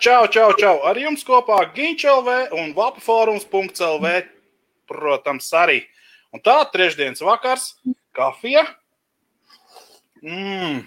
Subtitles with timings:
[0.00, 0.78] Čau, čau, čau.
[0.88, 2.24] Ar jums kopā Ginčelv
[2.56, 4.12] un Vapaforums.lv,
[4.88, 5.82] protams, arī.
[6.32, 7.66] Un tā, trešdienas vakars,
[8.16, 8.62] kafija.
[10.24, 10.78] Mmm,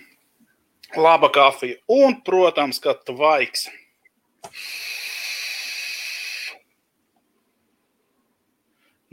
[0.98, 1.77] laba kafija.
[1.94, 3.67] Un, protams, ka tvaiks.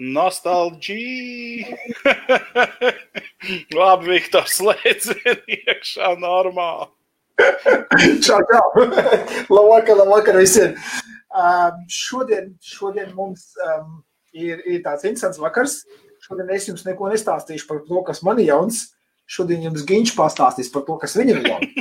[0.00, 1.76] Nostalģija.
[3.76, 5.12] Labi, Viktors, slēdz
[5.60, 6.88] iekšā normāli.
[8.24, 8.66] čau, čau.
[9.56, 10.70] labvakar, labvakar visiem.
[11.30, 14.00] Um, šodien, šodien mums um,
[14.34, 15.84] ir, ir tāds interesants vakars.
[16.20, 18.76] Šodien es jums neko nestāstīšu par to, kas man ir jauns.
[19.30, 21.70] Šodien jums Ginčs pastāstīs par to, kas viņam ir jauns.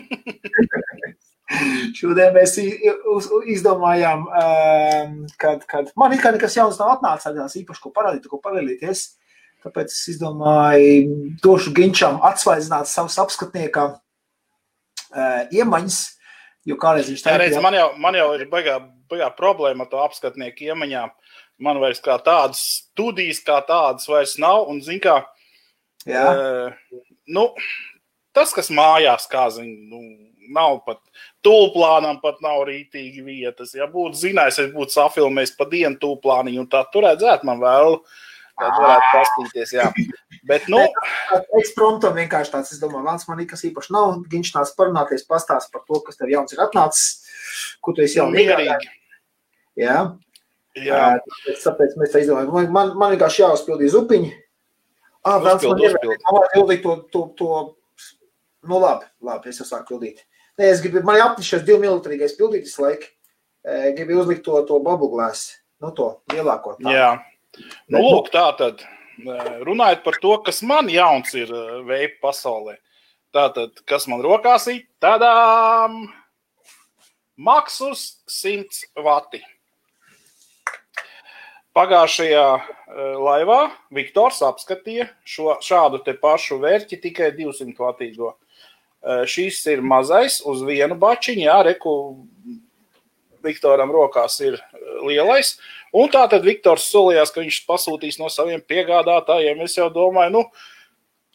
[1.98, 2.52] Šodien mēs
[3.50, 4.20] izdomājām,
[5.42, 9.00] kad, kad man kā nekas jauns nav atnācis, īpaši ko parādīt, ko padalīties.
[9.66, 13.90] Tāpēc es izdomāju, došu Ginčam atsvaidzināt savus apskatnieka
[15.16, 16.00] uh, iemaņas.
[16.68, 18.78] Jo kādreiz viņš teica, ka man jau, man jau ir baigā,
[19.10, 21.14] baigā problēma ar to apskatnieku iemaņām.
[21.60, 24.68] Man vairs kā tādas studijas, kā tādas vairs nav.
[24.72, 25.22] Un, zin, kā,
[26.08, 27.50] uh, nu,
[28.36, 31.00] tas, kas mājās, kā zina, nu, nav pat
[31.46, 33.76] tūplānam, pat nav rītīgi vietas.
[33.78, 38.00] Ja būtu zinājis, es būtu safilmējis pa dienu tūplāniņu, un tā tur redzētu man vēl.
[38.60, 39.88] Tad varētu pastīties, jā.
[40.48, 40.80] Bet, nu.
[41.60, 44.22] Ekspromptam vienkārši tāds, es domāju, Vans man nekas īpaši nav.
[44.32, 47.34] Viņš nāc parunāties, pastāst par to, kas tev jauns ir atnācis,
[47.84, 48.92] ko tu esi jau mierīgi.
[49.80, 50.00] Jā.
[50.80, 51.04] Jā.
[51.26, 52.54] Tāpēc, tāpēc mēs tā izdomājam.
[52.56, 54.32] Man, man, man vienkārši jāuzpildīja zupiņi.
[55.28, 57.56] Ah, Vans man ievērīja to, to, to,
[58.70, 60.22] nu labi, labi, es jau sāku pildīt.
[60.60, 63.12] Nē, es gribu, man ir apnišķis divu militrīgais pildītis laika.
[63.98, 65.50] Gribu uzlikt to, to babuglēs,
[65.84, 66.78] nu to lielāko.
[66.80, 66.96] Tā.
[66.96, 67.10] Jā.
[67.92, 68.86] Nu, lūk, tā tad
[69.68, 71.52] runājot par to, kas man jauns ir
[71.88, 72.78] veipa pasaulē.
[73.36, 76.08] Tātad, kas man rokās ir, tādām
[77.38, 79.44] Maxus 100 vati.
[81.78, 82.46] Pagājušajā
[83.22, 83.60] laivā
[83.94, 88.34] Viktors apskatīja šo, šādu te pašu vērķi, tikai 200 vatīgo.
[89.30, 91.94] Šis ir mazais uz vienu bačiņu, jā, reku
[93.46, 94.58] Viktoram rokās ir
[95.06, 95.54] lielais.
[95.96, 99.64] Un tā tad Viktors solījās, ka viņš pasūtīs no saviem piegādātājiem.
[99.66, 100.44] Es jau domāju, nu,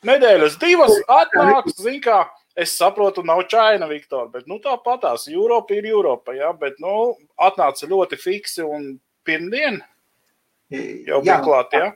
[0.06, 2.20] nedēļas divas atnāks, zin kā,
[2.54, 7.90] es saprotu, nav čaina, Viktor, bet, nu, tāpatās, Eiropa ir Eiropa, jā, bet, nu, atnāca
[7.90, 8.94] ļoti fiksi un
[9.26, 9.80] pirmdien
[10.70, 11.90] jau bija klāt, jā?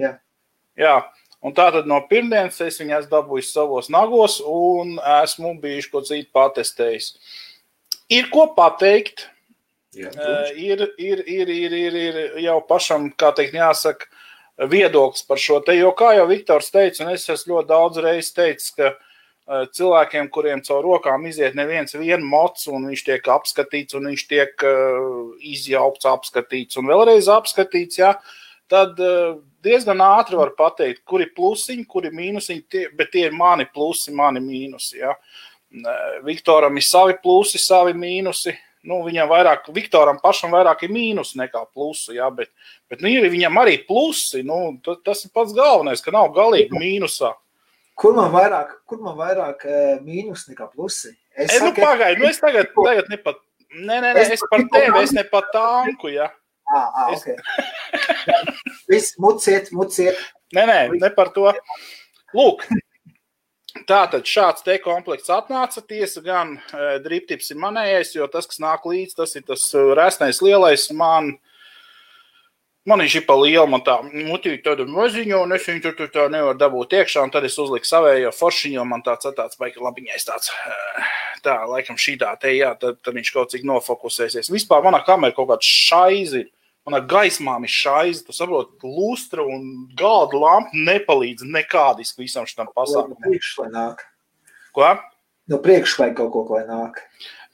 [0.00, 0.12] Jā.
[0.76, 0.96] Jā.
[1.46, 6.30] Un tātad no pirmdienas es viņu esmu dabūjis savos nagos un esmu bijis ko citu
[6.34, 7.12] patestējis.
[8.12, 9.28] Ir ko pateikt.
[9.96, 14.08] Jā, uh, ir, ir, ir, ir, ir, ir jau pašam, kā teikt, jāsaka,
[14.70, 15.76] viedoklis par šo te.
[15.76, 20.30] Jo, kā jau Viktors teica, un es esmu ļoti daudz reizes teicis, ka uh, cilvēkiem,
[20.32, 25.34] kuriem caur rokām iziet neviens viens mots, un viņš tiek apskatīts, un viņš tiek uh,
[25.40, 28.14] izjaukts, apskatīts un vēlreiz apskatīts, jā,
[28.72, 29.36] tad uh,
[29.66, 33.66] diezgan ātri var pateikt, kur ir plusiņi, kur ir mīnusiņi, tie, bet tie ir mani
[33.72, 35.00] plusi, mani mīnusi.
[35.00, 35.16] Ja.
[36.24, 38.54] Viktoram ir savi plusi, savi mīnusi.
[38.86, 42.52] Nu, viņam vairāk, Viktoram pašam vairāk ir mīnusi nekā plusi, ja, bet,
[42.90, 44.44] bet nu, ir viņam arī plusi.
[44.46, 47.32] Nu, tas ir pats galvenais, ka nav galīgi mīnusā.
[47.98, 49.64] Kur man vairāk, kur man vairāk
[50.04, 51.14] mīnus nekā plusi?
[51.36, 53.42] Es e, nu, pagaidu, nu, es tagad, tagad ne pat,
[53.74, 56.30] nē, nē, nē, es, es par tevi, es ne pat tanku, ja.
[56.70, 57.22] Ah, ah, es...
[57.22, 57.36] okay.
[58.90, 60.18] Viss, muciet, muciet.
[60.54, 61.50] Nē, nē, ne par to.
[62.36, 62.64] Lūk,
[63.88, 65.82] tātad šāds te komplekts atnāca.
[65.84, 70.42] Tiesa gan e, driptips ir manējais, jo tas, kas nāk līdzi, tas ir tas resnais
[70.44, 71.36] lielais man.
[72.86, 76.10] Man ir šī pa liela, man tā mutīja tāda maziņa, un es viņu tur, tur
[76.14, 80.26] tā nevaru dabūt iekšā, un tad es uzliku savējo foršiņu, man tāds tāds baigi labiņais
[80.28, 80.52] tāds,
[81.42, 84.52] tā, laikam šī tā te, jā, tad, tad viņš kaut cik nofokusēsies.
[84.54, 86.52] Vispār manā kamera kaut kāds šaizi ir
[86.86, 93.18] Manā gaismā ir šāda, tu saproti, lustra un galda lampa nepalīdz nekādiski visam šim pasākumam.
[93.24, 94.04] Priekšā nāk.
[94.76, 94.92] Ko?
[95.50, 97.00] No priekšā vajag kaut ko, lai nāk.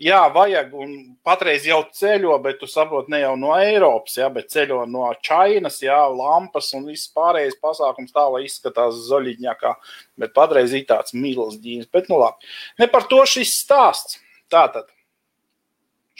[0.02, 0.92] Jā, vajag, un
[1.24, 5.80] patreiz jau ceļo, bet tu saproti, ne jau no Eiropas, jā, bet ceļo no Čainas,
[5.84, 9.74] jā, lampas un viss pārējais pasākums tā, lai izskatās zaļiņākā,
[10.20, 12.52] bet patreiz ir tāds mīlas ģīns, bet nu labi.
[12.82, 14.20] Ne par to šis stāsts.
[14.52, 14.92] Tātad,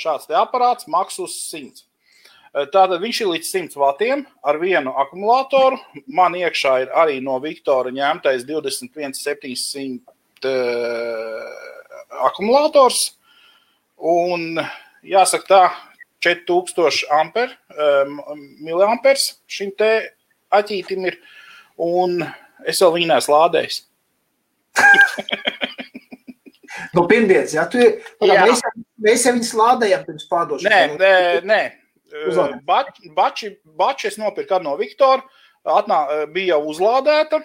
[0.00, 1.85] šāds te aparāts Maxus 100.
[2.52, 5.78] Tātad viņš ir līdz 100 vatiem ar vienu akumulātoru.
[6.12, 10.04] Man iekšā ir arī no Viktora ņemtais 21700
[10.44, 11.49] uh,
[12.28, 13.16] akumulators.
[13.96, 14.60] Un
[15.00, 15.72] jāsaka tā,
[16.22, 18.20] 4000 amper, um,
[18.60, 20.12] miliampers šim te
[20.52, 21.16] aķītim ir.
[21.81, 22.20] Un
[22.69, 23.88] es vēl viņu neesmu lādējis.
[26.96, 28.44] no pirmdienas, ja tu, jā.
[28.44, 28.60] mēs,
[29.00, 30.69] mēs jau viņus lādējam pirms pārdošanas.
[30.69, 31.40] Nē, nē.
[31.49, 31.81] nē.
[32.67, 35.25] Bači, bači es nopirku no Viktora.
[35.62, 37.38] Atnā, bija jau uzlādēta.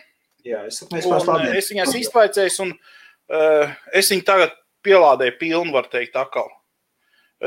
[0.48, 4.56] Jā, es, es viņas izvaicēju, un uh, es viņu tagad
[4.86, 6.50] pielādēju pilnu, var teikt, atkal.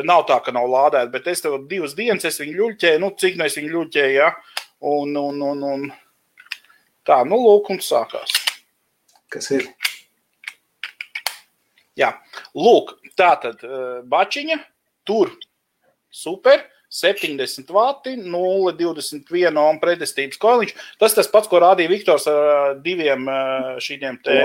[0.06, 3.38] Nav tā, ka nav lādēta, bet es tev divas dienas es viņu ļuļķēju, nu, cik
[3.40, 4.30] no es viņu ļuļķēju, ja?
[4.86, 5.86] Un, un, un, un
[7.08, 8.36] tā, nu, lūk, un sākās.
[9.32, 9.66] Kas ir?
[11.98, 12.12] Jā,
[12.54, 13.64] lūk, tā tad
[14.08, 14.60] bačiņa,
[15.08, 15.32] tur
[16.14, 20.72] super, 70 vati, 0,21 ohm pretestības koiliņš.
[20.98, 23.28] Tas tas pats, ko rādīja Viktors ar diviem
[23.78, 24.40] šiem te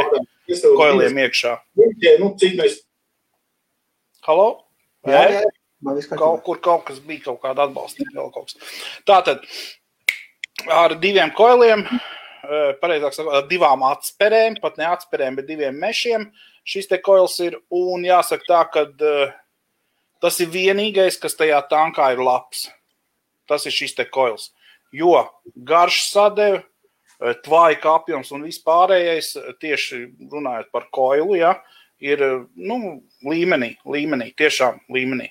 [0.78, 1.56] koiliem iekšā.
[2.22, 2.36] Nu.
[4.28, 4.50] Halo?
[5.10, 5.54] Jā, jā, jā.
[6.18, 8.06] Kaut kur kaut kas bija, kaut kāda atbalsta.
[9.06, 9.44] Tātad
[10.72, 11.84] ar diviem koiliem,
[12.82, 16.30] pareizāk sakot, ar divām atspērēm, pat ne atspērēm, bet diviem mešiem.
[16.66, 18.86] Šis te koils ir, un jāsaka tā, ka
[20.24, 22.68] tas ir vienīgais, kas tajā tankā ir labs.
[23.50, 24.52] Tas ir šis te koils.
[24.96, 26.64] Jo garš sadeve,
[27.46, 30.02] tvaika apjoms un vispārējais, tieši
[30.32, 31.56] runājot par koilu, ja,
[32.04, 32.22] ir
[32.56, 32.80] nu,
[33.26, 35.30] līmenī, līmenī, tiešām līmenī.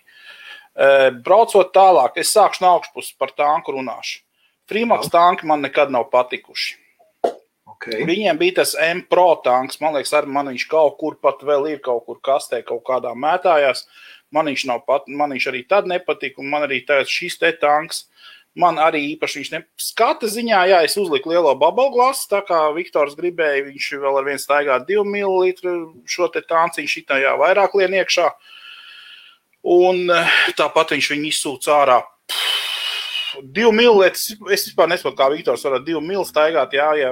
[1.24, 4.22] Braucot tālāk, es sākšu no augšpuses par tanku runāšu.
[4.70, 6.80] Freemax tanki man nekad nav patikuši.
[7.74, 8.04] Okay.
[8.06, 11.80] Viņiem bija tas M-Pro tanks, man liekas, arī man viņš kaut kur pat vēl ir,
[11.84, 13.84] kaut kur kastē, kaut kādā mētājās.
[14.34, 17.52] Man viņš, nav pat, man viņš arī tad nepatika, un man arī tāds šis te
[17.60, 18.06] tanks.
[18.58, 23.64] Man arī īpaši viņš neskata ziņā, jā, es uzliku lielo bubbleglasu, tā kā Viktors gribēja,
[23.66, 25.48] viņš vēl ar vienu staigā 2 ml
[26.06, 28.28] šo te tānciņu šitajā vairāk lien iekšā.
[29.74, 30.06] Un
[30.54, 31.98] tāpat viņš viņu izsūc ārā.
[33.42, 37.10] Divu mili, es vispār nesaprotu, kā Viktors var ar divu mili staigāt, jā, ja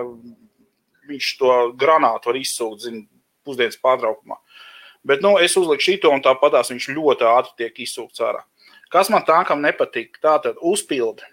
[1.10, 3.02] viņš to granātu var izsūkt, zin,
[3.46, 4.38] pusdienas pārtraukumā.
[5.06, 8.44] Bet, nu, es uzliku šito un tāpatās viņš ļoti ātri tiek izsūkts ārā.
[8.92, 10.18] Kas man tākam nepatīk?
[10.22, 11.26] Tā tad uzpildi.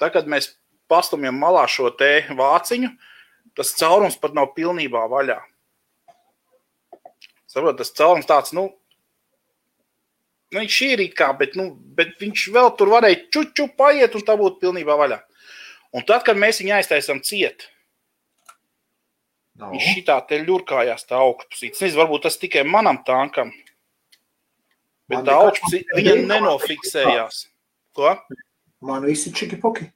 [0.00, 0.54] Tā, kad mēs
[0.90, 2.90] pastumjam malā šo te vāciņu,
[3.54, 5.38] tas caurums pat nav pilnībā vaļā.
[7.50, 8.66] Saprot, tas caurums tāds, nu,
[10.50, 14.26] nu viņš ir it kā, bet, nu, bet viņš vēl tur varēja čuču paiet un
[14.26, 15.20] tā būtu pilnībā vaļā.
[15.94, 17.68] Un tad, kad mēs viņu aiztaisam ciet,
[19.60, 19.70] no.
[19.72, 21.76] viņš šitā te ļurkājās tā augstpusīt.
[21.78, 23.52] Nezinu, varbūt tas tikai manam tankam,
[25.08, 27.44] Bet man tā augsts viņam nenofiksējās.
[27.94, 28.14] Ko?
[28.84, 29.86] Man visi čiki poki.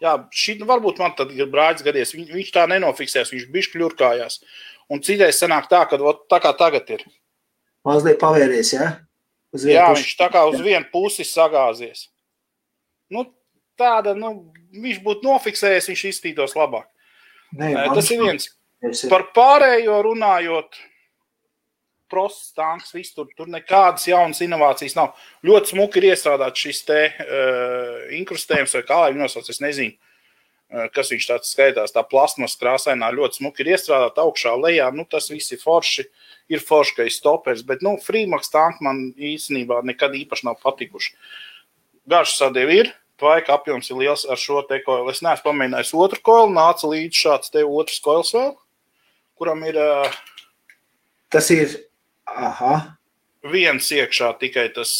[0.00, 2.12] Jā, šī varbūt man tad ir brāļs gadies.
[2.16, 4.38] Viņ, viņš tā nenofiksējās, viņš bišķi kļurkājās.
[4.92, 7.04] Un citreiz sanāk tā, ka ot, tā kā tagad ir.
[7.86, 8.88] Mazliet pavēries, jā?
[9.56, 10.04] Jā, puši.
[10.04, 12.06] viņš tā kā uz vienu pusi sagāzies.
[13.10, 13.24] Nu,
[13.80, 16.86] tāda, nu, viņš būtu nofiksējies, viņš izstītos labāk.
[17.56, 18.46] Nē, Tas ir viens.
[19.10, 20.78] Par pārējo runājot,
[22.10, 25.12] prosts tanks, viss tur, tur nekādas jaunas inovācijas nav.
[25.46, 29.94] Ļoti smuki ir iestrādāts šis te uh, inkrustējums, vai kā lai viņu nosauc, es nezinu,
[29.94, 35.04] uh, kas viņš tāds skaitās, tā plasmas krāsainā ļoti smuki ir iestrādāta augšā, lejā, nu
[35.10, 36.06] tas viss ir forši,
[36.50, 41.14] ir forši, ka ir stopers, bet, nu, Freemax tanki man īstenībā nekad īpaši nav patikuši.
[42.10, 45.12] Garš sadievi ir, tvaika apjoms ir liels ar šo te koilu.
[45.12, 48.54] Es neesmu pamēģinājis otru koilu, nāca līdz šāds te otrs koils vēl,
[49.40, 49.78] kuram ir...
[51.30, 51.78] Tas ir
[52.30, 52.96] Aha.
[53.50, 54.90] Viens iekšā tikai tas,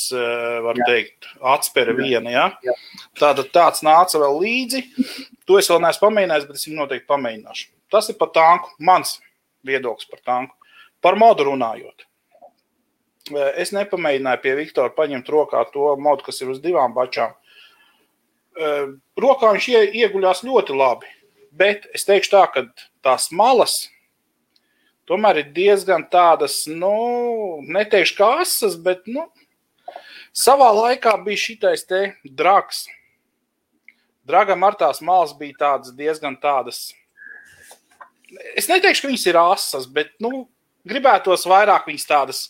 [0.65, 0.87] var jā.
[0.89, 2.31] teikt, atspēra viena.
[2.33, 2.45] Ja?
[2.65, 2.75] Jā.
[3.21, 4.81] Tātad tāds nāca vēl līdzi.
[5.49, 7.67] To es vēl neesmu pamēģinājis, bet es viņu noteikti pamēģināšu.
[7.93, 8.73] Tas ir par tanku.
[8.81, 9.19] Mans
[9.67, 10.57] viedoklis par tanku.
[11.05, 12.07] Par modu runājot.
[13.61, 17.37] Es nepamēģināju pie Viktora paņemt rokā to modu, kas ir uz divām bačām.
[19.21, 19.69] Rokā viņš
[20.01, 21.13] ieguļās ļoti labi,
[21.53, 22.65] bet es teikšu tā, ka
[23.05, 23.83] tās malas
[25.11, 26.95] tomēr ir diezgan tādas, nu,
[27.67, 29.27] neteikšu kā asas, bet, nu,
[30.37, 32.87] savā laikā bija šitais te drags.
[34.31, 36.93] Dragam ar tās malas bija tādas diezgan tādas.
[38.55, 40.45] Es neteikšu, ka viņas ir asas, bet, nu,
[40.87, 42.43] gribētos vairāk viņas tādas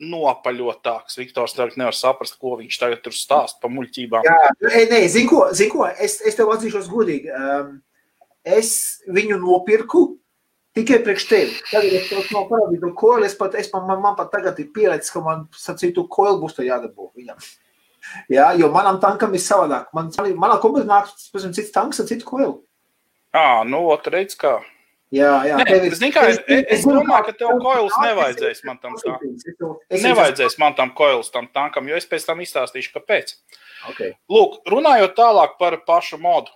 [0.00, 1.18] nopaļotāks.
[1.20, 4.24] Viktors tagad nevar saprast, ko viņš tagad tur stāsta par muļķībām.
[4.24, 4.54] Jā,
[4.88, 7.28] nē, zinu, ko, zin ko, es, es tev atzīšos godīgi.
[7.36, 7.74] Um,
[8.48, 8.72] es
[9.12, 10.06] viņu nopirku
[10.78, 11.62] Tikai priekš tevis.
[11.66, 14.68] Tagad es tev nav parādīju koili, es pat, es, man, man, man pat tagad ir
[14.74, 17.40] pieredze, ka man, sacītu, koili būs to jādabū viņam.
[18.36, 19.90] Jā, jo manam tankam ir savādāk.
[19.96, 22.54] Man, manā kombinā nāk, pēc cits tanks ar citu koili.
[23.36, 24.60] Ā, nu, ot, redz kā.
[25.10, 25.56] Jā, jā.
[25.58, 29.16] Nē, tev, es, kā, es, es, es domāju, ka tev koils nevajadzēs man tam tā.
[29.90, 33.34] Nevajadzēs man tam koils tam tankam, jo es pēc tam izstāstīšu, kāpēc.
[33.90, 34.14] Okay.
[34.30, 36.54] Lūk, runājot tālāk par pašu modu.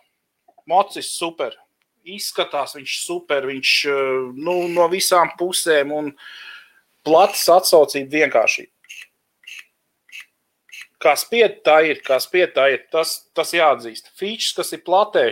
[0.71, 1.57] Mocis super
[2.05, 5.95] izskatās viņš super, viņš eh, nu, no visām pusēm.
[5.95, 6.13] Un
[7.05, 8.71] Platas atsaucība vienkāršība.
[11.05, 12.87] Kā spied, tā ir, kā spied, tā ir.
[12.93, 14.09] Tas, tas jāatzīst.
[14.17, 15.27] Features, kas ir platē,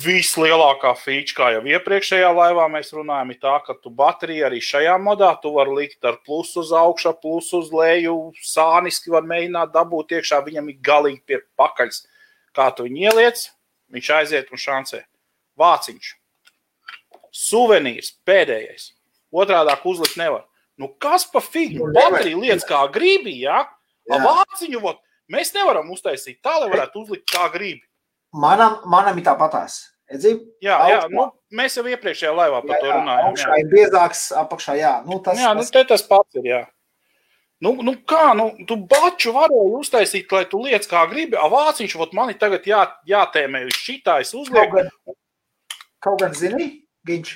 [0.00, 4.96] vislielākā feature, kā jau iepriekšējā laivā mēs runājam, ir tā, ka tu bateriju arī šajā
[5.00, 10.16] modā tu vari likt ar plusu uz augšu, plusu uz leju, sāniski var mēģināt dabūt
[10.16, 12.04] iekšā, viņam ir galīgi pie pakaļs.
[12.56, 13.44] Kā tu viņu ieliec,
[13.92, 15.04] viņš aiziet un šancē.
[15.60, 16.12] Vāciņš.
[17.36, 18.92] Suvenīrs pēdējais.
[19.36, 20.46] Otrādāk uzlikt nevar.
[20.80, 21.88] Nu, kas pa figu?
[21.92, 23.62] Baterija lietas kā gribi, jā?
[24.06, 24.20] Ja?
[24.22, 25.00] Vāciņu, vot,
[25.32, 27.84] mēs nevaram uztaisīt tā, lai varētu uzlikt kā gribi.
[28.36, 29.80] Manam, manam ir tāpatās.
[30.06, 31.24] Edzi, jā, jā nu,
[31.56, 33.38] mēs jau iepriekšējā laivā par jā, to runājām.
[33.40, 33.56] Jā.
[33.58, 34.92] ir biezāks, apakšā, jā.
[35.08, 35.72] Nu, tas, jā, nu, tas...
[35.74, 36.62] Nu, tas pats ir, jā.
[37.64, 41.96] Nu, nu kā, nu, tu baču varēji uztaisīt, lai tu liec kā gribi, a vāciņš,
[41.98, 44.84] vot mani tagad jā, jātēmē uz šitā, es uzlieku.
[44.84, 45.16] Gan,
[46.06, 46.70] kaut gan zini,
[47.06, 47.34] Giņš,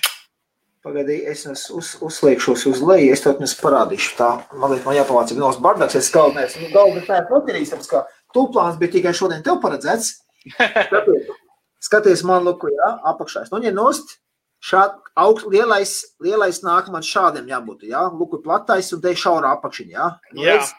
[0.86, 5.34] pagaidī, es uz, uzliekšos uz leju, es tev nes parādīšu tā, man liekas, man jāpavāc
[5.34, 9.60] vienos bardaks, es galvenais, nu, galvenais tā ir notīrīsams, ka tūplāns bija tikai šodien tev
[9.62, 10.16] paredzēts.
[10.56, 11.30] Skaties,
[11.90, 13.44] skaties man luku, jā, apakšā.
[13.46, 14.16] Es noņem nost,
[14.60, 17.86] Šād, augst, lielais, lielais nāk man šādiem jābūt.
[17.88, 19.94] Jā, luku platais un te šaurā apakšiņā.
[19.96, 20.08] Jā.
[20.36, 20.58] Nu, jā.
[20.58, 20.74] Redz,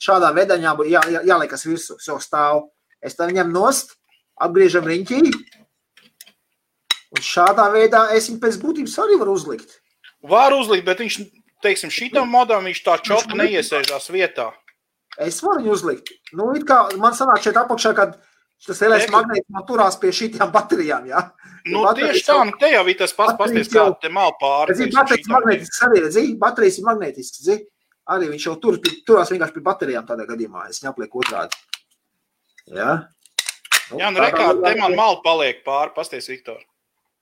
[0.00, 2.64] šādā veidā jābūt, jā, jā, jāliekas virsū, jau stāv.
[3.04, 3.92] Es tam ņem nost,
[4.40, 5.20] apgriežam riņķī.
[7.16, 9.78] Un šādā veidā es viņu pēc būtības arī varu uzlikt.
[10.26, 11.18] Var uzlikt, bet viņš,
[11.64, 14.50] teiksim, šitam modam viņš tā čotka neiesēžās vietā.
[15.22, 16.12] Es varu viņu uzlikt.
[16.36, 18.18] Nu, it kā man sanāk šeit apakšā, kad
[18.64, 21.04] Tas LS magnēts man turās pie šīm baterijām.
[21.10, 21.26] Ja?
[21.66, 24.76] Nu, baterijas tieši tā, nu te jau ir tas pats, pasties, kā te mal pāri.
[24.78, 27.66] Zini, baterijas magnētisks arī, zini, baterijas ir magnētisks, zini.
[28.14, 31.58] Arī viņš jau tur, turās vienkārši pie baterijām tādā gadījumā, es neaplieku otrādi.
[32.70, 32.92] Ja?
[33.90, 36.62] Nu, jā, nu rekā, te man mal paliek pāri, pasties, Viktor,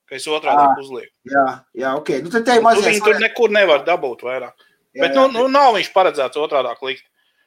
[0.09, 1.11] ka es otrādi uzlieku.
[1.31, 1.45] Jā,
[1.77, 2.13] jā, ok.
[2.25, 2.85] Nu, tad te mazliet.
[2.85, 4.65] Tu viņu tur nekur nevar dabūt vairāk.
[4.95, 7.05] Jā, Bet, nu, nu, nav viņš paredzēts otrādāk likt.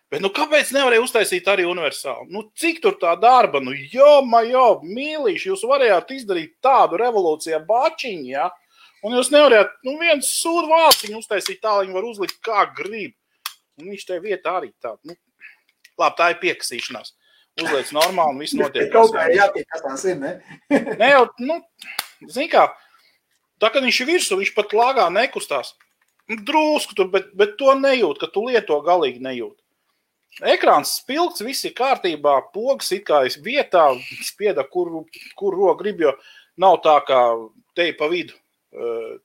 [0.08, 2.30] Bet nu, kāpēc nevarēja uztaisīt arī universāli?
[2.32, 3.60] Nu, cik tur tā darba?
[3.60, 8.48] Nu, jo, majo, mīlīši, jūs varējāt izdarīt tādu revolūciju bačiņu, ja?
[9.04, 13.14] Un jūs nevarējāt, nu, viens sūdu vāciņu uztaisīt tā, lai viņi var uzlikt kā grib.
[13.78, 15.14] Un viņš te vietā arī tā, nu,
[16.00, 17.14] labi, tā ir piekasīšanās.
[17.58, 18.88] Uzliec normāli un viss notiek.
[18.94, 20.34] Kaut kā jātiek, kas tās ir, ne?
[21.02, 21.60] ne jau, nu,
[22.26, 22.66] zin kā,
[23.60, 25.74] tā, kad viņš ir virsū, viņš pat lāgā nekustās.
[26.28, 29.56] Nu, drusku tur, bet, bet to nejūt, ka tu lieto galīgi nejūt.
[30.44, 33.86] Ekrāns spilgts, viss ir kārtībā, pogas it kā ir vietā,
[34.26, 34.90] spieda, kur,
[35.38, 36.12] kur roka grib, jo
[36.60, 37.22] nav tā kā
[37.74, 38.36] te pa vidu,
[38.76, 39.16] uh,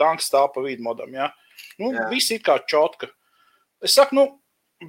[0.00, 1.28] tanks stāv pa vidu modam, ja?
[1.78, 2.08] Nu, Jā.
[2.10, 3.10] viss ir kā čotka.
[3.84, 4.24] Es saku, nu,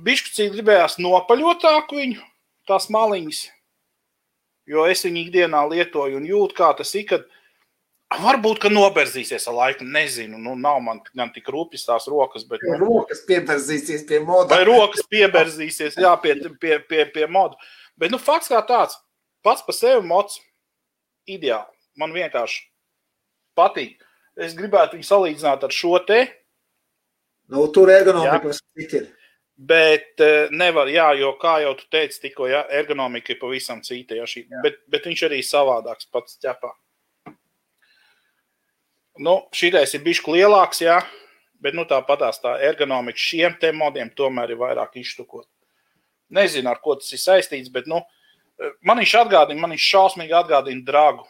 [0.06, 2.24] bišķi gribējās nopaļotāku viņu,
[2.70, 3.44] tās maliņas,
[4.70, 7.27] jo es viņu ikdienā lietoju un jūtu, kā tas ir, kad
[8.09, 9.85] Varbūt, ka noberzīsies ar laiku.
[9.85, 12.45] Nezinu, nu, nav man, man tik rūpīgas tās rokas.
[12.49, 14.49] Bet, nu, rokas pieberzīsies pie moda.
[14.55, 17.59] Vai rokas pieberzīsies, jā, pie, pie, pie, pie moda.
[18.01, 18.97] Bet, nu, fakts kā tāds,
[19.45, 20.39] pats par sevi mods
[21.29, 21.69] ideāli.
[22.01, 22.65] Man vienkārši
[23.59, 24.01] patīk.
[24.39, 26.23] Es gribētu viņu salīdzināt ar šo te.
[27.53, 29.09] Nu, tur ergonomikas ir.
[29.59, 34.17] Bet uh, nevar, jā, jo, kā jau tu teici, tikko, jā, ergonomika ir pavisam cita.
[34.17, 34.61] Jā, šī, jā.
[34.65, 36.71] Bet, bet viņš arī savādāks pats ķepā.
[39.19, 41.01] Nu, šitais ir bijis lielāks, jā,
[41.59, 45.47] bet nu, tāpatās tā ergonomika šiem te modiem tomēr ir vairāk iztukot.
[46.31, 47.99] Nezinu, ar ko tas ir saistīts, bet nu,
[48.85, 51.25] man viņš atgādina, man viņš šausmīgi atgādina dragu.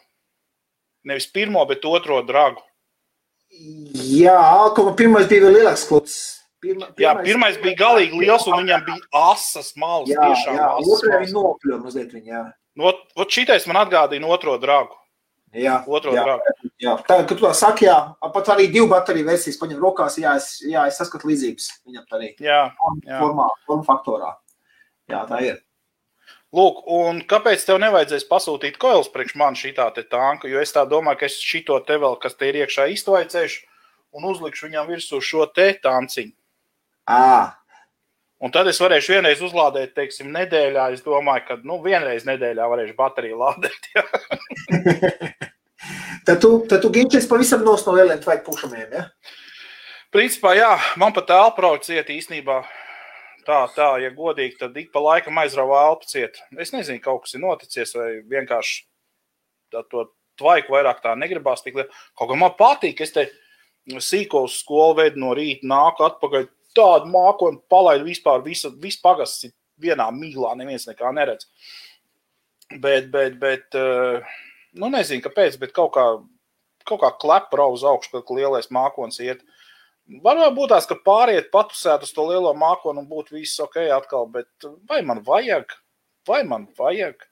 [1.08, 2.62] Nevis pirmo, bet otro dragu.
[3.50, 4.36] Jā,
[4.76, 6.18] kā pirmais bija vēl lielāks klots.
[6.60, 10.10] Pirma, pirmais, jā, pirmais bija galīgi liels, un viņam bija asas malas.
[10.12, 12.42] Jā, jā, otrajā viņa nopļuva mazliet viņa, jā.
[12.78, 14.94] No, nu, šitais man atgādina otro dragu.
[15.50, 16.24] Jā, jā,
[16.78, 16.92] jā.
[17.08, 20.60] Tā, kad tu tā saki, jā, pat arī divu bateriju versijas paņem rokās, jā, es,
[20.62, 22.28] jā, es saskatu līdzības viņam arī.
[22.38, 22.60] Jā,
[23.02, 23.16] jā.
[23.18, 24.30] Formā, forma faktorā.
[25.10, 25.58] Jā, tā ir.
[26.54, 30.46] Lūk, un kāpēc tev nevajadzēs pasūtīt koils priekš man šī tā tanka?
[30.50, 33.66] Jo es tā domāju, ka es šito te vēl, kas te ir iekšā, iztvaicēšu
[34.18, 36.34] un uzlikšu viņam virsū šo te tanciņu.
[37.10, 37.58] À,
[38.40, 40.86] Un tad es varēšu vienreiz uzlādēt, teiksim, nedēļā.
[40.94, 43.88] Es domāju, ka nu, vienreiz nedēļā varēšu bateriju lādēt.
[46.26, 49.04] tad tu, tad tu ginčies pavisam no lieliem tvaiku pušamiem, ja?
[50.10, 52.62] Principā, jā, man pat elprauc ciet īstenībā.
[53.44, 56.40] Tā, tā, ja godīgi, tad ik pa laikam aizrauja elpu ciet.
[56.60, 58.82] Es nezinu, kaut kas ir noticies vai vienkārši
[59.72, 60.06] tā, to
[60.40, 61.76] tvaiku vairāk tā negribās tik.
[62.16, 63.28] Kaut kā man patīk, es te
[63.90, 69.48] sīko uz skolu veidu no rīta nāku atpakaļ tādu mākoni palaidu vispār, visu, visu pagasts
[69.80, 71.48] vienā mīlā, neviens nekā neredz.
[72.70, 74.36] Bet, bet, bet, eh,
[74.78, 76.04] nu nezinu, kāpēc, bet kaut kā,
[76.86, 79.42] kaut kā klepa uz augšu, kad lielais mākonis iet.
[80.10, 84.26] Varbūt būt tās, ka pāriet patusēt uz to lielo mākonu un būtu viss ok atkal,
[84.26, 84.48] bet
[84.90, 85.70] vai man vajag?
[86.26, 87.26] Vai man vajag?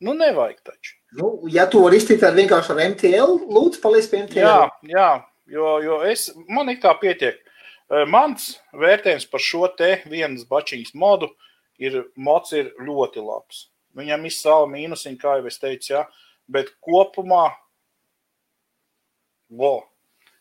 [0.00, 0.94] Nu, nevajag taču.
[1.16, 4.44] Nu, ja tu vari iztikt ar vienkārši ar MTL, lūdzu, paliec pie MTL.
[4.44, 5.08] Jā, jā
[5.46, 7.38] jo, jo es, man it kā pietiek.
[7.86, 11.28] Mans vērtējums par šo te vienas bačiņas modu
[11.78, 13.68] ir, mods ir ļoti labs.
[13.96, 16.02] Viņam savu mīnusiņu, kā jau es teicu, jā,
[16.50, 17.54] bet kopumā,
[19.48, 19.86] vo,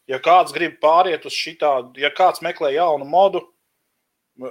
[0.10, 3.44] ja kāds grib pāriet uz šitādu, ja kāds meklē jaunu modu,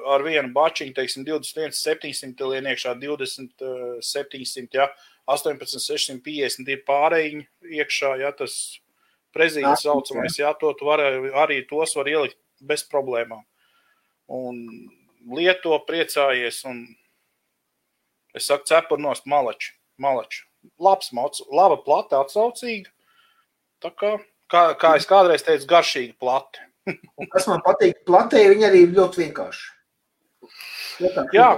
[0.08, 3.66] ar vienu bačiņu, teiksim, 21, 700, lien iekšā 20,
[4.00, 4.88] 700, ja,
[5.28, 7.44] 18, 650 ir pārējiņi
[7.82, 8.78] iekšā, ja tas
[9.34, 11.02] prezīts saucamais, ja to tu var,
[11.42, 13.42] arī tos var ielikt bez problēmām.
[14.32, 14.60] Un
[15.36, 16.84] lieto priecājies un
[18.34, 20.44] es saku cepurnost malači, malači.
[20.80, 22.88] Labs mods, laba plata atsaucīga.
[23.84, 24.14] Tā kā,
[24.48, 26.64] kā, kā es kādreiz teicu, garšīga plata.
[27.20, 29.70] Un kas man patīk, platē viņa arī ļoti vienkārša.
[31.34, 31.48] Jā,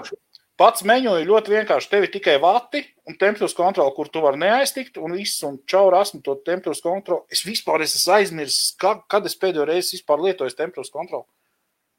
[0.60, 1.90] pats meņu ir ļoti vienkārši.
[1.92, 6.00] Tev ir tikai vati un temperatūras kontrole, kur tu vari neaiztikt, un viss, un čauri
[6.00, 7.24] esmu to temperatūras kontroli.
[7.32, 11.28] Es vispār esmu aizmirsis, kad, kad es pēdējo reizi vispār lietoju temperatūras kontroli.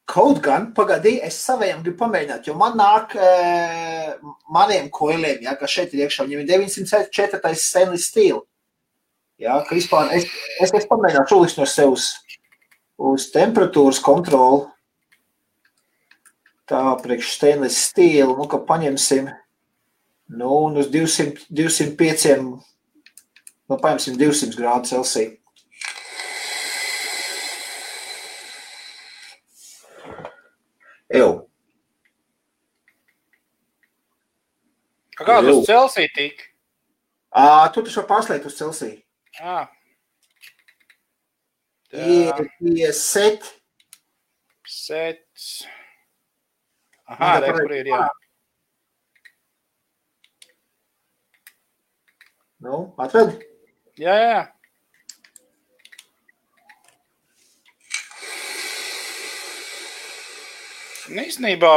[0.08, 3.32] Kaut gan, pagaidī, es saviem gribu pamēģināt, jo man nāk e,
[4.48, 7.52] maniem koiliem, ja, kas šeit ir iekšā, viņiem ir 904.
[7.60, 8.40] stainless steel.
[9.38, 10.24] Ja, ka vispār es,
[10.64, 12.08] es, es pamēģināšu ulikt no sev uz,
[12.96, 14.64] uz temperatūras kontroli.
[16.68, 19.30] Tā priekš stainless steel, nu, ka paņemsim,
[20.36, 25.32] nu, un uz 200, 205, nu, paņemsim 200 grādu Celsija.
[31.08, 31.30] Ew.
[35.16, 36.44] Kādu uz Celsiju tik?
[37.32, 39.00] Ā, tu taču pārslēgt uz Celsiju.
[39.40, 39.64] Jā.
[41.96, 43.48] Ir pie set.
[44.68, 45.64] Sets.
[47.08, 48.02] Aha, re, kur ir, jā.
[52.60, 53.38] Nu, atved?
[53.96, 54.40] Jā, jā.
[61.08, 61.70] Un īstenībā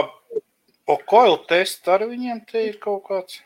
[0.92, 3.40] Okoil tests ar viņiem te ir kaut kāds.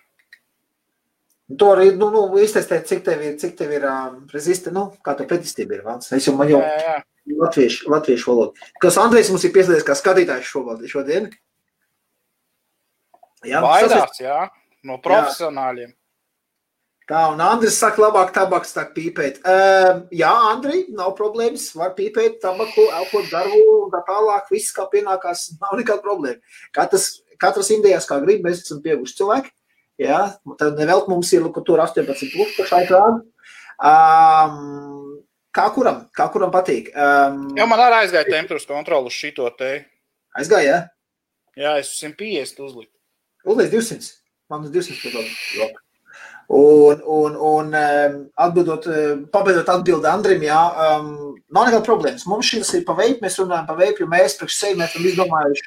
[1.60, 5.14] To arī, nu, nu iztestēt, cik tev ir, cik tev ir um, reziste, nu, kā
[5.20, 6.10] tev pretistība ir, Vāns.
[6.18, 6.96] Es jau man jau Jā, jā.
[7.44, 8.70] latviešu, latviešu valodu.
[8.82, 11.30] Kas Andrejs mums ir pieslēdzies kā skatītājs šovald, šodien?
[13.46, 14.40] Jā, Baidās, jā,
[14.88, 15.94] no profesionāļiem.
[17.06, 19.38] Tā, un Andris saka, labāk tabaks tā pīpēt.
[19.46, 24.88] Um, jā, Andri, nav problēmas, var pīpēt tabaku, elpot darbu un tā tālāk, viss kā
[24.90, 26.58] pienākās, nav nekāda problēma.
[26.74, 29.54] Katrs, katrs indējās kā grib, mēs esam pieguši cilvēki.
[30.02, 30.24] Jā,
[30.58, 33.22] tad nevelt mums ir, tur 18 plus pašai krāna.
[33.78, 35.22] Um,
[35.54, 36.90] kā kuram, kā kuram patīk.
[36.90, 39.76] Um, Jā, man arī aizgāja temperatūras kontroli uz šito te.
[40.42, 40.82] aizgāja, jā?
[41.56, 42.95] Jā, es 150 uzliku.
[43.46, 44.14] Uzliek 200.
[44.50, 45.82] Man uz 200 patīk.
[46.48, 51.08] Un, un, un um, atbildot, um, pabeidzot atbildi Andrim, jā, um,
[51.50, 52.28] nav nekāda problēmas.
[52.30, 55.08] Mums šis ir pa veidu, mēs runājam pa veidu, jo mēs priekš sevi mēs esam
[55.10, 55.66] izdomājuši,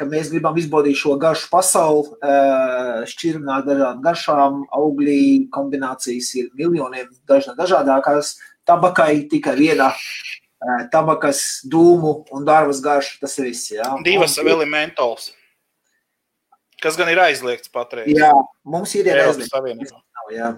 [0.00, 5.20] ka mēs gribam izbaudīt šo garšu pasauli, uh, šķirnāt dažādām garšām, augļī
[5.52, 8.38] kombinācijas ir miljoniem dažādākās.
[8.68, 13.92] Tabakai tikai viena uh, tabakas, dūmu un dārvas garša, tas viss, jā.
[14.08, 15.34] Divas Un- vēl ir mentols.
[16.82, 18.10] Kas gan ir aizliegts patreiz?
[18.14, 18.30] Jā,
[18.68, 19.08] mums ir
[20.14, 20.52] nav, jā.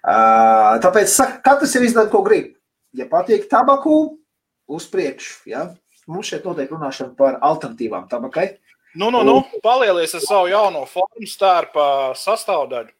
[0.00, 2.54] Uh, tāpēc saka, katrs ir izdara, ko grib.
[2.96, 4.20] Ja patīk tabaku,
[4.70, 5.50] uz priekšu.
[5.50, 5.68] Ja?
[6.10, 8.54] Mums šeit notiek runāšana par alternatīvām tabakai.
[8.98, 11.84] Nu, nu, nu, palielies ar savu jauno formu stārpa
[12.18, 12.90] sastāvdaļu.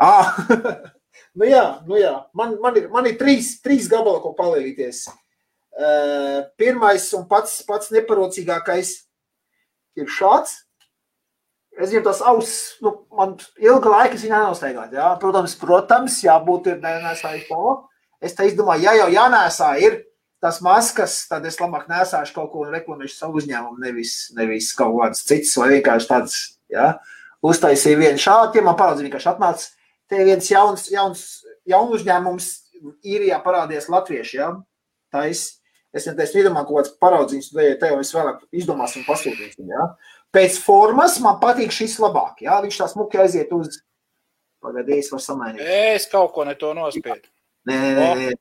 [0.00, 0.36] Ah,
[1.38, 2.14] nu jā, nu jā.
[2.36, 5.06] Man, man, ir, man ir trīs, trīs gabali, ko palielīties.
[5.76, 8.94] Uh, pirmais un pats, pats neparocīgākais
[10.00, 10.62] ir šāds.
[11.76, 14.94] Es zinu, tas auss, nu, man ilga laika viņa nenostaigāt.
[14.96, 15.10] Jā.
[15.20, 17.72] Protams, protams, jābūt ir nesāju to.
[18.24, 19.98] Es te izdomāju, ja jau jānēsā ir
[20.40, 24.94] tas maskas, tad es labāk nesāšu kaut ko un reklamēšu savu uzņēmumu, nevis, nevis kaut
[24.98, 26.38] kādas citas vai vienkārši tādas,
[26.72, 26.94] jā.
[27.46, 29.68] Uztaisīju vienu šādu, ja man paraudzīja vienkārši atnāca.
[30.08, 31.22] Te viens jauns, jauns,
[31.68, 32.48] jaunu uzņēmums
[33.04, 34.50] īrijā parādījies latvieši, jā.
[35.14, 35.44] Tais,
[35.96, 39.88] es neteicu, iedomāju kaut kāds paraudzīns, tad te jau visvēlāk izdomāsim pasūtīsim, jā.
[40.36, 42.42] Pēc formas man patīk šis labāk.
[42.44, 43.78] Jā, viņš tā smuki aiziet uz.
[44.64, 45.62] Pagaidīs, var samainīt.
[45.94, 47.28] Es kaut ko ne to nospiedu.
[47.68, 48.34] Nē, nē, nē.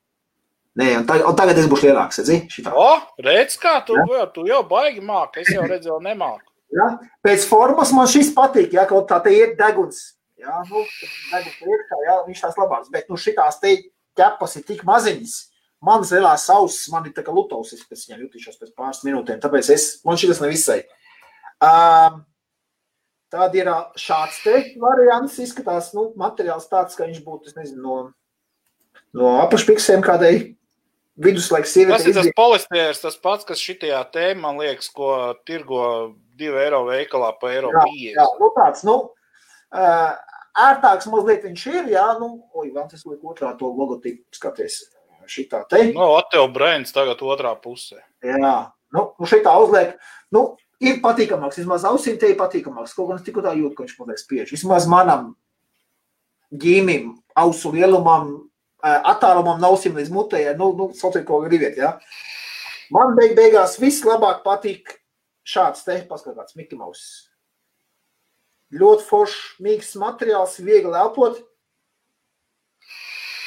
[0.81, 2.19] nē un, tagad, un tagad es būšu lielāks.
[2.51, 2.73] Šitā.
[2.75, 2.89] O,
[3.23, 4.25] redz, kā tu, jā.
[4.33, 5.45] tu jau baigi māki.
[5.45, 6.49] Es jau redzēju, nemāku.
[6.75, 6.89] Ja?
[7.23, 8.75] Pēc formas man šis patīk.
[8.75, 8.87] Ja?
[8.89, 10.01] Kaut tā te ir deguns.
[10.41, 10.63] Ja?
[10.67, 10.83] Nu,
[11.31, 12.19] deguns iekšā, ja?
[12.27, 12.91] Viņš tās labāks.
[12.93, 13.77] Bet nu, šitās te
[14.17, 15.37] ķepas ir tik maziņas.
[15.85, 19.37] manas lielās ausis, man ir tā kā lutovs, es pēc viņām jutīšos pēc pāris minūtēm,
[19.43, 20.79] tāpēc es, man šitas nevisai.
[21.65, 22.23] Um,
[23.35, 23.67] Tad ir
[23.99, 24.37] šāds
[24.79, 27.95] variants, izskatās, nu, materiāls tāds, ka viņš būtu, nezinu, no,
[29.17, 30.55] no apakšpiksēm kādai
[31.19, 31.97] viduslaiks sievietei.
[31.97, 35.09] Tas ir tas polistērs, tas pats, kas šitajā tē, man liekas, ko
[35.47, 38.19] tirgo 2 eiro veikalā pa eiro jā, 50.
[38.19, 38.97] Jā, nu tāds, nu,
[40.65, 44.83] ērtāks mazliet viņš ir, jā, nu, oj, vēl tas liek otrā to logotipu, skaties,
[45.31, 45.89] šitā te.
[45.95, 47.99] Nu, Ateo Brains tagad otrā pusē.
[48.23, 48.55] Jā,
[48.95, 49.97] nu, nu šitā uzliek,
[50.35, 51.59] nu, ir patīkamāks.
[51.61, 52.95] Vismaz ausīm te ir patīkamāks.
[52.97, 54.51] Kaut gan es tikko tā jūtu, ka viņš paliek spiež.
[54.55, 55.33] Vismaz manam
[56.53, 58.35] ģīmim, ausu lielumam,
[58.81, 61.77] attālumam, ausīm līdz mutē, nu, nu sauciet, ko gribiet.
[61.79, 61.95] Ja?
[62.93, 64.97] Man beig beigās vislabāk patīk
[65.45, 67.25] šāds te, paskatās, Mickey Mouse.
[68.75, 71.37] Ļoti foršs, mīksts materiāls, viegli elpot.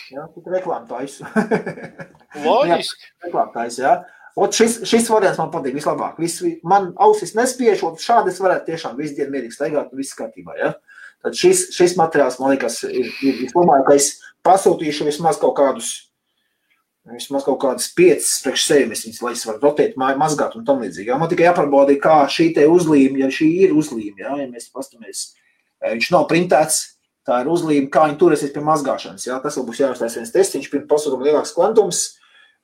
[0.08, 1.26] Jā, tu reklāmu taisu.
[2.46, 3.10] Loģiski.
[3.26, 3.96] reklāmu taisu, jā.
[4.38, 6.18] Ot šis, šis variants man patīk vislabāk.
[6.22, 10.16] Vis, man ausis nespiež, un šādi es varētu tiešām visu dienu mierīgi staigāt un viss
[10.18, 10.54] kārtībā.
[10.60, 10.74] Ja?
[11.24, 14.12] Tad šis, šis materiāls, man liekas, ir, ir vislabākais.
[14.46, 15.88] Pasūtīšu vismaz kaut kādus,
[17.10, 21.16] vismaz kaut kādus piecus priekš sevis, lai es varu rotēt, mazgāt un tam līdzīgi.
[21.18, 25.32] Man tikai jāparbauda, kā šī te uzlīme, ja šī ir uzlīme, ja, ja mēs pastamies,
[25.82, 26.84] eh, viņš nav printēts,
[27.26, 29.26] tā ir uzlīme, kā viņi turēsies pie mazgāšanas.
[29.26, 29.42] Ja?
[29.42, 32.06] Tas vēl būs jāuztais viens testiņš, pirms pasūtuma lielāks kvantums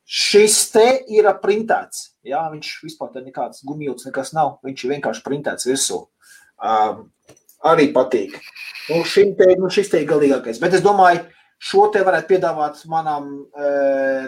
[0.05, 2.11] Šis te ir printēts.
[2.25, 4.59] Jā, viņš vispār nekāds gumijūts nekas nav.
[4.65, 6.03] Viņš ir vienkārši printēts virsū.
[6.61, 7.07] Um,
[7.65, 8.37] arī patīk.
[8.91, 10.61] Nu, te, nu, šis te ir galīgākais.
[10.61, 11.25] Bet es domāju,
[11.57, 13.71] šo te varētu piedāvāt manām e,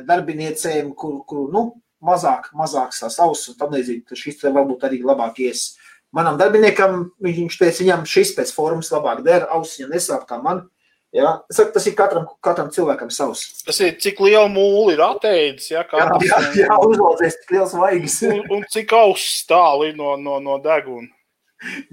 [0.08, 1.66] darbiniecēm, kur, kur nu,
[2.04, 4.16] mazāk, mazāk tās ausis un tam līdzīgi.
[4.16, 5.74] Šis te varbūt arī labāk ies.
[6.16, 10.64] Manam darbiniekam, viņš teica, viņam šis pēc formas labāk der, ausis nesāp kā man.
[11.14, 11.42] Ja?
[11.50, 13.44] Es saku, tas ir katram, katram cilvēkam savs.
[13.64, 15.70] Tas ir cik liela mūle ir atteicis.
[15.72, 18.16] Ja, jā, jā, jā uzlaucies, cik liels vaigas.
[18.28, 21.08] un, un cik augsts stāv no, no, no deguna.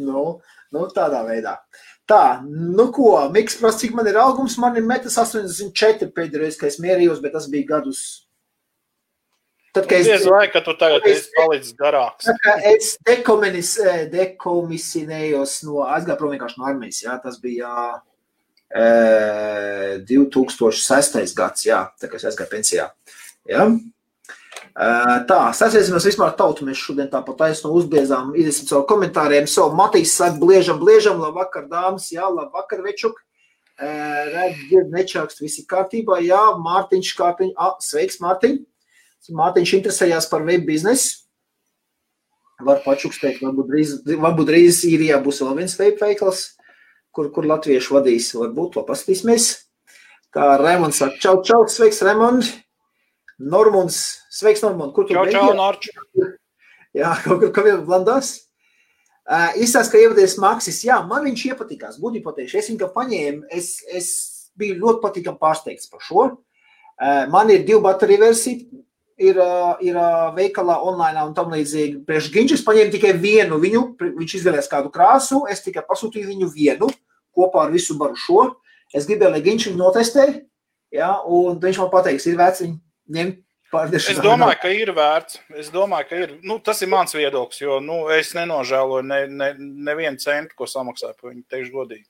[0.02, 0.26] Nu,
[0.73, 1.54] nu, tādā veidā.
[2.10, 6.73] Tā, nu ko, Miks prasa, cik man ir augums, man ir metas 84 pēdējais, kad
[6.73, 8.02] es mierījos, bet tas bija gadus.
[9.73, 12.28] Tad, kad es domāju, ka tu tagad esi palicis garāks.
[12.69, 17.69] Es dekomisinējos no, aizgāju prom vienkārši no armijas, jā, tas bija
[18.74, 21.36] 2006.
[21.38, 22.88] gads, jā, tā kā es aizgāju pensijā.
[23.50, 23.68] Ja?
[24.74, 30.40] Tā, sasēsimies vispār tautu, mēs šodien tāpat taisno uzbiezām, iziesim savu komentāriem, savu Matīs saka,
[30.42, 33.20] bliežam, bliežam, labvakar, dāmas, jā, labvakar, večuk.
[33.78, 38.58] Redz, dzird, nečākst, visi kārtībā, jā, Mārtiņš kāpiņ, ah, sveiks, Mārtiņ.
[39.34, 41.22] Mārtiņš interesējās par web biznesu.
[42.64, 46.54] Var pačukstēt, varbūt drīz, varbūt drīz īrijā būs vēl viens web veikals
[47.13, 49.49] kur, kur latviešu vadīs, varbūt to paskatīsimies.
[50.34, 52.47] Tā Raimonds saka, čau, čau, sveiks, Raimond.
[53.43, 53.99] Normunds,
[54.32, 55.89] sveiks, Normund, kur tu čau, čau, Norč.
[56.93, 58.36] Jā, kaut kur, kaut blandās.
[59.23, 63.45] Uh, Izstāst, ka ievadies Maksis, jā, man viņš iepatikās, būtībā pateikšu, es viņu kā paņēmu,
[63.56, 64.08] es, es
[64.60, 66.26] biju ļoti patīkam pārsteigts par šo.
[66.34, 68.82] Uh, man ir divu bateriju versija,
[69.17, 69.39] ir,
[69.86, 69.99] ir
[70.36, 72.04] veikalā online un tam līdzīgi.
[72.08, 73.86] Priekš Ginčs paņēma tikai vienu viņu,
[74.19, 76.91] viņš izvēlējās kādu krāsu, es tikai pasūtīju viņu vienu
[77.36, 78.50] kopā ar visu baru šo.
[78.93, 80.28] Es gribēju, lai Ginčs viņu notestē,
[80.93, 82.78] ja, un viņš man pateiks, ir vērts viņu
[83.17, 83.41] ņemt.
[83.74, 85.39] Es domāju, ka ir vērts.
[85.58, 86.34] Es domāju, ka ir.
[86.46, 91.15] Nu, tas ir mans viedoklis, jo nu, es nenožēloju ne, ne, nevienu centu, ko samaksāju
[91.17, 91.41] par viņu.
[91.50, 92.06] Teikšu godīgi.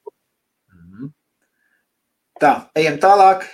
[0.76, 1.14] Mhm.
[2.44, 3.48] Tā, ejam tālāk.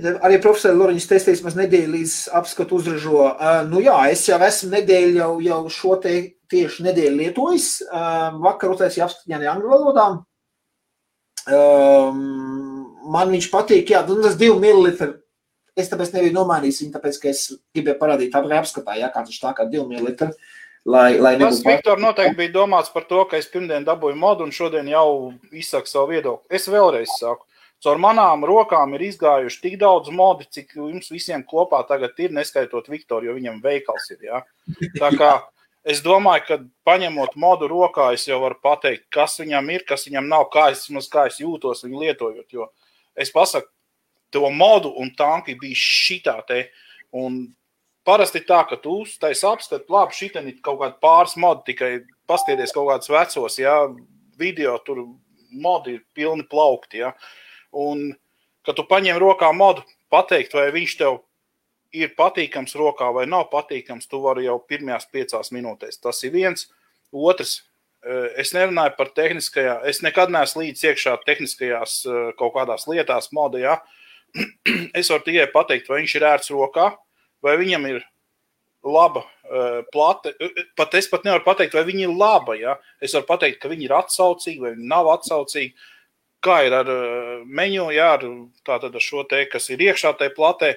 [0.00, 3.24] Arī profesors Loriņš testēs maz nedēļu līdz apskatu uzražo.
[3.30, 6.14] Uh, nu jā, es jau esmu nedēļu jau, jau šo te
[6.50, 7.70] tieši nedēļu lietojis.
[7.86, 10.20] Uh, vakar uztaisīju apskatu arī angļu valodām.
[11.50, 12.22] Um,
[13.10, 15.14] man viņš patīk, jā, nu tas divi mililitri.
[15.78, 19.54] Es tāpēc nebiju nomainījis viņu, tāpēc, ka es gribēju parādīt apskatā, jā, kā tas tā
[19.56, 20.34] kā divi mililitri.
[20.90, 24.52] Lai, lai tas, Viktor, noteikti bija domāts par to, ka es pirmdien dabūju modu un
[24.52, 26.56] šodien jau izsaku savu viedokli.
[26.56, 27.44] Es vēlreiz saku,
[27.80, 32.90] Caur manām rokām ir izgājuši tik daudz modi, cik jums visiem kopā tagad ir, neskaitot
[32.92, 34.18] Viktoru, jo viņam veikals ir.
[34.26, 34.42] Ja?
[34.98, 35.30] Tā kā
[35.84, 40.28] es domāju, ka paņemot modu rokā, es jau varu pateikt, kas viņam ir, kas viņam
[40.28, 42.46] nav, kā es, kā es jūtos viņu lietojot.
[42.52, 42.70] Jo
[43.20, 43.68] es pasaku,
[44.30, 46.68] to modu un tanki bija šitā te.
[47.16, 47.42] Un
[48.06, 51.92] parasti tā, ka tu uztais apskati, labi, šitien ir kaut kāda pāris modi, tikai
[52.30, 53.82] pastieties kaut kādus vecos, ja
[54.38, 55.02] video tur
[55.50, 57.02] modi ir pilni plaukti.
[57.02, 57.12] Ja.
[57.74, 58.12] Un,
[58.66, 61.20] kad tu paņem rokā modu, pateikt, vai viņš tev
[61.92, 66.00] ir patīkams rokā vai nav patīkams, tu vari jau pirmajās piecās minūtēs.
[66.02, 66.68] Tas ir viens.
[67.10, 67.62] Otrs,
[68.04, 73.32] eh, es nerunāju par tehniskajā, es nekad neesmu līdz iekšā tehniskajās eh, kaut kādās lietās,
[73.32, 73.80] modē, ja?
[74.98, 76.92] es varu tikai pateikt, vai viņš ir ērts rokā,
[77.42, 78.04] vai viņam ir
[78.86, 80.30] laba uh, plate.
[80.78, 82.54] Pat es pat nevaru pateikt, vai viņi ir laba.
[82.56, 82.76] Ja?
[83.02, 85.74] Es varu pateikt, ka viņi ir atsaucīgi vai nav atsaucīgi.
[86.40, 86.88] Kā ir ar
[87.44, 88.22] menu, jā, ar,
[88.72, 90.70] ar šo te, kas ir iekšā tajā platē.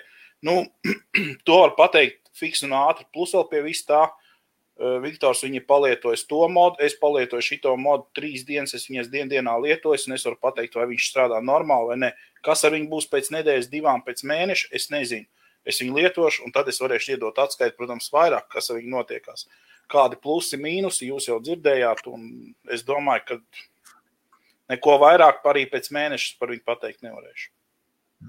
[0.43, 0.65] Nu,
[1.47, 3.07] to var pateikt fiks un ātri.
[3.15, 8.07] Plus vēl pie vis tā, uh, Viktors viņa palietojas to modu, es palietoju šito modu
[8.17, 11.93] trīs dienas, es viņas dien dienā lietoju, un es varu pateikt, vai viņš strādā normāli
[11.93, 12.11] vai ne.
[12.43, 15.29] Kas ar viņu būs pēc nedēļas, divām, pēc mēneša, es nezinu
[15.65, 19.47] es viņu lietošu, un tad es varēšu iedot atskaiti, protams, vairāk, kas ar viņu notiekās.
[19.91, 26.35] Kādi plusi, mīnusi jūs jau dzirdējāt, un es domāju, ka neko vairāk arī pēc mēneša
[26.39, 27.49] par viņu pateikt nevarēšu.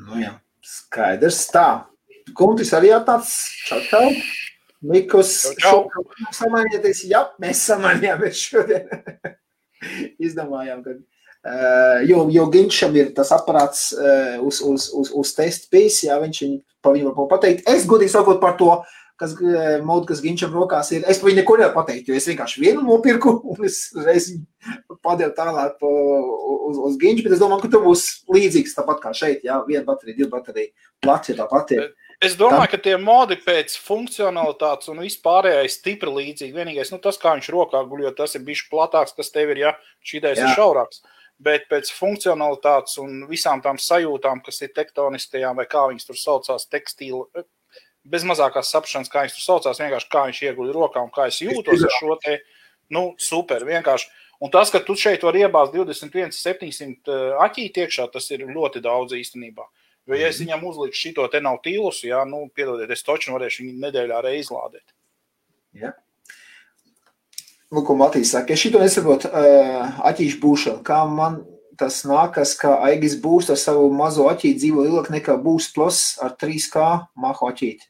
[0.05, 0.33] Nu jā,
[0.67, 1.69] skaidrs tā.
[2.33, 3.35] Kuntis arī tāds
[3.69, 4.05] čau, čau.
[4.85, 5.33] Mikls,
[6.37, 8.89] samainīties, jā, mēs samainījāmies šodien.
[10.27, 10.97] Izdomājām, ka
[11.45, 16.15] Uh, jo, jo Ginčam ir tas aparāts uh, uz, uz, uz, uz testa bijis, jā,
[16.23, 17.67] viņš viņu par viņu var pateikt.
[17.69, 18.71] Es godīgi sakot par to,
[19.21, 22.31] kas uh, modu, kas Ginčam rokās ir, es par viņu neko nevaru pateikt, jo es
[22.31, 24.31] vienkārši vienu nopirku un es reiz
[25.05, 25.93] padevu tālāk pa,
[26.71, 29.85] uz, uz Ginču, bet es domāju, ka tur būs līdzīgs tāpat kā šeit, jā, viena
[29.91, 30.73] baterija, divi baterija,
[31.05, 31.91] plati tāpat ir.
[32.25, 36.55] Es domāju, ka tie modi pēc funkcionalitātes un vispārējais stipri līdzīgi.
[36.57, 39.75] Vienīgais, nu, tas, kā viņš rokā guļ, tas ir bijis platāks, kas tev ir, ja
[40.05, 41.03] šī ideja ir šaurāks.
[41.05, 46.19] Uh, bet pēc funkcionalitātes un visām tām sajūtām, kas ir tektoniskajām, vai kā viņas tur
[46.19, 47.45] saucās, tekstīla,
[48.05, 51.41] bez mazākās saprašanas, kā viņas tur saucās, vienkārši kā viņš ieguļ rokā un kā es
[51.43, 52.39] jūtos ar šo te,
[52.95, 54.11] nu, super, vienkārši.
[54.45, 59.15] Un tas, ka tu šeit vari iebāzt 21, 700 aķīt iekšā, tas ir ļoti daudz
[59.17, 59.67] īstenībā.
[60.05, 60.49] Jo, ja es mhm.
[60.49, 64.85] viņam uzlikšu šito te nav tīlus, jā, nu, piedodiet, es toču varēšu viņu nedēļā reizlādēt.
[65.75, 65.95] Ja.
[67.73, 70.83] Nu, ko Matīs saka, es šito nesaprotu, uh, aķīšu būšanu.
[70.87, 71.41] Kā man
[71.81, 76.37] tas nākas, ka Aigis būs ar savu mazo aķīti dzīvo ilgāk nekā būs plus ar
[76.39, 76.85] 3K
[77.19, 77.89] mahu aķīti.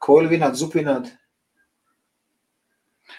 [0.00, 1.10] Ko ir vināt, zupināt?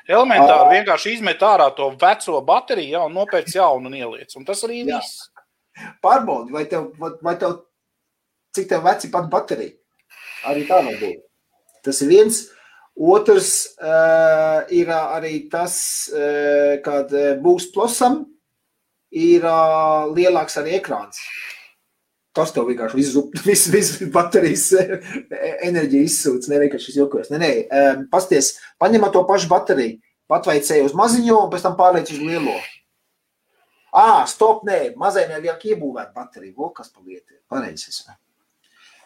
[0.09, 4.33] Elementāri uh, vienkārši izmet ārā to veco bateriju ja, un nopērc jaunu un ieliec.
[4.39, 4.97] Un tas arī jā.
[4.97, 5.27] viss.
[6.01, 7.59] Pārbaudi, vai tev, vai tev,
[8.55, 9.75] cik tev veci pat baterija.
[10.49, 11.21] Arī tā var būt.
[11.85, 12.41] Tas ir viens.
[13.01, 15.75] Otrs uh, ir arī tas,
[16.11, 18.25] uh, kad būs plusam,
[19.11, 21.21] ir uh, lielāks arī ekrāns.
[22.35, 24.69] Tas tev vienkārši visu, visu, visu baterijas
[25.67, 26.47] enerģiju izsūc.
[26.47, 27.31] Nē, vienkārši šis jokojas.
[27.33, 29.99] Nē, nē, um, pasties, paņemot to pašu bateriju,
[30.31, 32.55] patveicēju uz maziņo un pēc tam pārliec uz lielo.
[33.91, 36.55] Ā, stop, nē, mazajam jau liek iebūvēt bateriju.
[36.55, 37.41] Vo, kas pa lieti?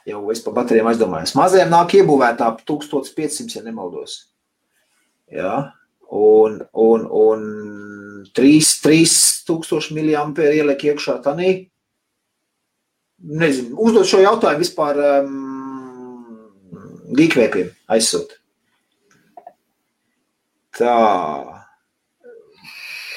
[0.05, 1.33] Jau es par baterijām aizdomājos.
[1.37, 4.19] Mazajam nāk iebūvētā 1500, ja nemaldos.
[5.33, 5.53] Jā,
[6.13, 7.47] un, un, un
[8.37, 11.55] 3, 3000 mAh ieliek iekšā tanī.
[13.25, 15.33] Nezinu, uzdot šo jautājumu vispār um,
[17.17, 18.35] gīkvēpiem aizsūt.
[20.77, 20.93] Tā.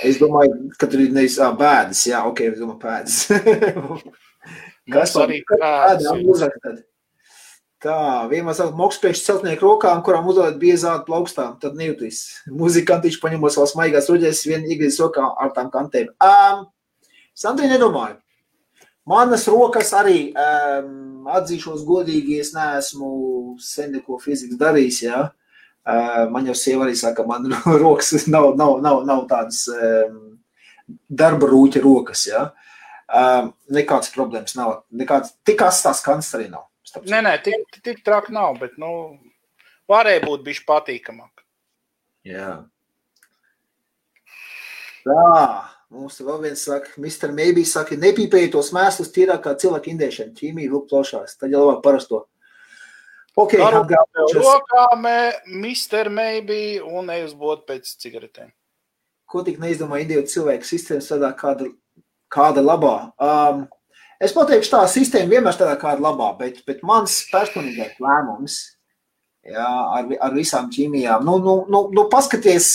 [0.07, 3.21] Es domāju, ka tur ir nevis bēdas, jā, ok, es domāju pēdas.
[4.93, 6.17] Kas arī tāda
[7.79, 12.25] Tā, vienmēr saka, mokspēks celtnieku rokām, kurām uzliek biezātu plaukstām, tad nejūtīs.
[12.51, 16.09] Muzikantiņš paņemos vēl smaigās ruģēs, vien igris rokā ar tām kantēm.
[16.19, 16.65] Um,
[17.39, 18.17] Sandri nedomāju.
[19.07, 23.13] Manas rokas arī, um, atzīšos godīgi, es neesmu
[23.63, 25.23] sen neko fizikas darījis, jā.
[25.89, 27.47] Uh, man jau sieva arī saka, man
[27.85, 30.19] rokas nav, nav, nav, nav tādas um,
[31.07, 32.49] darba rūķa rokas, jā.
[33.09, 36.67] Um, nekādas problēmas nav, nekāds, tik astas kants arī nav.
[37.09, 38.91] Nē, nē, tik, tik traki nav, bet nu,
[39.89, 41.45] varēja būt bijis patīkamāk.
[42.29, 42.51] Jā.
[45.09, 45.25] Tā,
[45.95, 47.33] mums vēl viens saka, Mr.
[47.33, 51.81] Maybe saka, nepīpēji tos mēslus tīrāk kā cilvēku indēšana, ķīmija vilk plošās, tad jau labāk
[51.87, 52.27] parasto.
[53.39, 54.43] Ok, atgādāšos.
[54.43, 55.19] Rokāmē,
[55.49, 56.13] Mr.
[56.13, 58.51] Maybe un ej uz bodu pēc cigaretēm.
[59.29, 61.69] Ko tik neizdomā individu cilvēku sistēmas tādā kāda,
[62.33, 62.95] kāda labā?
[63.19, 63.67] Um,
[64.19, 68.57] Es pateikšu, tā sistēma vienmēr strādā kāda labā, bet, bet mans personīgais lēmums
[69.47, 72.71] jā, ar, ar visām ķīmijām, nu, nu, nu, nu paskaties,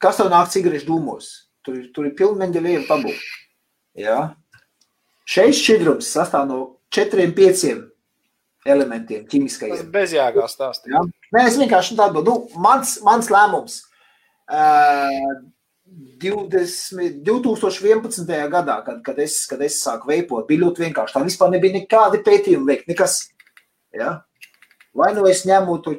[0.00, 1.28] kas tev nāk cigarešu dūmos.
[1.62, 3.18] Tur, tur ir pilnīgi viena tabula.
[4.00, 4.16] Jā.
[5.28, 6.62] Šeit šķidrums sastāv no
[6.92, 7.84] četriem, pieciem
[8.66, 9.76] elementiem, ķīmiskajiem.
[9.76, 11.12] Tas bezjēgā stāstījums.
[11.36, 13.82] Nē, es vienkārši tādu, nu, mans, mans lēmums.
[14.48, 15.36] Uh,
[16.22, 18.26] 20, 2011.
[18.52, 21.16] gadā, kad, kad, es, kad es sāku veipot, bija ļoti vienkārši.
[21.16, 23.18] Tā vispār nebija nekādi pētījumi veikt, nekas.
[23.96, 24.22] Ja?
[24.96, 25.96] Vai nu es ņemu to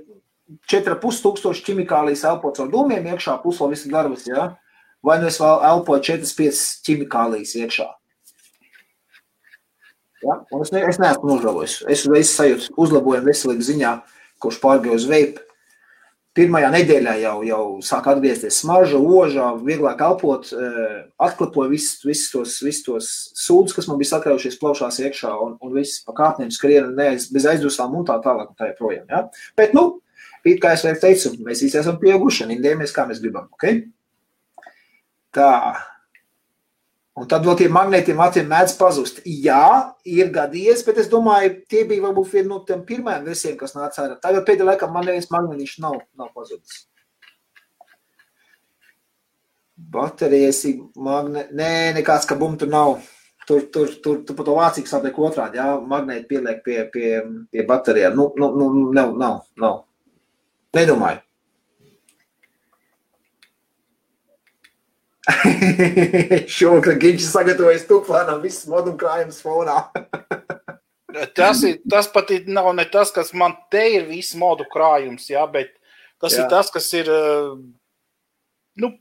[0.72, 4.54] 4,5 tūkstoši ķimikālijas elpo caur dūmiem iekšā, vēl visu darbus, ja?
[5.04, 7.88] vai nu es vēl elpoju 4,5 ķimikālijas iekšā.
[10.24, 10.40] Ja?
[10.56, 11.82] Un es, ne, es neesmu nožēlojis.
[11.92, 13.96] Es uzreiz sajūtu uzlabojumu veselības ziņā,
[14.44, 15.44] kurš pārgāja uz veipu.
[16.34, 20.48] Pirmajā nedēļā jau, jau sāk atgriezties smarža, ožā, vieglāk elpot,
[21.22, 25.76] atklipoja visus, visus tos, visus tos sūdzes, kas man bija sakrājušies plaušās iekšā, un, un
[25.78, 29.06] viss pa kāpnēm skriena neaiz, bez aizdusām un tā tālāk un tā joprojām.
[29.14, 29.28] Ja?
[29.60, 30.00] Bet, nu,
[30.42, 33.52] it kā es jau teicu, mēs visi esam pieauguši un indējamies, kā mēs gribam.
[33.54, 33.84] Okay?
[35.38, 35.52] Tā,
[37.14, 39.20] Un tad no tiem magnētiem acīm mēdz pazust.
[39.26, 43.76] Jā, ir gadījies, bet es domāju, tie bija varbūt viena no tiem pirmajiem versijiem, kas
[43.78, 44.18] nāca ārā.
[44.22, 46.88] Tagad pēdējā laikā man neviens magnētiņš nav, nav pazudis.
[49.94, 51.46] Baterijas ir magne...
[51.54, 52.96] Nē, nekāds kabum tur nav.
[53.46, 57.10] Tur, tur, tur, tur pa to vācīgi sāpiek otrādi, jā, magnēti pieliek pie, pie,
[57.52, 58.16] pie baterijām.
[58.18, 59.82] Nu, nu, nu, nav, nav, nav.
[60.74, 61.22] Nedomāju.
[66.56, 69.78] Šovakar Giņš sagatavojas tūplānam viss modum krājums fonā.
[71.38, 75.30] tas, ir, tas pat ir, nav ne tas, kas man te ir viss modu krājums,
[75.32, 75.72] jā, bet
[76.22, 76.44] tas jā.
[76.44, 77.10] ir tas, kas ir,
[78.84, 78.92] nu,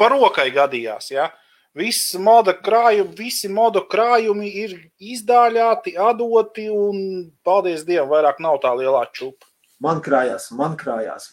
[0.00, 1.30] par rokai gadījās, jā.
[1.74, 7.00] Viss moda krājumi, visi moda krājumi ir izdāļāti, atdoti un,
[7.46, 9.48] paldies Dievam, vairāk nav tā lielā čupa.
[9.84, 11.28] Man krājās, man krājās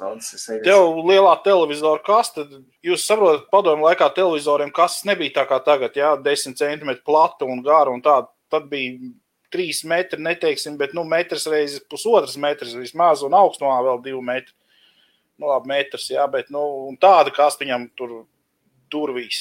[0.51, 0.61] ir.
[0.65, 2.43] Tev lielā televizora kaste,
[2.83, 7.63] jūs saprotat, padomu laikā televizoriem kastes nebija tā kā tagad, jā, 10 centimetri plata un
[7.65, 8.21] gara un tā.
[8.51, 8.97] Tad bija
[9.55, 14.55] 3 metri, neteiksim, bet, nu, metrs reizes pusotras metrs vismaz un augstumā vēl 2 metri.
[15.39, 16.63] Nu, labi, metrs, jā, bet, nu,
[17.01, 18.17] tāda kaste viņam tur
[18.91, 19.39] durvīs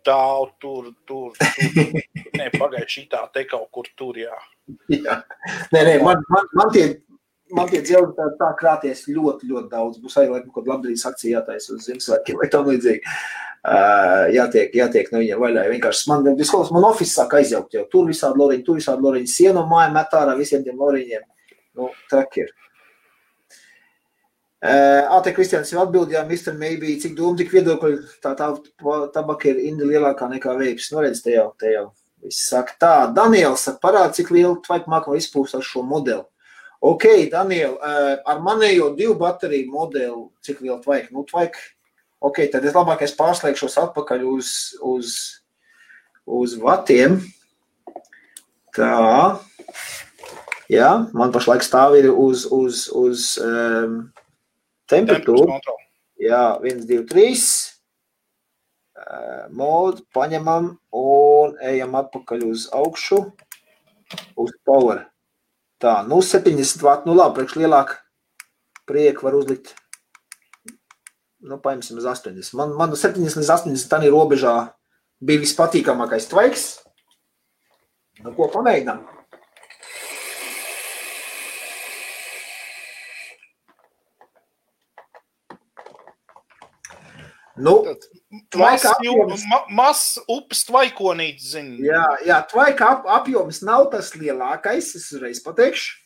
[0.00, 1.90] stāv, tur, tur, tur.
[2.38, 4.36] Nē, pagaid šitā te kaut kur tur, jā.
[4.94, 5.20] jā.
[5.74, 6.86] Nē, nē, man, man, man tie
[7.56, 10.00] man tie dzelži tā, tā krāties ļoti, ļoti daudz.
[10.02, 13.14] Būs arī laikam kaut kāda labdarības akcija jātaisa uz Ziemassvētkiem vai tam līdzīgi.
[13.60, 15.66] Uh, jātiek, jātiek no viņiem vaļā.
[15.74, 17.84] Vienkārši man, viskolas, man ofis sāk aizjaukt jau.
[17.92, 19.28] Tur visādi loriņi, tur visādi loriņi.
[19.28, 21.26] Sienu māja met ārā visiem tiem loriņiem.
[21.76, 22.54] Nu, traki ir.
[24.60, 26.56] Uh, Ate Kristians jau atbildēja, Mr.
[26.56, 28.50] Maybe, cik doma, cik viedokļi tā, tā
[29.14, 30.90] tabaka ir indi lielākā nekā veips.
[30.92, 31.86] Nu, redz, te jau, te jau.
[32.24, 32.94] Viss saka tā.
[33.16, 36.24] Daniels parāda, cik lielu tvaiku māklu izpūst ar šo modeli.
[36.80, 41.10] Ok, Daniel, eh, ar manējo divu bateriju modeli, cik lielu vajag?
[41.12, 41.58] Nu, vajag.
[42.24, 45.18] Ok, tad es labāk es pārslēgšos atpakaļ uz, uz,
[46.24, 47.18] uz vatiem.
[48.72, 49.40] Tā.
[50.72, 54.00] Jā, man pašlaik stāv ir uz, uz, uz um,
[54.88, 55.60] temperatūru.
[56.20, 57.44] Jā, 1, 2, 3.
[59.00, 63.24] Uh, modu paņemam un ejam atpakaļ uz augšu,
[64.40, 65.09] uz power.
[65.80, 67.94] Tā, nu 70 vati, nu labi, priekš lielāk
[68.88, 69.72] prieku var uzlikt.
[71.40, 72.52] Nu, paņemsim uz 80.
[72.58, 74.54] Man, man 70 līdz 80 tā ir robežā
[75.24, 76.66] bija vispatīkamākais tvaiks.
[78.20, 79.19] Nu, ko pamēģinām?
[87.56, 87.80] Nu,
[89.74, 91.72] Mazs ma, upes tvaikonītis, zin.
[91.82, 95.98] Jā, jā tvaika ap, apjoms nav tas lielākais, es uzreiz pateikšu.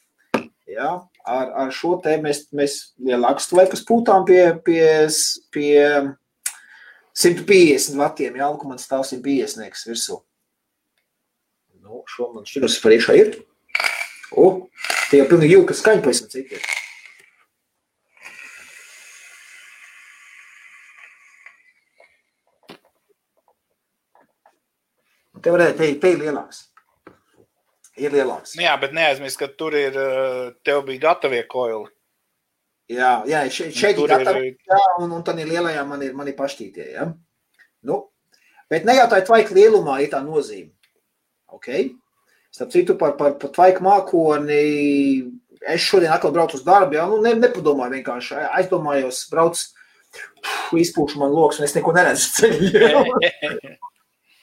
[0.70, 0.90] Jā,
[1.28, 4.86] ar, ar šo te mēs, mēs lielākus tvaikus pūtām pie, pie,
[5.52, 5.74] pie
[7.12, 10.22] 150 vatiem, jā, lūk, man stāv 150 virsū.
[11.84, 13.36] Nu, šo man šķiras priekšā ir.
[14.32, 14.70] O,
[15.10, 16.56] tie jau pilnīgi jūka skaņa pavisam citi
[25.44, 26.62] Te varētu teikt, te ir lielāks.
[28.00, 28.54] Ir lielāks.
[28.58, 31.90] Jā, bet neaizmirst, ka tur ir, eh, tev bija gatavie koili.
[32.90, 34.56] Jā, jā šeit, šeit ir gatavi, ir...
[34.68, 37.06] jā, un, un tad ir lielajā man ir, man ir paštītie, ja?
[37.84, 38.00] Nu,
[38.72, 40.72] bet ne jau tā tvaika lielumā ir tā nozīme.
[41.54, 41.70] Ok?
[42.52, 44.58] Starp citu par, par, par tvaika mākoni,
[45.68, 49.60] es šodien atkal braucu uz darbu, jā, nu ne, nepadomāju vienkārši, aizdomājos, brauc,
[50.74, 53.84] izpūšu man loks, un es neko neredzu ceļu.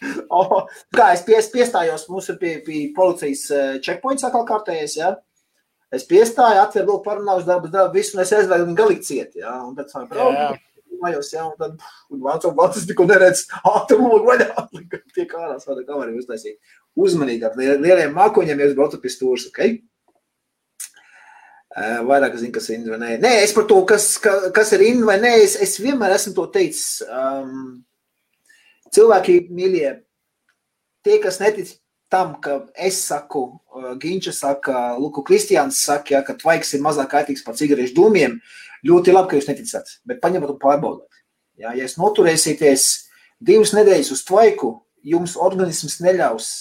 [0.32, 0.64] Oh,
[0.96, 3.44] kā es pies, piestājos, mums ir pie, pie policijas
[3.86, 5.12] checkpoints atkal kārtējies, ja?
[5.92, 9.58] Es piestāju, atveru vēl parunāšu darbu, darbu, visu, un es aizvēju un galīgi ciet, ja?
[9.66, 10.64] Un tad sāku braukt,
[11.02, 11.46] mājos, ja?
[11.50, 14.66] Un tad, un vācu valsts tikko neredz, ātrumu lūk vaļā,
[15.18, 16.60] tiek ārā, sāda kamerī uztaisīt.
[17.00, 19.62] Uzmanīgi ar lieliem mākoņiem, ja jūs braucat pie stūrs, ok?
[21.72, 23.14] Uh, vairāk zinu, kas ir in vai nē.
[23.24, 26.34] Nē, es par to, kas, ka, kas ir in vai nē, es, es vienmēr esmu
[26.36, 27.00] to teicis.
[27.08, 27.80] Um,
[28.96, 29.92] Cilvēki, mīļie,
[31.06, 31.76] tie, kas netic
[32.12, 37.14] tam, ka es saku, uh, Ginča saka, Luku Kristiāns saka, ja, ka tvaiks ir mazāk
[37.14, 38.36] kaitīgs par cigarešu dūmiem,
[38.88, 41.24] ļoti labi, ka jūs neticat, bet paņemat un pārbaudiet.
[41.56, 42.90] Ja, ja jūs noturēsieties
[43.40, 44.74] divas nedēļas uz tvaiku,
[45.08, 46.52] jums organisms neļaus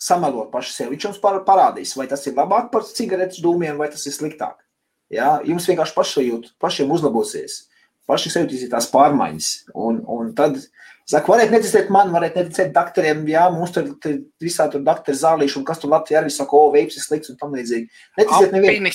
[0.00, 0.92] samalot pašu sev.
[0.92, 4.58] Viņš jums parādīs, vai tas ir labāk par cigaretes dūmiem, vai tas ir sliktāk.
[5.12, 5.38] Ja?
[5.46, 7.64] Jums vienkārši pašajūt, pašiem uzlabosies,
[8.08, 9.52] paši sajūtīsiet tās pārmaiņas.
[9.74, 10.60] Un, un tad,
[11.06, 15.58] saka, varētu neticēt man, varētu neticēt doktoriem, jā, mums tur, tur visā tur doktori zālīši,
[15.60, 17.90] un kas tur Latvijā arī saka, o, veips ir slikts un tam līdzīgi.
[18.20, 18.94] Neticēt nevienam.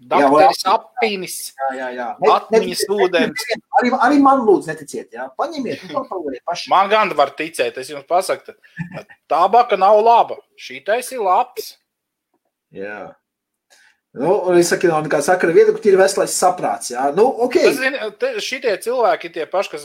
[0.00, 1.34] Dakteris apīnis.
[1.58, 2.06] Jā, jā, jā.
[2.32, 3.42] Atmiņas ūdens.
[3.76, 5.26] Arī, arī man lūdzu neticēt, jā.
[5.36, 6.70] Paņemiet, palūdēt paši.
[6.72, 8.56] Man gan var ticēt, es jums pasaku,
[9.28, 10.38] tā baka nav laba.
[10.60, 11.74] Šī tais ir labs.
[12.72, 13.10] Jā.
[14.18, 17.04] Nu, un es saku, no kā sakara viedokļa ir veselais saprāts, jā.
[17.14, 17.60] Nu, ok.
[18.18, 19.84] Tas, šitie cilvēki tie paši, kas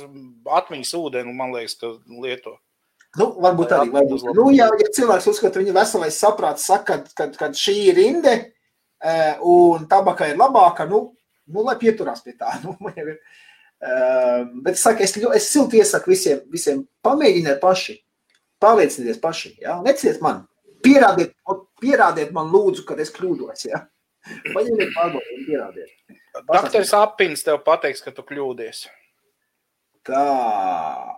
[0.62, 2.56] atmiņas ūdeni, man liekas, ka lieto.
[3.20, 3.94] Nu, varbūt arī.
[3.94, 4.26] Varbūt.
[4.36, 8.36] Nu, ja, ja cilvēks uzskata, viņa veselais saprāts saka, ka, ka šī ir rinde,
[9.06, 11.12] Eh, un tabaka ir labāka, nu,
[11.52, 12.56] nu lai pieturās pie tā.
[12.64, 13.18] Nu, ir,
[13.86, 18.00] uh, bet es, saku, es, es silti iesaku visiem, visiem pamēģiniet paši,
[18.64, 19.52] pārliecinieties paši.
[19.62, 19.78] Ja?
[19.86, 20.46] Neciet man,
[20.86, 21.36] pierādiet,
[21.84, 23.68] pierādiet man lūdzu, kad es kļūdos.
[23.70, 23.84] Ja?
[24.26, 25.92] Paņemiet pārbaudīt, pierādiet.
[26.50, 28.86] Dakteris Apins tev pateiks, ka tu kļūdies.
[30.06, 30.26] Tā,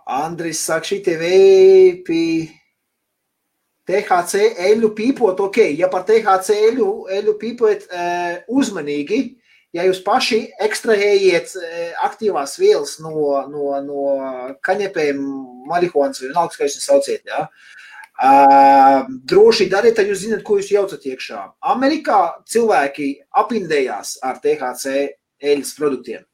[0.08, 2.22] Andris saka, šitie veipi
[3.88, 6.88] THC eļļu pīpot, ok, ja par THC eļļu,
[7.18, 9.20] eļļu pīpot uh, uzmanīgi,
[9.76, 11.78] ja jūs paši ekstrahējiet uh,
[12.08, 13.12] aktīvās vielas no,
[13.52, 14.06] no, no
[14.64, 15.20] kaņepēm,
[15.68, 17.46] marihuānas vienalga, kā jūs sauciet, ja?
[18.18, 21.44] Uh, droši dariet, tad jūs zināt, ko jūs jaucat iekšā.
[21.74, 23.10] Amerikā cilvēki
[23.42, 25.08] apindējās ar THC
[25.38, 26.24] eļļas produktiem.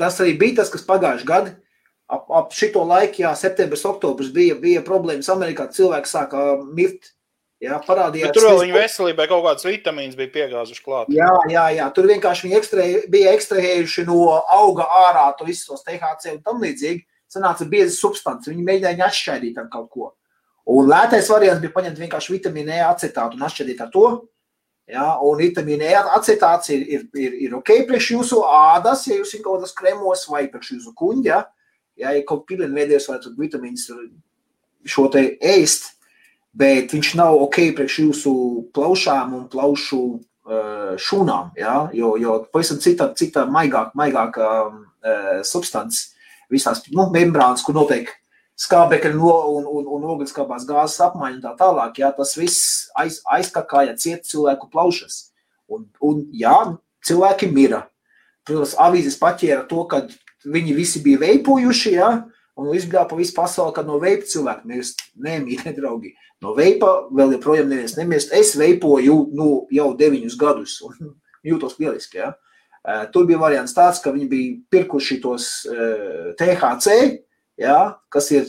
[0.00, 1.56] Tas arī bija tas, kas pagājuši gadu
[2.10, 7.14] ap, ap šito laiku, jā, septembris, oktobris bija, bija problēmas Amerikā, cilvēki sāka mirt.
[7.60, 8.30] Jā, parādījās.
[8.30, 11.10] Bet tur vēl viņa veselībai kaut kādas vitamīnas bija piegāzuši klāt.
[11.12, 11.88] Jā, jā, jā.
[11.92, 16.64] tur vienkārši viņi ekstra, bija ekstrahējuši no auga ārā to visus tos THC un tam
[16.64, 17.04] līdzīgi.
[17.30, 20.08] Sanāca biezas substances, viņi mēģināja atšķaidīt ar kaut ko.
[20.70, 24.04] Un lētais variants bija paņemt vienkārši vitamīnu E acetātu un atšķaidīt ar to.
[24.90, 29.34] Ja, un vitamīna E acetāts ir, ir, ir, ir ok priekš jūsu ādas, ja jūs
[29.34, 31.40] esat kaut kādas kremos vai priekš jūsu kuņģa.
[32.00, 33.88] Ja ir kaut kāda pilnveidojas, vai tur vitamīns
[34.88, 35.92] šo te ēst,
[36.56, 38.34] bet viņš nav ok priekš jūsu
[38.76, 40.02] plaušām un plaušu
[40.98, 41.74] šūnām, ja?
[41.94, 46.16] jo, jo pavisam cita, cita maigāk, maigāka uh, substance,
[46.50, 48.10] visās nu, membrānas, kur notiek
[48.60, 52.10] skābekļa no, un, un, un ogliskābās gāzes apmaiņa un tā tālāk, ja?
[52.16, 55.30] tas viss aiz, aizkakāja ciet cilvēku plaušas.
[55.70, 56.56] Un, un jā,
[57.06, 57.84] cilvēki mira.
[58.46, 60.02] Protams, avīzes paķēra to, ka
[60.44, 62.10] viņi visi bija veipojuši, ja,
[62.60, 65.04] un izbļāva pa visu pasauli, kad no veipa cilvēki mirst.
[65.20, 66.12] Nē, mīļie draugi,
[66.44, 68.34] no veipa vēl joprojām neviens nemirst.
[68.36, 71.14] Es veipoju nu, jau deviņus gadus un
[71.48, 72.34] jūtos lieliski, ja.
[73.12, 75.50] Tur bija variants tāds, ka viņi bija pirkuši tos
[76.40, 76.94] THC,
[77.60, 77.78] ja,
[78.12, 78.48] kas ir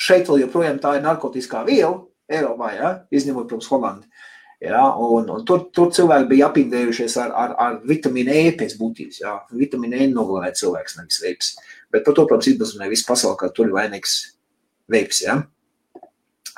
[0.00, 2.02] šeit vēl joprojām tā ir narkotiskā viela
[2.32, 4.08] Eiropā, ja, izņemot, protams, Holandi.
[4.64, 9.18] Ja, un, un tur, tur cilvēki bija apindējušies ar, ar, ar vitamīnu E pēc būtības.
[9.20, 9.34] Ja.
[9.52, 11.50] Vitamīna E nogalināja cilvēks, nevis veips.
[11.92, 14.14] Bet par to, protams, izbazmē visu pasauli, ka tur ir vainīgs
[14.88, 15.20] veips.
[15.26, 15.42] Ja.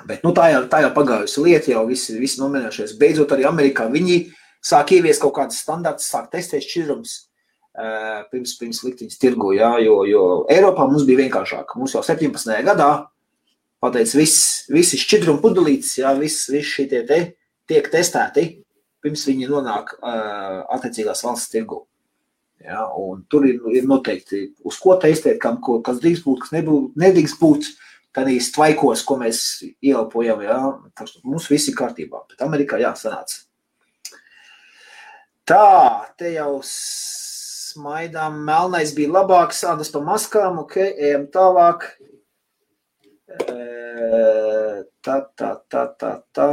[0.06, 2.94] Bet nu, tā, jau, tā jau pagājusi lieta, jau visi, visi nominējušies.
[3.00, 4.20] Beidzot, arī Amerikā viņi
[4.62, 7.16] sāk ieviest kaut kādas standartus, sāk testēt šķidrums.
[7.76, 11.74] Uh, pirms, pirms likt viņas tirgu, jā, jo, jo Eiropā mums bija vienkāršāk.
[11.76, 12.54] Mums jau 17.
[12.64, 12.90] gadā
[13.84, 17.18] pateica, viss, visi šķidrumi pudelītes, jā, viss, viss šie tie te
[17.68, 18.46] tiek testēti
[19.06, 21.84] pirms viņi nonāk uh, attiecīgās valsts tirgu.
[22.66, 22.82] Ja,
[23.30, 27.38] tur ir, ir noteikti, uz ko testēt, kam, ko, kas drīkst būt, kas nebūt, nedrīkst
[27.38, 27.68] būt
[28.16, 29.42] tādīs tvaikos, ko mēs
[29.84, 30.40] ieelpojam.
[30.42, 30.58] Ja.
[31.22, 33.44] Mums viss ir kārtībā, bet Amerikā jāsanāca.
[35.46, 35.66] Tā,
[36.18, 36.56] te jau
[37.76, 41.86] smaidām, melnais bija labāks, sādas pa maskām, ok, ejam tālāk.
[45.06, 46.48] Tā, tā, tā, tā, tā.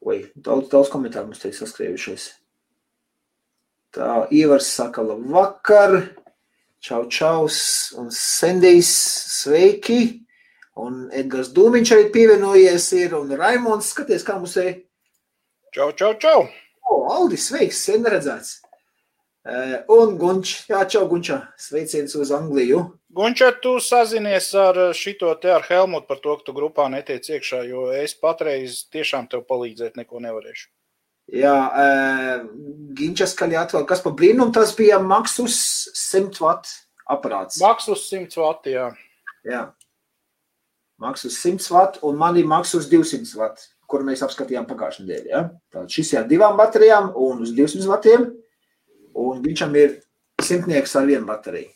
[0.00, 2.30] Oi, daudz, daudz komentāru mums te ir saskrējušies.
[3.92, 5.98] Tā, Ivars saka, labvakar,
[6.80, 7.58] čau, čaus,
[8.00, 8.92] un Sendijs,
[9.42, 10.00] sveiki,
[10.80, 14.78] un Edgars Dūmiņš arī pievienojies ir, un Raimons, skaties, kā mums ir.
[15.74, 16.46] Čau, čau, čau.
[16.90, 18.58] O, Aldis, sveiks, sen redzēts.
[19.40, 22.82] Uh, un Gunč, jā, čau, Gunčā, sveiciens uz Angliju.
[23.16, 27.62] Gunčer, tu sazinies ar šito te ar Helmutu par to, ka tu grupā netiec iekšā,
[27.70, 30.68] jo es patreiz tiešām tev palīdzēt neko nevarēšu.
[31.40, 32.44] Jā, uh,
[32.98, 35.56] Ginčas kaļāt vēl, kas pa brīnumu, tas bija Maxus
[35.94, 36.74] 100 watt
[37.08, 37.62] aparāts.
[37.62, 38.90] Maxus 100 watt, jā.
[39.46, 39.68] Jā.
[41.00, 45.30] Maxus 100 watt un man ir Maxus 200 watt, kuru mēs apskatījām pagājušajā nedēļā.
[45.32, 45.42] Ja?
[45.72, 48.30] Tātad šis ir divām baterijām un uz 200 wattiem,
[49.18, 49.98] un Ginčam ir
[50.42, 51.70] simtnieks ar vienu bateriju.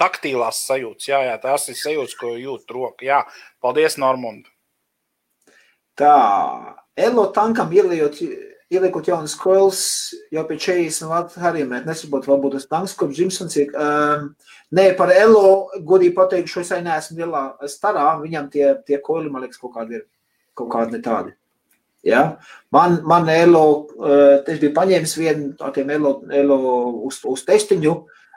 [0.00, 1.06] taktīlās sajūtas.
[1.08, 3.06] Jā, jā, tās ir sajūtas, ko jūt roka.
[3.06, 3.20] Jā,
[3.62, 4.48] paldies, Normund.
[5.94, 6.14] Tā,
[6.98, 8.18] Elo tankam ieliekot,
[8.72, 9.82] ieliekot jaunas koils
[10.32, 13.70] jau pie 40 vatu hariem, nesaprot, varbūt tas tanks, kopš Jimsons ir.
[13.76, 14.30] Um,
[14.74, 19.60] nē, par Elo, godīgi pateikšu, es neesmu lielā starā, viņam tie, tie koili, man liekas,
[19.60, 20.06] kaut kādi ir,
[20.56, 21.34] kaut kādi tādi.
[22.04, 22.24] Ja?
[22.74, 23.66] Man, man Elo,
[24.00, 26.58] uh, es biju paņēmis vienu no tiem Elo, Elo
[27.08, 27.94] uz, uz testiņu,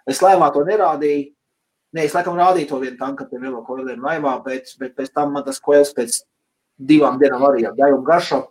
[0.07, 1.31] es laivā to nerādīju,
[1.95, 5.31] Nē, es laikam rādīju to vienu tanku pie Vilo koiliem laivā, bet, bet pēc tam
[5.33, 6.19] man tas koils pēc
[6.77, 8.41] divām dienām arī un garšo.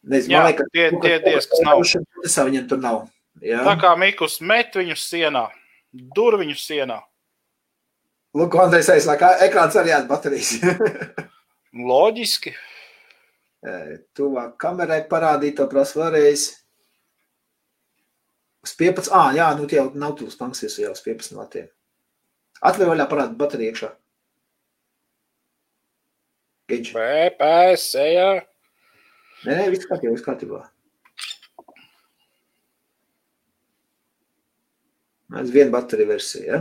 [0.00, 1.82] Nezinu, Jā, liekas, tie, tie diezkas nav.
[2.22, 3.02] Tas viņam tur nav.
[3.44, 3.60] Jā.
[3.66, 5.44] Tā kā Mikus met viņus sienā,
[6.16, 7.00] dur viņus sienā.
[8.36, 10.54] Lūk, Andrejs aizslēg, ekrāns arī āt baterijas.
[11.90, 12.54] Loģiski.
[14.16, 16.46] Tuvāk kamerai parādīt to prasu vēlreiz.
[18.64, 21.68] Uz 15, ā, jā, nu tie jau nav tūs tanks, jau uz 15 vatiem.
[22.60, 23.90] Atver vaļā parāda bateriju iekšā.
[26.70, 26.92] Geģi.
[26.94, 28.28] PPS, ejā.
[29.40, 30.60] Nē, nē, viss kārtībā, viss kārtībā.
[35.30, 36.60] Mēs vienu bateriju versiju, ja?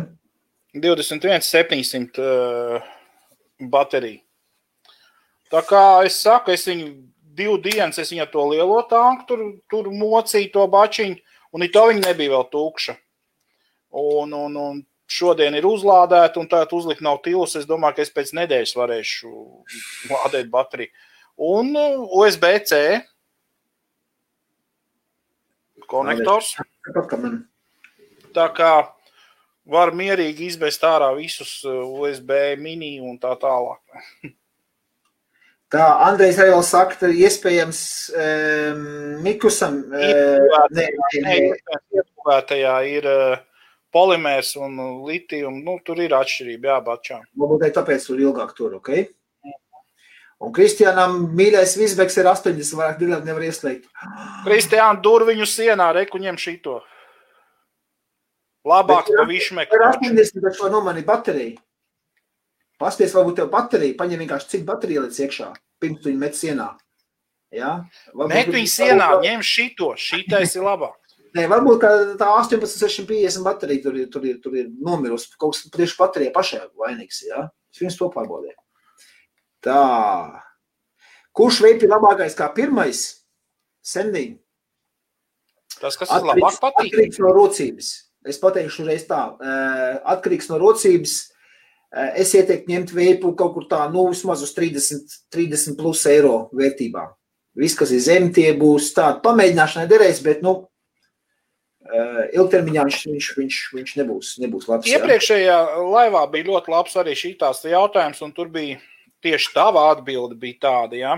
[0.78, 2.90] 21, 700 uh,
[3.74, 4.22] bateriju.
[5.50, 6.92] Tā kā es saku, es viņu
[7.40, 11.18] divu dienas, es viņu to lielo tanku tur, tur mocīju to bačiņu,
[11.58, 12.96] un to viņa nebija vēl tūkša.
[14.00, 17.58] Un, un, un šodien ir uzlādēta, un tāda uzlikt nav tīlus.
[17.58, 19.32] Es domāju, ka es pēc nedēļas varēšu
[20.12, 20.94] lādēt bateriju.
[21.40, 23.00] Un uh, USB-C
[25.90, 26.54] konektors.
[28.36, 28.74] Tā kā
[29.70, 33.82] var mierīgi izbēst ārā visus uh, USB mini un tā tālāk.
[35.70, 37.80] Tā Andrejs arī saka, ka iespējams
[38.18, 38.80] um,
[39.22, 39.84] Mikusam.
[39.86, 40.88] Uh, nē,
[41.22, 41.36] nē.
[42.90, 43.36] ir uh,
[43.94, 45.62] polimērs un litijums.
[45.62, 47.20] Nu, tur ir atšķirība, jā, bačā.
[47.38, 48.90] Varbūt tāpēc tur ilgāk tur, ok?
[50.40, 53.90] Un Kristiānam mīļais Vizbeks ir 80, vairāk divi nevar ieslēgt.
[54.46, 56.78] Kristiāna, dur viņu sienā, reku ņem šito.
[58.68, 59.76] Labāk pa višmeku.
[59.76, 61.58] Ir 80, bet šo nomani bateriju.
[62.80, 65.50] Pasties, varbūt tev baterija, paņem vienkārši cik baterija liec iekšā,
[65.84, 66.70] pirms tu viņu met sienā.
[67.52, 67.74] Jā?
[68.30, 70.96] Met viņu sienā, ņem šito, šitais ir labāk.
[71.36, 71.84] Nē, varbūt
[72.18, 75.36] tā 18,650 baterija tur ir, tur ir, tur ir nomirusi.
[75.38, 77.22] Kaut kas tieši baterija pašai vainīgs.
[77.28, 77.50] Ja?
[77.70, 78.56] Es viņus to pārbaudīju.
[79.66, 80.44] Tā.
[81.36, 83.02] Kurš veids ir labākais kā pirmais?
[83.86, 84.38] Sendīgi.
[85.80, 86.90] Tas, kas ir labāk patīk.
[86.90, 87.92] Atkarīgs no rocības.
[88.28, 89.22] Es pateikšu reiz tā.
[90.14, 91.20] Atkarīgs no rocības.
[92.20, 97.08] Es ieteiktu ņemt veipu kaut kur tā, nu, vismaz uz 30, 30 plus eiro vērtībā.
[97.58, 100.70] Viss, kas ir zem, tie būs tādi pamēģināšanai derēs, bet, nu,
[102.38, 104.92] ilgtermiņā viņš, viņš, viņš, viņš nebūs, nebūs labs.
[104.92, 105.82] Iepriekšējā jā.
[105.96, 108.78] laivā bija ļoti labs arī šīs jautājums, un tur bija
[109.24, 111.18] tieši tava atbilde bija tāda, ja,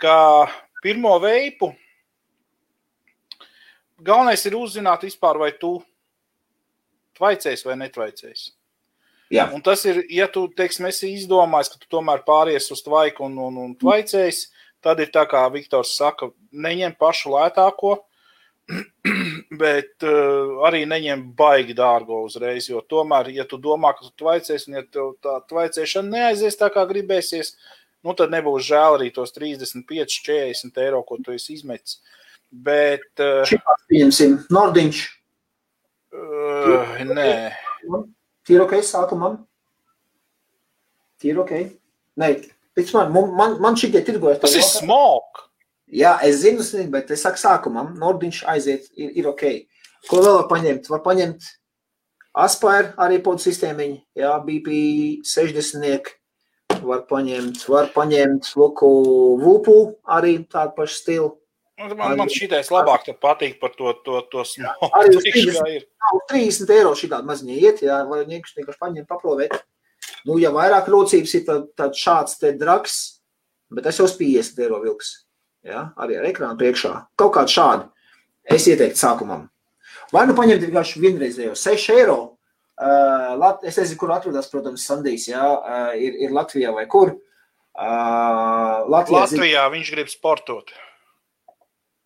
[0.00, 0.16] ka
[0.84, 1.72] pirmo veipu
[4.04, 5.78] galvenais ir uzzināt vispār, vai tu
[7.18, 8.50] tvaicēs vai netvaicēs.
[9.32, 9.48] Jā.
[9.54, 13.38] Un tas ir, ja tu, teiksim, esi izdomājis, ka tu tomēr pāries uz tvaiku un,
[13.46, 14.48] un, un tvaicēs,
[14.84, 17.96] tad ir tā kā Viktors saka, neņem pašu lētāko,
[19.62, 22.68] bet uh, arī neņem baigi dārgo uzreiz.
[22.70, 26.70] Jo tomēr, ja tu domā, ka tu tvaicēsi, un ja tev tā tvaicēšana neaizies tā,
[26.72, 27.54] kā gribēsies,
[28.04, 32.00] nu, tad nebūs žēl arī tos 35, 40 eiro, ko tu esi izmetis.
[32.54, 33.06] Bet.
[33.18, 33.44] Uh,
[33.90, 35.04] Pieņemsim, Nordiņš.
[36.14, 37.30] Uh, nē.
[38.44, 39.40] Tīri ok, sākumam.
[41.20, 41.56] Tīri ok.
[42.20, 42.28] Nē,
[42.76, 44.40] pēc man, man, man šitie tirgojas.
[44.44, 45.48] Tas ir smok.
[45.92, 49.44] Jā, es zinu, bet es saku, sākumam, Nordiņš aiziet, ir, ir ok.
[50.08, 50.88] Ko vēl var paņemt?
[50.92, 51.48] Var paņemt
[52.34, 54.78] Aspire, arī podu sistēmiņu, jā, BP
[55.28, 56.10] 60.
[56.84, 58.88] Var paņemt, var paņemt Luku
[59.40, 59.76] Vupu,
[60.10, 61.28] arī tādu pašu stilu.
[61.78, 64.88] Nu, man, man šitais labāk patīk par to, to, to smagu.
[64.98, 65.86] Arī uz 30,
[66.30, 69.54] 30 eiro šī tāda maziņa iet, jā, vai vienkārši paņemt, paprovēt.
[70.26, 72.98] Nu, ja vairāk rocības ir tad, tad šāds te drags,
[73.74, 75.23] bet es jau uz 50 eiro vilks
[75.66, 76.92] ja, arī ar ekrānu priekšā.
[77.20, 77.90] Kaut kādu šādu
[78.54, 79.48] es ieteiktu sākumam.
[80.14, 82.18] Vai nu paņemt vienkārši vienreizējo 6 eiro.
[82.74, 87.14] Uh, es nezinu, kur atrodas, protams, Sandijs, ja, uh, ir, ir Latvijā vai kur.
[87.74, 89.74] Uh, Latvijā, Latvijā zin...
[89.76, 90.74] viņš grib sportot.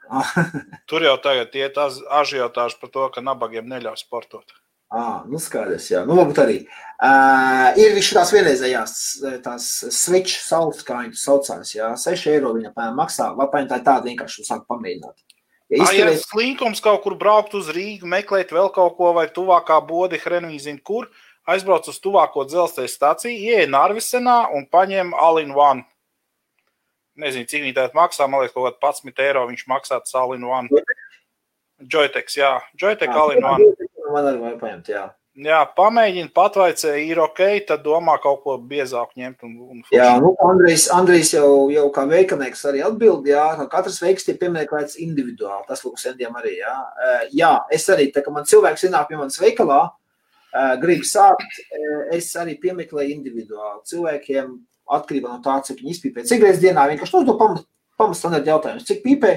[0.89, 4.58] Tur jau tagad iet ažiotāži par to, ka nabagiem neļauj sportot.
[4.89, 6.01] Ah, nu skaidrs, jā.
[6.09, 6.59] Nu, varbūt arī.
[6.99, 8.93] Uh, ir viņš tās vienreizējās,
[9.45, 11.91] tās switch saules, kā viņi saucās, jā.
[12.01, 15.18] 6 eiro viņa pēc maksā, vai paņem tā tāda vienkārši sāk pamēģināt.
[15.68, 16.14] Ja, izturēt...
[16.16, 20.80] ja slinkums kaut kur braukt uz Rīgu, meklēt vēl kaut ko, vai tuvākā bodi, Hrenvīzina,
[20.80, 21.11] kur
[21.49, 25.84] aizbrauc uz tuvāko dzelzceļa staciju, ieej Narvisenā un paņem Alin One.
[27.20, 30.82] Nezinu, cik viņi tādu maksā, man liekas, kaut kāds 11 eiro viņš maksā Alin One.
[31.84, 33.68] Joytex, jā, Joytex Alin One.
[34.13, 35.07] Man arī vajag paņemt, jā.
[35.39, 39.45] Jā, pamēģini, patvaicē, ir ok, tad domā kaut ko biezāku ņemt.
[39.47, 44.01] Un, un jā, nu, Andrejs, Andrejs jau, jau kā veikalnieks arī atbild, jā, ka katrs
[44.03, 45.63] veiks tie pieminēts individuāli.
[45.69, 46.75] Tas, lūk, sendiem arī, jā.
[47.39, 49.79] Jā, es arī, tā kā man cilvēks ienāk pie manas veikalā,
[50.83, 51.61] grib sākt,
[52.17, 53.85] es arī piemeklēju individuāli.
[53.93, 54.51] Cilvēkiem
[54.99, 56.27] atkarībā no tā, cik viņi izpīpē.
[56.27, 57.63] Cik reizes dienā vienkārši uzdod pamat,
[58.01, 59.37] pamat standarta jautājumus, cik pīpē,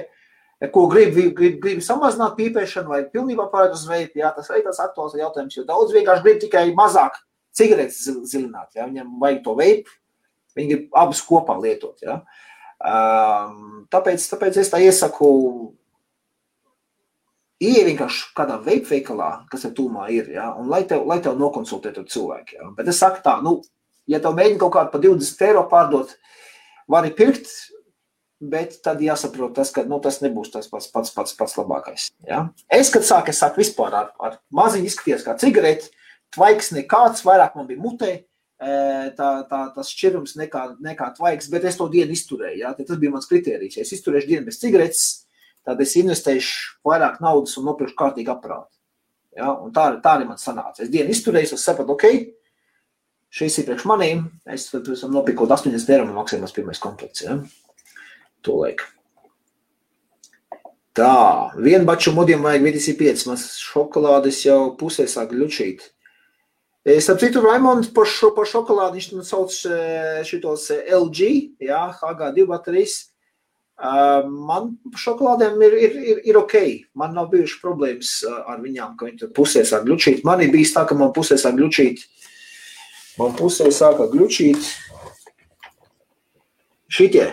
[0.69, 4.19] ko gribi grib, grib samazināt pīpēšanu vai pilnībā pārēt uz veidu.
[4.21, 7.17] Jā, tas ir tāds aktuāls jautājums, jo daudz vienkārši grib tikai mazāk
[7.57, 8.69] cigaretes zilināt.
[8.77, 9.97] Jā, viņam vajag to veidu,
[10.57, 11.97] viņi grib abus kopā lietot.
[12.05, 12.21] Jā.
[12.81, 15.29] Um, tāpēc, tāpēc es tā iesaku.
[17.61, 22.07] Iet vienkārši kādā veikalā, kas ir tūmā, ir, ja, un lai tev, lai tev nokonsultētu
[22.09, 22.55] cilvēku.
[22.57, 22.69] Ja.
[22.73, 23.59] Bet es saku tā, nu,
[24.09, 26.15] ja tev mēģina kaut kādu par 20 eiro pārdot,
[26.89, 27.51] vari pirkt,
[28.41, 32.09] bet tad jāsaprot, tas, ka nu, tas nebūs tas pats, pats, pats, pats labākais.
[32.27, 32.47] Ja?
[32.71, 35.91] Es, kad sāku, es sāku vispār ar, ar maziņu izskaties kā cigareti,
[36.33, 38.11] tvaiks nekāds, vairāk man bija mutē,
[38.61, 42.59] tā, tā, tas šķirums nekā, nekā tvaiks, bet es to dienu izturēju.
[42.61, 42.73] Ja?
[42.77, 43.77] Tas bija mans kriterijs.
[43.77, 45.05] Ja es izturēšu dienu bez cigaretes,
[45.65, 48.73] tad es investēšu vairāk naudas un nopirkšu kārtīgu aparātu.
[49.37, 49.53] Ja?
[49.53, 50.83] Un tā, tā arī man sanāca.
[50.85, 52.07] Es dienu izturēju, es sapratu, ok,
[53.31, 57.25] šis ir priekš manīm, es tad esam nopirkot 80 eiro maksājumās pirmais komplekts.
[57.25, 57.39] Ja?
[58.45, 58.83] Tūlēk.
[60.97, 61.13] Tā,
[61.55, 65.85] vienu baču mudiem vajag 25, man šokolādes jau pusē sāk ļučīt.
[66.83, 69.55] Es ap citu Raimonds par, šo, par šokolādi, viņš man sauc
[70.27, 71.29] šitos LG,
[71.61, 72.97] jā, HG2 baterijas.
[73.81, 76.57] Man šokolādēm ir, ir, ir, ir ok.
[76.97, 80.25] Man nav bijuši problēmas ar viņām, ka viņi pusē sāk glučīt.
[80.27, 82.03] Man ir bijis tā, ka man pusē sāk glučīt.
[83.21, 84.65] Man pusē sāka glučīt
[86.91, 87.27] šitie.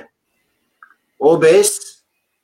[1.19, 1.75] OBS.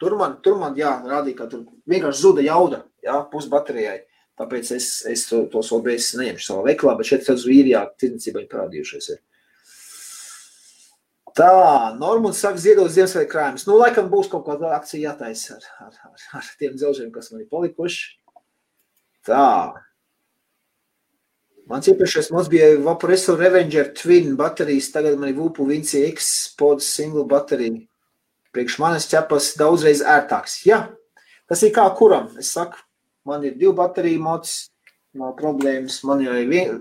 [0.01, 4.01] Tur man, tur man jā, rādīja, ka tur vienkārši zuda jauda jā, pusbaterijai.
[4.35, 8.51] Tāpēc es, es to, tos OBS neņemšu savā veiklā, bet šeit uz īrijā tirdzniecībā ir
[8.51, 9.13] parādījušies.
[9.15, 9.23] Ir.
[11.39, 11.51] Tā,
[11.99, 13.69] Normons saka, ziedot Ziemassvētku krājumus.
[13.69, 17.43] Nu, laikam būs kaut kāda akcija jātaisa ar, ar, ar, ar tiem dzelžiem, kas man
[17.43, 18.05] ir palikuši.
[19.27, 19.47] Tā.
[21.71, 26.91] Mans iepriekšējais mods bija Vaporesso Revenger Twin baterijas, tagad man ir Vupu Vinci X pods
[26.91, 27.87] single baterija
[28.55, 30.61] priekš manis ķepas daudzreiz ērtāks.
[30.69, 30.85] Jā,
[31.51, 32.31] tas ir kā kuram.
[32.41, 32.79] Es saku,
[33.27, 34.55] man ir divi bateriju mods,
[35.19, 36.01] nav problēmas.
[36.07, 36.81] Man jau ir vien,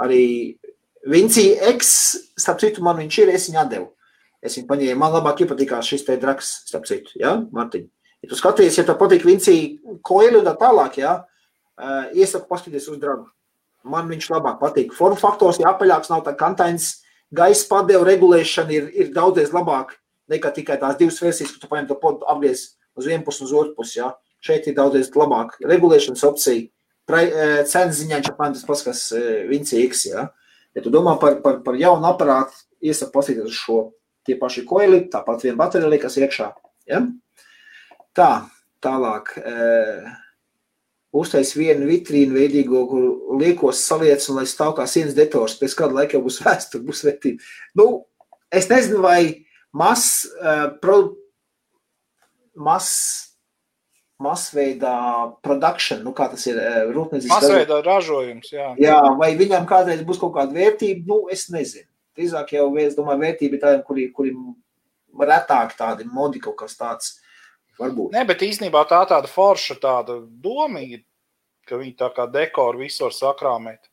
[0.00, 0.24] arī
[1.08, 1.92] Vincija X,
[2.40, 3.88] starp citu, man viņš ir, es viņu atdevu.
[4.44, 7.88] Es viņu paņēmu, man labāk iepatikās šis te draks, starp citu, jā, Martiņ.
[8.22, 11.14] Ja tu skaties, ja tev patīk Vincija koili un tā tālāk, jā,
[12.14, 13.28] iesaku paskatīties uz dragu.
[13.86, 14.94] Man viņš labāk patīk.
[14.94, 16.96] Formu faktors ir apaļāks, nav tā kantains,
[17.34, 19.94] gaisa padeva regulēšana ir, ir daudzreiz labāk
[20.32, 22.64] nekā tikai tās divas versijas, ka tu paņem to podu apgriez
[22.98, 23.98] uz vienu pusi un uz otru pusi.
[24.00, 24.12] Ja?
[24.44, 26.68] Šeit ir daudz labāk regulēšanas opcija.
[27.08, 29.04] Cenas ziņā viņš apmēram tas pats, kas
[29.48, 30.04] Vinci X.
[30.12, 30.28] Ja?
[30.76, 32.54] ja tu domā par, par, par jaunu aparātu,
[32.84, 33.80] iesaku paskatīties uz šo
[34.28, 36.52] tie paši koili, tāpat viena baterija liekas iekšā.
[36.90, 37.02] Ja?
[38.16, 38.30] Tā,
[38.84, 39.34] tālāk.
[39.40, 40.16] E,
[41.18, 45.96] Uztais vienu vitrīnu veidīgo, kur liekos saliec un lai stāv kā sienas detors, pēc kāda
[46.02, 47.46] laika būs vēsture, būs vērtība.
[47.80, 47.86] Nu,
[48.52, 51.00] es nezinu, vai mas, uh, pro,
[52.56, 52.88] mas,
[54.18, 54.96] masveidā
[55.46, 58.50] produkcija, nu, kā tas ir uh, rūpniecības masveidā ražojums.
[58.50, 58.72] Jā.
[58.80, 61.86] jā, vai viņam kādreiz būs kaut kāda vērtība, nu, es nezinu.
[62.18, 64.34] Drīzāk jau, es domāju, vērtība ir tādiem, kuri, kuri
[65.22, 67.16] retāk tādi modi kaut kas tāds.
[67.78, 68.10] Varbūt.
[68.10, 70.82] Nē, bet īstenībā tā tāda forša tāda doma,
[71.68, 73.86] ka viņi tā kā dekoru visur sakrāmēt.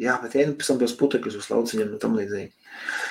[0.00, 2.48] Jā, bet ja nu pēc tam tos putekļus uz lauciņiem un tam līdzīgi.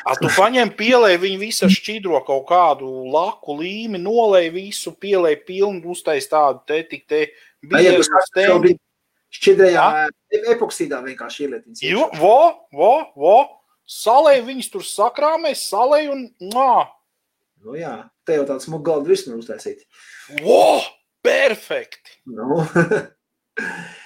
[0.09, 5.83] A, tu paņem, pielēji viņu visu šķidro kaut kādu laku līmi, nolēji visu, pielēji pilnu,
[5.93, 7.27] uztais tādu te tik te
[7.61, 8.73] biezu stendi.
[9.29, 9.85] Šķidrējā
[10.55, 11.83] epoksīdā vienkārši ielietiņas.
[11.85, 12.39] Jo, vo,
[12.73, 13.35] vo, vo,
[13.85, 16.73] salēji viņus tur sakrāmē, salēji un nā.
[17.61, 17.93] Nu jā,
[18.25, 19.85] te jau tāds mugaldu virsmu uztaisīt.
[20.41, 20.79] Vo,
[21.21, 22.17] perfekti.
[22.33, 22.63] Nu.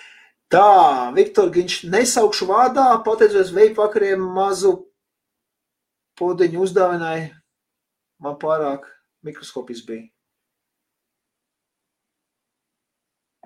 [0.53, 4.75] Tā, Viktor, viņš nesaukšu vārdā, pateicos veidu vakariem mazu
[6.19, 7.31] podiņu uzdāvināja.
[8.21, 8.85] Man pārāk
[9.25, 10.05] mikroskopis bija.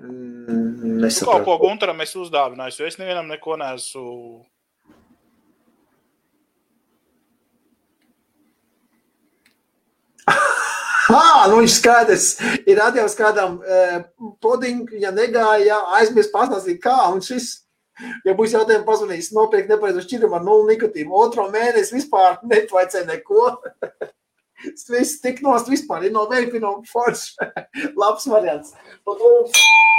[0.02, 1.32] Mm, nesapratu.
[1.32, 4.44] Kaut ko Gunteram es uzdāvināju, jo es nevienam neko neesmu.
[11.08, 12.26] Ha, nu viņš skaidrs.
[12.68, 14.02] Ir atdevis kādam uh,
[14.44, 16.96] podingu, ja negāja, aizmirst pastāstīt, kā.
[17.14, 17.54] Un šis,
[18.28, 23.48] ja būs jautājumi pazvanījis, nopirkt nepareizu šķirumu ar nulli nikotīnu, otro mēnesi vispār netvajadzēja neko.
[24.90, 27.30] Viss tik nost vispār ir no veipino forš.
[28.02, 28.74] Labs variants.
[29.08, 29.48] Un,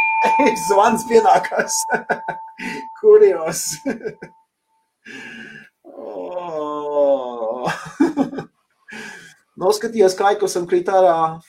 [0.69, 1.81] zvans pienākās.
[3.01, 3.65] Kurjos.
[5.87, 7.38] oh.
[9.59, 11.41] Noskatījos, kā aikusam krīt ārā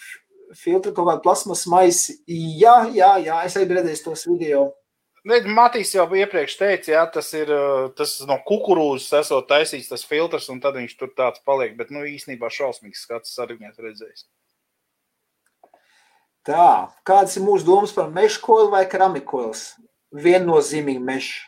[0.57, 2.17] filtru kaut kādu plasmas maisi.
[2.27, 4.69] Jā, jā, jā, es arī redzēju tos video.
[5.29, 7.51] Matīs jau iepriekš teica, jā, tas ir
[7.97, 11.75] tas no kukurūzas, esot taisīts tas filtrs, un tad viņš tur tāds paliek.
[11.77, 14.25] Bet, nu, īstenībā šausmīgs skats arī redzējis.
[16.47, 19.75] Tā, kādas ir mūsu domas par meža koilu vai keramikoils?
[20.15, 21.43] Viennozīmīgi meža.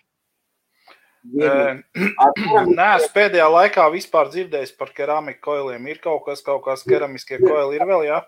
[2.80, 5.90] Nē, es pēdējā laikā vispār dzirdēju par keramiku koiliem.
[5.92, 8.22] Ir kaut kas, kaut kas keramiskie koili ir vēl, jā?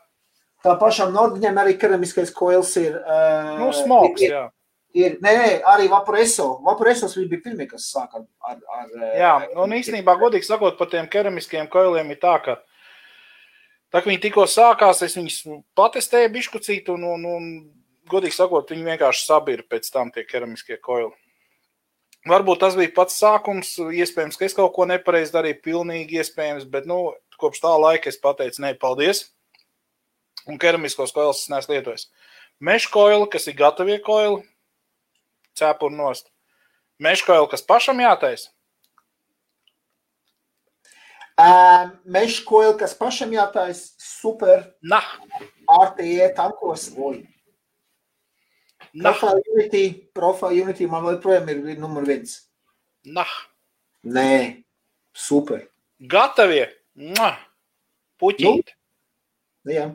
[0.64, 3.00] Tā pašam Nordņam arī keramiskais koils ir.
[3.02, 4.44] Uh, nu, smogs, ir, jā.
[4.94, 6.60] Ir, nē, nē, arī Vaporeso.
[6.64, 8.60] Vaporesos viņi bija pirmie, kas sāka ar...
[8.78, 9.34] ar jā,
[9.64, 12.60] un īstenībā, godīgi sakot, par tiem keramiskiem koiliem ir tā, ka
[13.94, 15.36] Tā kā viņi tikko sākās, es viņus
[15.78, 17.50] patestēju bišķucīt, un, un, un,
[18.10, 21.14] godīgi sakot, viņi vienkārši sabira pēc tam tie keramiskie koili.
[22.30, 26.88] Varbūt tas bija pats sākums, iespējams, ka es kaut ko nepareizi darīju, pilnīgi iespējams, bet
[26.88, 27.12] nu,
[27.42, 29.26] kopš tā laika es pateicu, nē, paldies.
[30.48, 32.08] Un keramiskos koilus es neesmu lietojis.
[32.64, 34.42] Meža koili, kas ir gatavie koili,
[35.60, 36.30] cepuri nost.
[37.04, 38.54] Meža koili, kas pašam jātaisa,
[42.06, 44.68] Meža koila, kas pašam jātājas super.
[44.86, 45.06] Nah.
[45.66, 46.92] RTE tankos.
[48.94, 49.02] Oi.
[49.02, 49.84] Profile Unity,
[50.14, 52.44] Profile Unity man joprojām ir, ir numur viens.
[53.06, 53.32] Nah.
[54.04, 54.64] Nē,
[55.16, 55.64] super.
[56.12, 56.68] Gatavie.
[57.00, 57.40] Mwah.
[58.22, 58.74] Puķīt.
[59.66, 59.88] Nu, jā.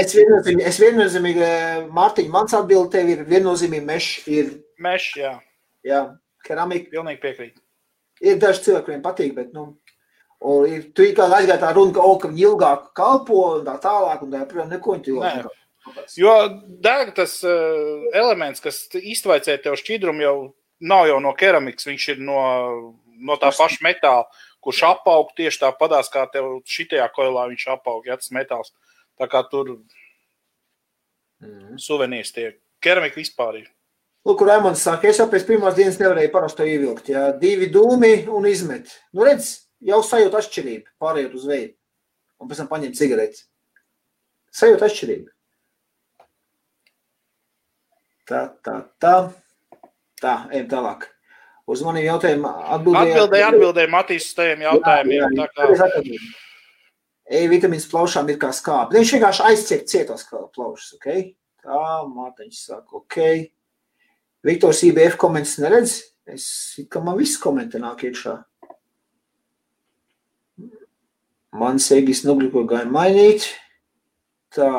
[0.00, 1.50] Es viennozīmīgi, es viennozīmīgi
[1.94, 4.50] Mārtiņ, mans atbildi tev ir viennozīmīgi meš ir.
[4.82, 5.36] Meš, jā.
[5.86, 6.00] Jā,
[6.46, 6.90] keramika.
[6.96, 7.60] Pilnīgi piekrīt.
[8.24, 9.74] Ir daži cilvēki, kuriem patīk, bet, nu,
[10.44, 13.78] Un ir tu kā aizgāja tā runa, ka, oh, ka viņi ilgāk kalpo un tā
[13.80, 15.46] tālāk, un tā joprojām neko viņi ilgāk.
[16.16, 16.34] Jo
[16.84, 20.36] deg tas uh, elements, kas iztvaicē tev šķidrumu, jau
[20.84, 22.38] nav jau no keramikas, viņš ir no,
[23.24, 24.24] no tā paša metāla,
[24.64, 28.72] kurš apaug tieši tāpatās, kā tev šitajā koilā viņš apaug, ja tas metāls.
[29.20, 29.76] Tā kā tur
[31.44, 31.76] mm.
[31.80, 32.50] suvenīrs tie
[32.84, 33.70] keramika vispār ir.
[34.24, 38.48] Lūk, Raimons saka, es jau pēc pirmās dienas nevarēju parasto ievilkt, jā, divi dūmi un
[38.48, 38.88] izmet.
[39.12, 39.50] Nu redz,
[39.84, 41.74] jau sajūt atšķirību, pārējot uz veidu,
[42.40, 43.44] un pēc tam paņemt cigaretes.
[44.54, 45.33] Sajūt atšķirību.
[48.28, 49.16] Tā, tā, tā.
[50.22, 51.08] Tā, ejam tālāk.
[51.68, 53.10] Uz maniem jautājumiem atbildēja.
[53.10, 55.16] Atbildēja, atbildēja Matīs uz tajiem jautājumiem.
[55.16, 56.18] Jā, jā, tā kā...
[57.24, 58.98] E vitamīns plaušām ir kā skābi.
[58.98, 61.06] Viņš vienkārši aizciet cietos plaušas, ok?
[61.64, 63.16] Tā, Māteņš saka, ok.
[64.44, 65.94] Viktors IBF komentus neredz?
[66.28, 66.46] Es,
[66.92, 68.36] kā man viss komentē nāk iekšā.
[71.56, 73.48] Man Segis Nugļiko gāja mainīt.
[74.52, 74.70] Tā.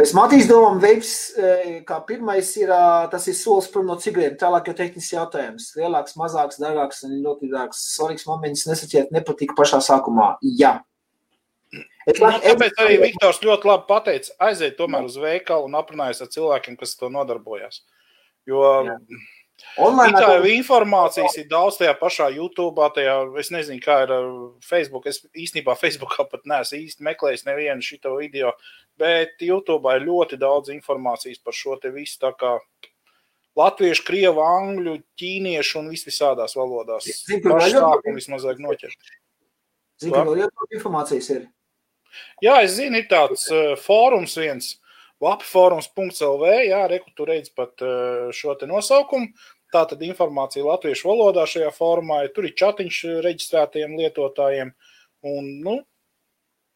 [0.00, 2.70] Pēc Matīs domām veids, e, kā pirmais ir,
[3.12, 4.38] tas ir solis prom no cigariem.
[4.40, 5.66] Tālāk jau tehnisks jautājums.
[5.76, 7.82] Lielāks, mazāks, dārgāks un ļoti dārgs.
[7.98, 10.30] Svarīgs moments nesaķiet nepatika pašā sākumā.
[10.56, 10.78] Jā.
[12.08, 16.32] Es, nu, tāpēc arī Viktors ļoti labi pateica, aiziet tomēr uz veikalu un aprunājas ar
[16.32, 17.84] cilvēkiem, kas to nodarbojas.
[18.48, 18.96] Jo Jā
[19.80, 24.12] Online tā jau informācijas ir daudz tajā pašā YouTube, tajā, es nezinu, kā ir
[24.66, 25.06] Facebook.
[25.10, 28.54] Es īstenībā Facebookā pat neesmu īsti meklējis nevienu šito video,
[29.00, 32.18] bet YouTube ir ļoti daudz informācijas par šo te visu.
[32.22, 32.56] Tā kā
[33.58, 37.08] latviešu, krievu, angļu, ķīniešu un visvisādās valodās.
[37.28, 39.16] Pašu sākumu vismaz vajag noķert.
[40.00, 41.48] Zinu, ka vēl ļoti informācijas ir.
[42.42, 44.72] Jā, es zinu, ir tāds uh, fórums viens,
[45.20, 49.32] lapforums.lv, jā, reku tu redz pat uh, šo te nosaukumu.
[49.70, 52.24] Tā tad informācija latviešu valodā šajā formā.
[52.34, 54.72] Tur ir chatiņš reģistrētajiem lietotājiem.
[55.30, 55.76] Un, nu,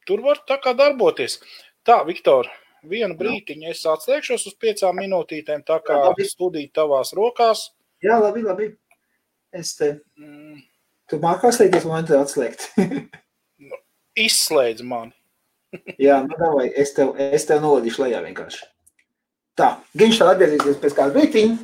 [0.06, 1.40] tur var tā kā darboties.
[1.84, 2.46] Tā, Viktor,
[2.86, 7.66] vienu brītiņu es atslēgšos uz piecām minūtītēm, tā kā Jā, studija tavās rokās.
[8.04, 8.70] Jā, labi, labi.
[9.54, 9.96] Es te.
[10.20, 10.62] Mm.
[11.10, 12.70] Tu mākā slēgties, man te atslēgt.
[13.68, 13.80] nu,
[14.18, 15.14] izslēdz mani.
[16.00, 18.64] Jā, nu davai, es tev, es tev noladīšu lejā vienkārši.
[19.58, 21.56] Tā, viņš tā atgriezīsies pēc kāda brītiņa.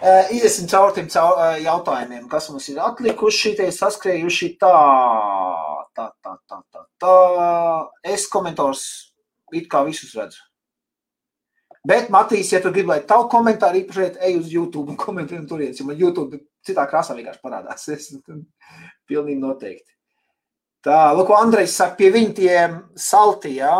[0.00, 4.76] Uh, iesim caur tiem caur, uh, jautājumiem, kas mums ir atlikuši, tie saskrējuši tā,
[5.92, 7.16] tā, tā, tā, tā, tā.
[8.08, 8.86] Es komentārus
[9.52, 10.40] it kā visus redzu.
[11.84, 15.80] Bet, Matīs, ja tu gribi, lai tavu komentāru īpaši ej uz YouTube un komentē turienes,
[15.80, 17.86] jo man YouTube citā krāsā vienkārši parādās.
[17.96, 18.10] Es
[19.08, 19.99] pilnīgi noteikti.
[20.80, 22.60] Tā, lūk, Andrejs saka, pie viņa tie
[22.96, 23.74] salti, jā,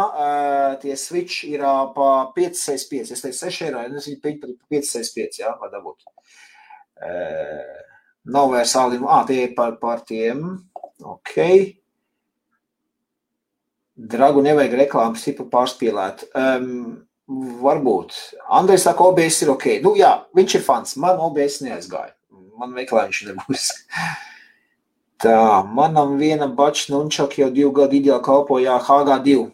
[0.82, 3.14] tie switch ir pa 565.
[3.16, 6.04] Es teicu, 6 eiro, es viņu pieņu par 565, jā, var dabūt.
[8.36, 10.44] Nav vairs saldi, ā, tie ir par, par tiem,
[11.00, 11.34] ok.
[14.12, 16.28] Dragu nevajag reklāmas tipu pārspīlēt.
[16.36, 16.70] Um,
[17.64, 18.16] varbūt.
[18.60, 19.70] Andrejs saka, OBS ir ok.
[19.84, 22.12] Nu jā, viņš ir fans, man OBS neaizgāja.
[22.60, 23.70] Man veiklā viņš nebūs.
[25.20, 29.50] Tā, manam viena bača nunčak jau divu gadu ideāli kalpoja HG2.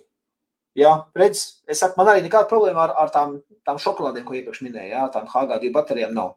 [0.78, 4.60] Jā, redz, es saku, man arī nekāda problēma ar, ar tām, tām šokolādēm, ko iepriekš
[4.62, 6.34] minēju, jā, tām HG2 baterijām nav.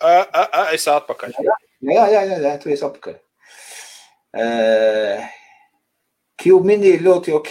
[0.00, 1.38] Uh, uh, uh, es atpakaļ.
[1.44, 3.16] Jā, jā, jā, jā, jā tu esi atpakaļ.
[4.36, 5.24] Uh,
[6.40, 7.50] Q-mini ir ļoti ok,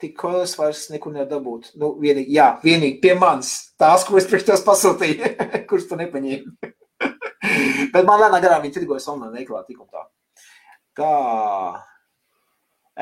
[0.00, 1.72] tik kolas vairs nekur nedabūt.
[1.80, 3.52] Nu, vienīgi, jā, vienīgi pie manis.
[3.80, 5.32] Tās, ko es priekš tev pasūtīju,
[5.68, 6.72] kurš tu nepaņēmi.
[7.92, 10.06] Bet man lēnā garā viņi tirgojas online veiklā tik un tā.
[10.98, 11.12] Tā.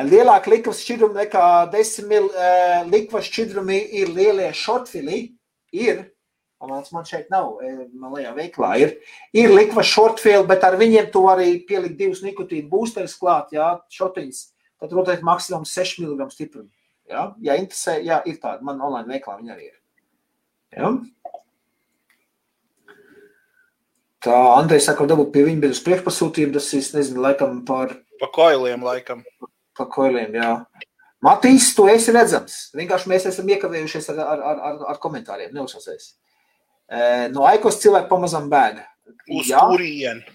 [0.07, 5.23] Lielāka likuma šķidruma nekā 10 mil uh, likuma šķidrumi ir lielie shortfili.
[5.77, 6.03] Ir,
[6.63, 7.57] man, man šeit nav,
[7.97, 8.93] man lejā veiklā ir,
[9.37, 14.45] ir likuma shortfili, bet ar viņiem tu vari pielikt divus nikotīnu boosterus klāt, jā, šotiņas
[14.81, 16.73] tad noteikti maksimums 6 mg stiprums.
[17.11, 17.31] Ja?
[17.43, 18.65] ja interesē, jā, ir tāda.
[18.67, 19.77] Man online veiklā viņa arī ir.
[20.77, 20.93] Ja?
[24.27, 27.95] Tā Andrejs saka, dabūt pie viņa bija uz priekšpasūtījumu, tas es nezinu, laikam par...
[28.19, 29.23] Pa koiliem, laikam.
[29.77, 30.51] Pa koiliem, jā.
[31.23, 32.57] Matīs, tu esi redzams.
[32.77, 36.17] Vienkārši mēs esam iekavējušies ar, ar, ar, ar komentāriem, neuzsasies.
[37.35, 38.85] No Aikos cilvēki pamazam bēga.
[39.31, 39.63] Uz jā.
[39.63, 40.27] kurieni?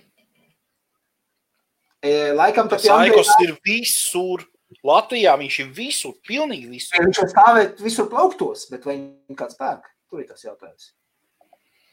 [2.36, 4.48] Laikam tas Aikos ir visur.
[4.88, 7.04] Latvijā viņš ir visur, pilnīgi visur.
[7.04, 9.90] Viņš var stāvēt visur plauktos, bet vai viņam kāds pērk?
[10.08, 10.94] Tur ir tas jautājums.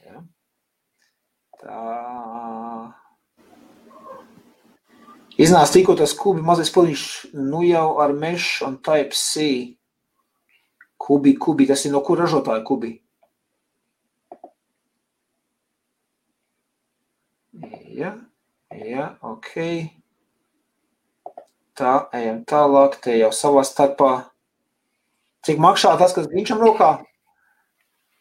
[0.06, 0.22] Ja.
[1.58, 2.94] Tā.
[5.38, 7.02] Iznāca tikko tas kubi mazais puliņš,
[7.38, 9.44] nu jau ar mešu un type C.
[10.98, 12.96] Kubi, kubi, tas ir no kur ražotāja kubi?
[17.98, 18.16] Ja,
[18.74, 19.52] ja, ok.
[21.78, 24.12] Tā, ejam tālāk, te jau savā starpā.
[25.46, 26.96] Cik maksā tas, kas Ginčam rokā?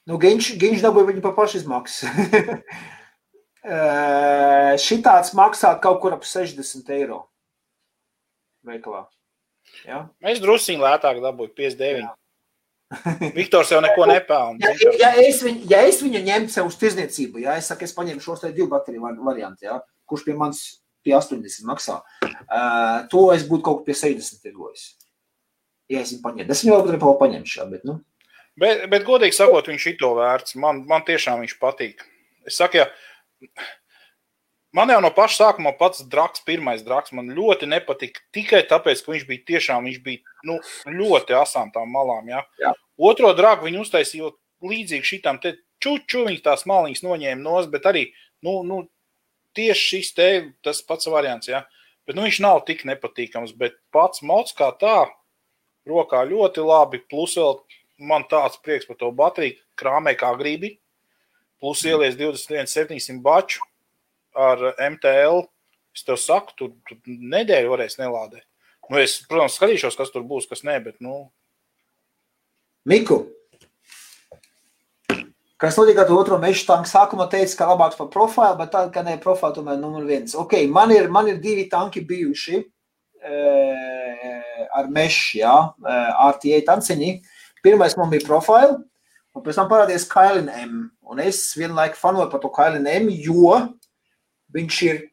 [0.10, 2.10] Nu, Ginč, Ginč dabūja viņu pa pašizmaksu.
[4.82, 7.26] Šitāds maksā kaut kur ap 60 eiro
[8.68, 9.06] veikalā.
[9.88, 10.06] Ja?
[10.24, 12.06] Mēs drusciņi lētāk dabūju 59.
[12.06, 12.16] Jā.
[13.36, 14.64] Viktors jau neko nepelna.
[14.64, 17.96] Ja, ja, es viņu, ja es viņu ņemtu sev uz tirzniecību, ja es saku, es
[17.96, 20.62] paņemšu šos te divu bateriju variantu, ja, kurš pie manis
[21.04, 22.00] pie 80 maksā.
[22.24, 24.94] Uh, to es būtu kaut kur pie 60 tirgojis.
[25.92, 28.00] Ja es viņu paņemtu, es viņu varbūt arī paņemšu, bet, nu.
[28.58, 30.56] Bet, bet, godīgi sakot, viņš ir to vērts.
[30.60, 32.02] Man, man tiešām viņš patīk.
[32.48, 32.88] Es saku, ja
[34.78, 38.24] man jau no paša sākuma pats draks, pirmais draks, man ļoti nepatika.
[38.36, 40.60] Tikai tāpēc, ka viņš bija tiešām viņš bija, nu,
[40.90, 42.30] ļoti asām tām malām.
[42.32, 42.44] Ja?
[42.62, 42.74] Jā.
[42.98, 44.34] Otro draku viņi uztaisīja
[44.68, 48.08] līdzīgi šitam te čuču, viņi tās maliņas noņēma nos, bet arī,
[48.46, 48.84] nu, nu
[49.58, 50.30] tieši šis te
[50.66, 51.50] tas pats variants.
[51.50, 51.66] Ja?
[52.08, 53.54] Bet nu, viņš nav tik nepatīkams.
[53.58, 55.06] Bet pats mods kā tā,
[55.88, 57.02] rokā ļoti labi.
[57.10, 57.58] Plus vēl
[58.08, 60.78] man tāds prieks par to bateriju, krāmē kā gribi.
[61.62, 63.64] Plus ielies 21,700 baču
[64.38, 65.46] ar MTL.
[65.98, 68.46] Es tev saku, tu, tu nedēļu varēsi nelādēt.
[68.88, 71.02] Nu, es, protams, skatīšos, kas tur būs, kas nē, bet.
[71.04, 71.26] Nu...
[72.88, 73.26] Miku,
[75.58, 76.86] Kas notika ar otro meža tanku?
[76.86, 80.36] Sākumā teica, ka labāks par profilu, bet tā, ka ne profilu tomēr numur viens.
[80.38, 83.40] Ok, man ir, man ir divi tanki bijuši e,
[84.70, 85.56] ar mešu, jā,
[86.28, 87.10] RTA tanciņi.
[87.66, 88.78] Pirmais man bija profilu,
[89.34, 90.76] un pēc tam parādījās Kailin M.
[91.08, 93.54] Un es vienlaiku fanoju par to Kailin M, jo
[94.56, 95.06] viņš ir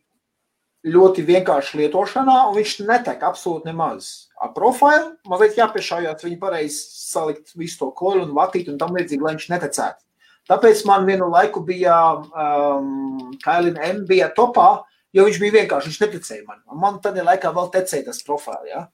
[0.85, 4.29] ļoti vienkārši lietošanā, un viņš netek absolūti nemaz.
[4.43, 9.23] Ar profilu mazliet jāpiešājās, viņi pareizi salikt visu to koļu un vatīt un tam līdzīgi,
[9.25, 10.05] lai viņš netecētu.
[10.51, 14.03] Tāpēc man vienu laiku bija um, Kailina M.
[14.09, 14.83] bija topā,
[15.17, 16.61] jo viņš bija vienkārši, viņš neticēja man.
[16.83, 18.69] Man tad laikā vēl tecēja tas profils.
[18.69, 18.85] Ja?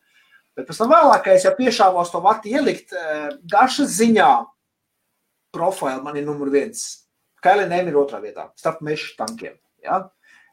[0.55, 4.30] Bet pēc tam vēlākais, ja piešāvos to vati ielikt, uh, garšas ziņā
[5.53, 7.05] profilu man ir numur viens.
[7.40, 7.88] Kailina M.
[7.88, 9.55] ir otrā vietā, starp mešu tankiem.
[9.84, 10.03] Ja?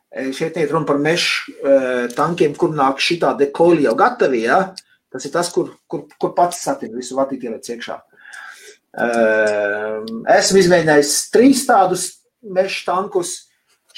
[0.09, 4.45] E, šeit iet runa par mešu uh, tankiem, kur nāk šī tā dekoļi jau gatavi.
[4.45, 4.61] Ja?
[5.11, 7.97] Tas ir tas, kur, kur, kur pats satin visu vatīti ieliec iekšā.
[8.97, 12.07] Ehm, esmu izmēģinājis trīs tādus
[12.41, 13.33] meža tankus.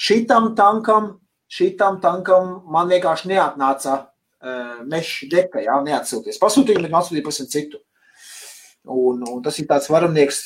[0.00, 1.14] Šitam tankam,
[1.50, 3.96] šitam tankam man vienkārši neatnāca
[4.88, 6.40] meža deka, jā, neatsūties.
[6.40, 7.80] Pasūtīju, bet atsūtīju pavisam citu.
[8.88, 10.40] Un, un tas ir tāds varamnieks.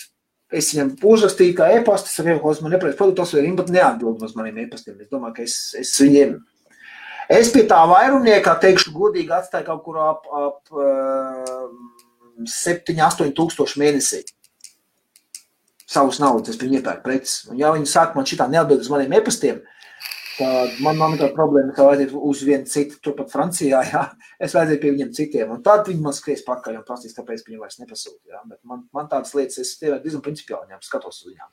[0.54, 4.34] Es viņam uzrakstīju, kā e-pasta, saku, ka man nepareizi produkts, vai viņi pat neatbild uz
[4.38, 4.98] maniem e-pastiem.
[5.02, 6.36] Es domāju, ka es, es viņiem
[7.32, 11.70] Es pie tā vairumnieka, teikšu, godīgi atstāju kaut kur ap, ap uh,
[12.44, 14.20] 7, 8 tūkstoši mēnesī.
[15.88, 17.44] Savus naudas, es viņu iepērku preces.
[17.48, 19.62] Un ja viņi sāk man šitā neatbild uz maniem e-pastiem,
[20.38, 24.04] tad man nav nekāda problēma, ka aiziet uz vienu citu, turpat Francijā, jā.
[24.42, 25.52] Es vajadzēju pie viņiem citiem.
[25.54, 28.40] Un tad viņi man skries pakaļ un prasīs, kāpēc viņi vairs nepasūta, jā.
[28.50, 31.52] Bet man, man tādas lietas, es diezgan principiāli viņām skatos uz viņām.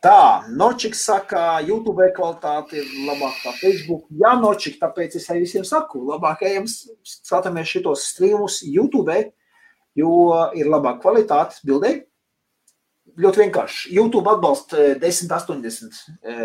[0.00, 4.06] Tā, Nočiks saka, YouTube kvalitāte ir labāka kā Facebook.
[4.16, 9.18] Jā, Nočik, tāpēc es arī visiem saku, labāk ejam skatāmies šitos streamus YouTube,
[10.00, 10.14] jo
[10.56, 11.98] ir labāka kvalitāte bildē.
[13.20, 13.94] Ļoti vienkārši.
[13.96, 16.36] YouTube atbalsta 1080 e,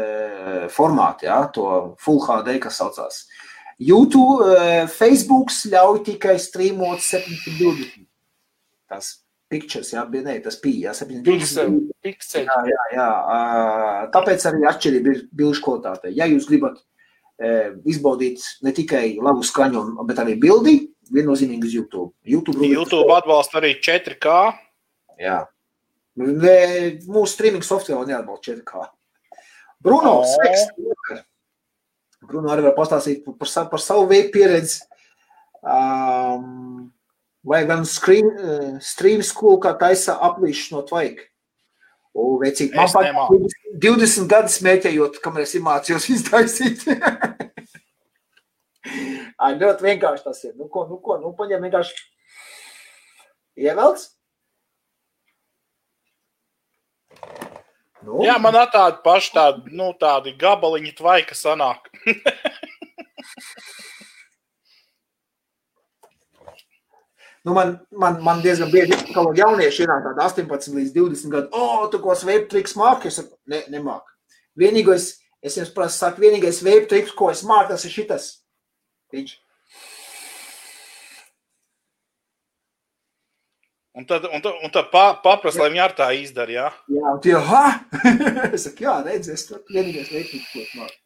[0.74, 1.68] formātu, jā, to
[2.04, 3.22] Full HD, kas saucās.
[3.82, 8.06] YouTube, e, Facebook ļauj tikai streamot 720.
[8.92, 9.14] Tas
[9.52, 11.94] Pictures, jā, bija, ne, tas bija, jā, 720.
[12.04, 12.50] Pixel.
[12.50, 13.08] Jā, jā, jā.
[14.16, 16.12] Tāpēc arī atšķirība ir bilžu kvalitāte.
[16.18, 16.82] Ja jūs gribat
[17.86, 20.78] izbaudīt ne tikai labu skaņu, bet arī bildi,
[21.14, 22.10] viennozīmīgi uz YouTube.
[22.26, 24.38] YouTube, YouTube atbalsta arī 4K.
[25.22, 25.44] Jā.
[26.16, 28.86] Mūsu streaming software neatbalsta 4K.
[29.84, 30.26] Bruno, oh.
[30.26, 31.24] seks.
[32.26, 34.80] Bruno arī var pastāstīt par, par savu veidu pieredzi.
[35.66, 36.92] Um,
[37.46, 41.28] vai gan screen, uh, stream school, kā taisa aplīšana no tvaika.
[42.16, 46.86] O, vecīt, man pat 20, 20 gadu smēķējot, kamēr es iemācījos iztaisīt.
[49.44, 50.54] Ai, ļoti vienkārši tas ir.
[50.56, 51.98] Nu, ko, nu, ko, nu, paņem vienkārši
[53.68, 54.15] ievelks.
[58.06, 58.22] Nu.
[58.26, 61.90] Jā, man tādi paši tādi, nu, tādi gabaliņi tvaika sanāk.
[67.46, 71.30] Nu, man, man, man diezgan bieži ir kaut kādi jaunieši, ienāk tādi 18 līdz 20
[71.30, 71.52] gadu.
[71.54, 73.12] O, oh, tu ko sveip triks māki?
[73.12, 74.08] Es saku, ne, nemāk.
[74.58, 75.06] Vienīgais,
[75.46, 78.26] es jums prasu, saku, vienīgais sveip triks, ko es māku, tas ir šitas.
[79.14, 79.36] Viņš.
[83.96, 86.70] Un tad, un un tad pa, paprasa, lai viņi ar tā izdara, jā?
[86.92, 87.66] Jā, un tie, ha!
[88.56, 90.98] es saku, jā, redz, es tur vienīgais triks, ko māku.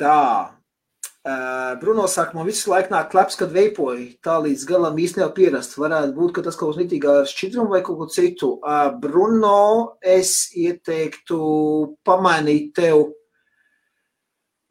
[0.00, 0.16] Tā,
[1.20, 4.06] Uh, Bruno saka, man visu laiku nāk kleps, kad veipoju.
[4.24, 5.74] Tā līdz galam īstenībā pierast.
[5.76, 8.54] Varētu būt, ka tas kaut kas nitīgā ar šķidrumu vai kaut ko citu.
[8.64, 11.40] Uh, Bruno, es ieteiktu
[12.08, 13.10] pamainīt tev.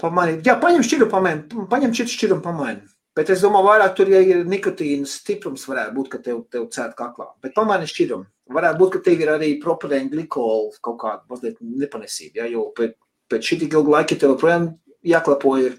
[0.02, 0.42] Pamainīt.
[0.50, 1.68] Jā, paņem šķidrumu, pamaini.
[1.70, 2.82] Paņem šitu šķidrumu, pamaini.
[3.20, 6.96] Bet es domāju, vairāk tur, ja ir nikotīna stiprums, varētu būt, ka tev, tev cēt
[6.96, 7.28] kaklā.
[7.44, 8.30] Bet pamaini šķidrumu.
[8.56, 12.46] Varētu būt, ka tev ir arī propilēna glikola kaut kāda mazliet nepanesība.
[12.46, 12.96] Ja, jo pēc,
[13.28, 14.72] pēc šī tik ilga laika tev projām
[15.04, 15.76] jāklapoja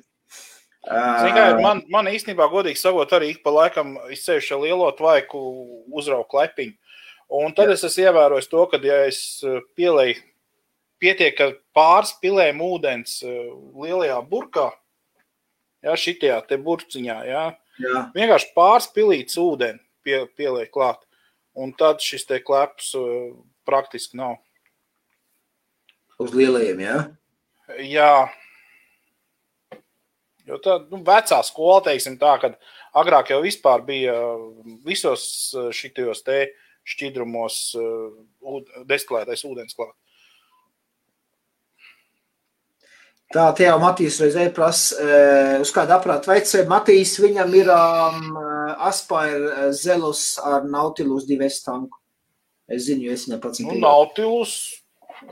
[0.80, 5.40] Kā, man, man īstenībā, godīgi sakot, arī ik pa laikam izceļu šo lielo tvaiku
[5.92, 6.72] uzraugu klepiņu.
[7.40, 7.76] Un tad Jā.
[7.76, 9.20] es esmu ievērojis to, ka, ja es
[9.78, 10.16] pielēju
[11.00, 14.70] pietiek ar pāris pilēm ūdens lielajā burkā,
[15.86, 17.44] jā, šitajā te burciņā, jā,
[17.82, 18.02] jā.
[18.16, 21.02] vienkārši pāris pilītes ūdeni pie, pieliek klāt.
[21.58, 22.92] Un tad šis te kleps
[23.66, 24.36] praktiski nav.
[26.22, 26.98] Uz lielajiem, jā?
[27.82, 28.12] Jā,
[30.50, 32.56] Jo tā nu, vecā skola, teiksim, tā, kad
[32.96, 34.16] agrāk jau vispār bija
[34.86, 35.22] visos
[35.54, 36.40] eh, šitajos te
[36.90, 37.56] šķidrumos
[38.88, 39.92] destilētais ūdens klāt.
[43.30, 46.64] Tā te jau Matīs reizē prasa, uh, uz kādu aparātu veicē.
[46.70, 48.40] Matīs viņam ir um,
[48.88, 52.00] Aspire Zelus ar Nautilus dives tanku.
[52.70, 53.62] Es zinu, jo es viņam pats.
[53.62, 54.56] Nu, Nautilus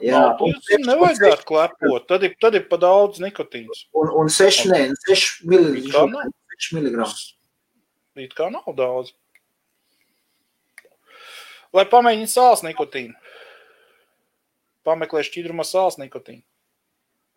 [0.05, 2.05] Jā, tam nevajadzētu klepot.
[2.11, 3.87] Tad ir, tad ir pa daudz nikotīnas.
[3.97, 7.07] Un, un 6, nē, 6 mg.
[8.19, 9.15] It kā nav daudz.
[11.73, 13.17] Lai pamēģinātu sāls nikotīnu.
[14.89, 16.43] Pameklē šķidruma sāls nikotīnu.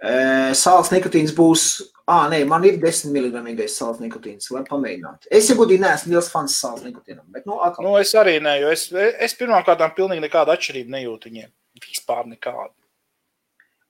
[0.01, 0.11] E,
[0.57, 1.65] sāls nikotīns būs.
[2.09, 5.29] Ah, nē, man ir 10 mg sāls nikotīns, lai pamēģinātu.
[5.31, 7.23] Es jau gudīgi neesmu liels fans sāls nikotīnam.
[7.31, 7.85] Bet, nu, atkal.
[7.85, 11.51] nu, es arī ne, jo es, es pirmām kārtām pilnīgi nekādu atšķirību nejūtu viņiem.
[11.85, 12.73] Vispār nekādu.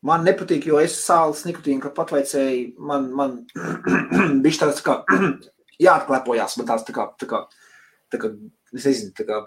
[0.05, 3.39] Man nepatīk, jo es sāls nikotīnu, kad patveicēju, man, man
[4.43, 4.99] bija tāds kā
[5.85, 7.43] jāatklēpojās, bet tās tā kā, tā kā,
[8.11, 8.33] tā kā,
[8.75, 9.43] es nezinu, tā kā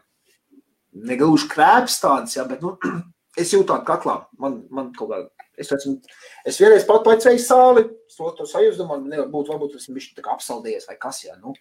[1.11, 2.79] negluži krēps tāds, jā, bet, nu,
[3.41, 4.21] es jūtu tādu kaklā.
[4.41, 5.21] Man, man kaut kā,
[5.59, 5.99] es esmu,
[6.47, 7.87] es vienreiz pat paicēju sāli,
[8.17, 11.37] to, to sajūstu, man nevar būt, varbūt esmu bišķi tā kā apsaldījies vai kas, jā,
[11.41, 11.55] nu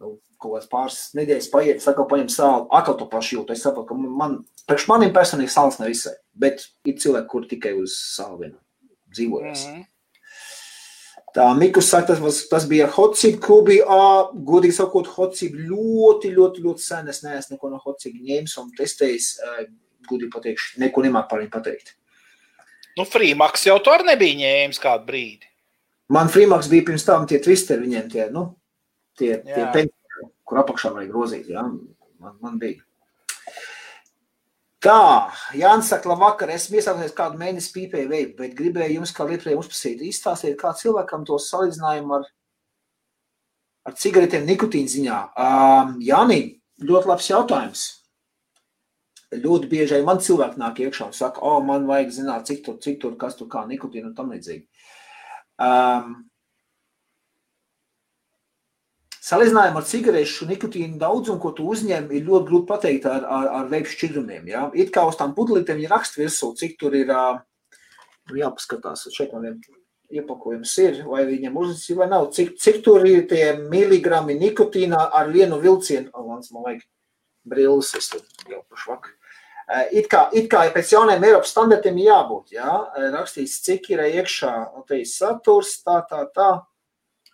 [0.00, 3.54] nu, kaut kāds pāris nedēļas paiet, atkal paņemu sāli, atkal to pašu jūtu.
[3.54, 7.74] Es saprotu, ka man, priekš maniem personīgi sāls nav visai, bet ir cilvēki, kur tikai
[7.78, 8.54] uz sāli vien
[9.12, 9.66] dzīvojas.
[9.66, 9.86] Mm -hmm.
[11.30, 13.76] Tā Mikus saka, tas, tas bija Hotcība klubi.
[13.80, 17.08] Ā, godīgi sakot, Hotcība ļoti, ļoti, ļoti sen.
[17.08, 19.38] Es neesmu neko no Hotcība ņēmis un testējis.
[20.10, 21.94] Godīgi pateikšu, neko nemāk par viņu pateikt.
[22.98, 25.48] Nu, Freemaks jau tur nebija ņēmis kādu brīdi.
[26.10, 28.48] Man Freemaks bija pirms tam tie twisteri, viņiem tie, nu,
[29.18, 29.54] tie, jā.
[29.54, 32.82] tie pensiju, kur apakšā vajag grozīt, jā, man, man bija.
[34.80, 34.96] Tā,
[35.60, 40.02] Jānis saka, labvakar, esmu iesācies kādu mēnesi pīpēju veidu, bet gribēju jums kā lietrēju uzprasīt,
[40.08, 42.26] izstāstiet, kā cilvēkam to salīdzinājumu ar,
[43.86, 45.18] ar cigaretēm nikotīna ziņā.
[45.36, 46.40] Um, Jāni,
[46.80, 47.86] ļoti labs jautājums
[49.30, 52.64] ļoti bieži arī man cilvēki nāk iekšā un saka, o, oh, man vajag zināt, cik
[52.66, 54.66] tur, cik tur, kas tur kā nikotīna un tam līdzīgi.
[55.60, 56.18] Um,
[59.20, 63.68] Salīdzinājumā ar cigarešu nikotīnu daudzumu, ko tu uzņem, ir ļoti grūti pateikt ar, ar, ar
[63.70, 64.48] veidu šķidrumiem.
[64.50, 64.62] Ja?
[64.74, 69.60] It kā uz tām pudelītēm ir raksts virsū, cik tur ir, nu, jāpaskatās, šeit man
[70.10, 75.30] iepakojums ir, vai viņam uzrakstīts vai nav, cik, cik tur ir tie miligrami nikotīna ar
[75.30, 76.10] vienu vilcienu.
[76.16, 76.82] O, man vajag
[77.46, 79.19] brilles, es jau pašvakar.
[79.70, 84.02] Eh, it kā, it kā pēc jauniem Eiropas standartiem jābūt, jā, eh, rakstīts, cik ir
[84.02, 86.48] iekšā, un te ir saturs, tā, tā, tā.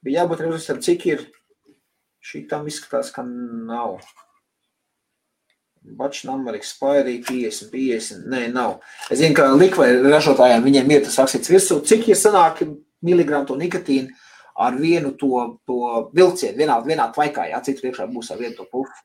[0.05, 1.23] Bija jābūt rezultātam, cik ir,
[2.21, 4.05] šī tam izskatās, ka nav.
[5.97, 8.83] Batch number expiry 50, 50, nē, nav.
[9.09, 12.61] Es zinu, ka likvai ražotājiem viņiem ir tas rakstīts virsū, cik ir sanāk
[13.01, 14.13] miligramu to nikotīnu
[14.61, 15.81] ar vienu to, to
[16.13, 19.05] vilcienu, vienā, vienā tvaikā, jā, cik priekšā būs ar vienu to pufu.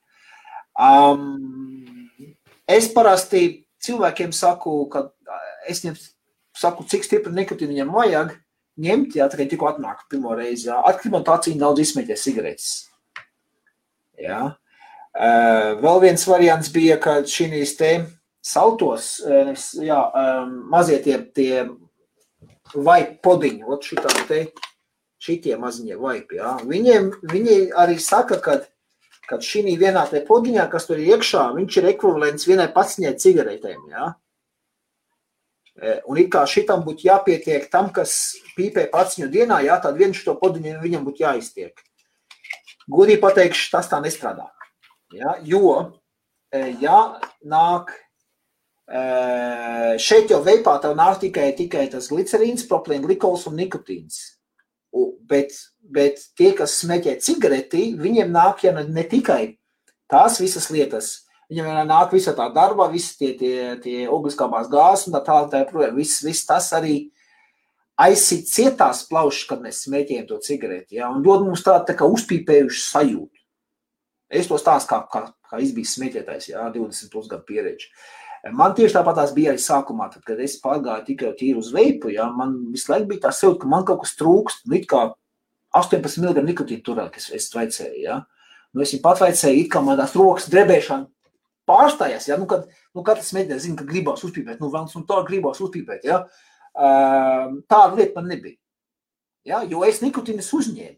[0.75, 2.00] Um,
[2.71, 5.09] Es parasti cilvēkiem saku, ka
[5.69, 5.97] es viņiem
[6.57, 8.33] saku, cik stipri nikotīnu viņam vajag
[8.81, 10.69] ņemt, ja tikai tikko atnāk pirmo reizi.
[10.71, 12.71] Tā, cik daudz izsmeļie cigaretes.
[14.21, 14.41] Jā.
[15.81, 17.91] Vēl viens variants bija, ka šīs te
[18.41, 19.17] saltos,
[19.81, 20.01] jā,
[20.71, 21.65] mazie tie, tie
[22.73, 24.45] vaipi podiņi, ot šitā te,
[25.21, 26.55] šitie maziņie vaipi, jā.
[26.65, 28.61] Viņiem, viņi arī saka, ka
[29.31, 33.85] kad šī vienā tajā podiņā, kas tur ir iekšā, viņš ir ekvivalents vienai paciņai cigaretēm.
[33.93, 34.09] Ja?
[35.79, 40.19] E, un it kā šitam būtu jāpietiek tam, kas pīpē paciņu dienā, jā, tad viens
[40.19, 41.79] šo podiņu viņam būtu jāiztiek.
[42.91, 44.49] Godīgi pateikšu, tas tā nestrādā.
[45.15, 45.37] Ja?
[45.47, 45.93] Jo,
[46.51, 46.99] e, ja
[47.47, 47.95] nāk,
[48.91, 49.05] e,
[49.95, 54.19] šeit jau veipā tev nāk tikai, tikai tas glicerīns, propilēns, glikols un nikotīns.
[55.31, 55.53] Bet,
[55.87, 59.55] bet tie, kas smēķē cigareti, viņiem nāk ja ne tikai
[60.11, 61.11] tās visas lietas,
[61.51, 65.91] viņam nāk visa tā darba, visi tie, tie, tie ogliskābās gāzes un tā tālāk, tā.
[65.95, 66.97] Viss, viss tas arī
[68.01, 72.07] aizsit cietās plaušas, kad mēs smēķējam to cigareti, ja, un dod mums tādu tā kā
[72.09, 73.37] uzpīpējušu sajūtu.
[74.31, 77.91] Es to stāstu kā, kā, kā izbijis smēķētājs, jā, 20 plus gadu pieredzi.
[78.49, 82.09] Man tieši tāpat bija arī sākumā, tad, kad es pārgāju tikai tīri uz veipu.
[82.09, 84.63] Ja, man visu laiku bija tā sajūta, ka man kaut kas trūkst.
[84.65, 85.01] Nu, kā
[85.77, 87.99] 18 mg nikotīna turēt, kas es veicēju.
[88.01, 88.23] Ja.
[88.73, 91.05] Nu, es viņu pat veicēju, it kā man tās rokas drebēšana
[91.69, 92.31] pārstājās.
[92.31, 92.39] Ja.
[92.41, 92.65] Nu, kad,
[92.97, 96.09] nu, katrs mēģināja, zina, ka gribās uzpīpēt, nu, vēl nu, tā gribās uzpīpēt.
[96.09, 96.23] Ja.
[96.73, 98.57] Tāda lieta man nebija.
[99.45, 100.97] Ja, jo es nikotīnas uzņēmu.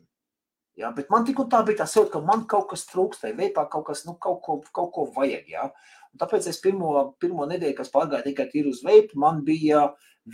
[0.79, 3.35] Ja, bet man tik un tā bija tā sajūta, ka man kaut kas trūkst, vai
[3.37, 5.45] veipā kaut kas, nu, kaut ko, kaut ko vajag.
[5.51, 5.67] Ja.
[6.22, 9.88] Tāpēc es pirmo, pirmo nedēļu, kas pagāja tikai tīri uz veipu, man bija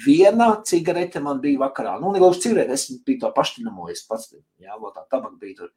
[0.06, 1.96] viena cigarete, man bija vakarā.
[2.02, 4.34] Nu, negluži cigarete, es biju to paštinamojis pats.
[4.62, 5.74] Jā, tā tabaka bija tur.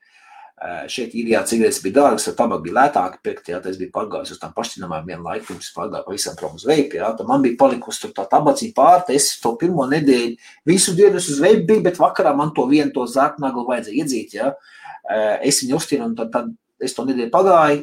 [0.93, 4.39] Šeit īrijā cigaretes bija dārgas, ar tabaku bija lētāk pirkt, jā, tas bija pagājis uz
[4.39, 8.03] tām paštinamajām vienu laiku, pirms pagāja pavisam prom uz veipu, jā, tad man bija palikusi
[8.05, 10.37] tur tā tabaciņa pārta, es to pirmo nedēļu
[10.69, 14.53] visu dienu uz veipu biju, bet vakarā man to vienu to zārknaglu vajadzēja iedzīt, jā.
[15.43, 16.53] Es viņu uztīnu un tad, tad
[16.85, 17.83] es to nedēļu pagāju,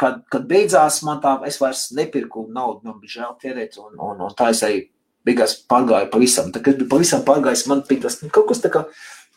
[0.00, 4.22] kad, kad beidzās man tā, es vairs nepirku naudu, man bija žēl tērēt, un, un,
[4.26, 4.84] un tā es arī
[5.26, 6.48] beigās pārgāju pavisam.
[6.54, 8.86] Tā, kad bija pavisam pārgājis, man bija tas nu, kaut kas tā kā,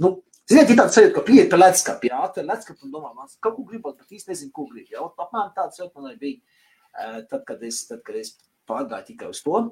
[0.03, 0.15] nu,
[0.49, 3.57] ziniet, ir tāds sajūta, ka pieiet pie ledskapa, jā, atver ledskapu un domā, man kaut
[3.57, 6.61] ko gribot, bet īsti nezinu, ko grib, jā, apmēram tāds sajūta man arī bija,
[7.27, 8.37] tad, kad es, tad, kad es
[8.69, 9.65] pārgāju tikai uz to.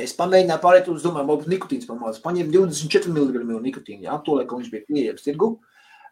[0.00, 2.22] Es pamēģināju pārēt uz, domāju, varbūt nikotīns pamācās.
[2.24, 5.48] Paņēmu 24 mg nikotīnu, jā, to, lai viņš bija pieejams tirgu.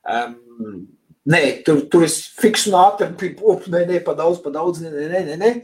[0.04, 0.82] Um,
[1.28, 3.10] Nē, tur, tur es fiksu ātri,
[3.68, 5.36] nē, nē, pa daudz, pa daudz, nē, nē, nē.
[5.40, 5.54] nē.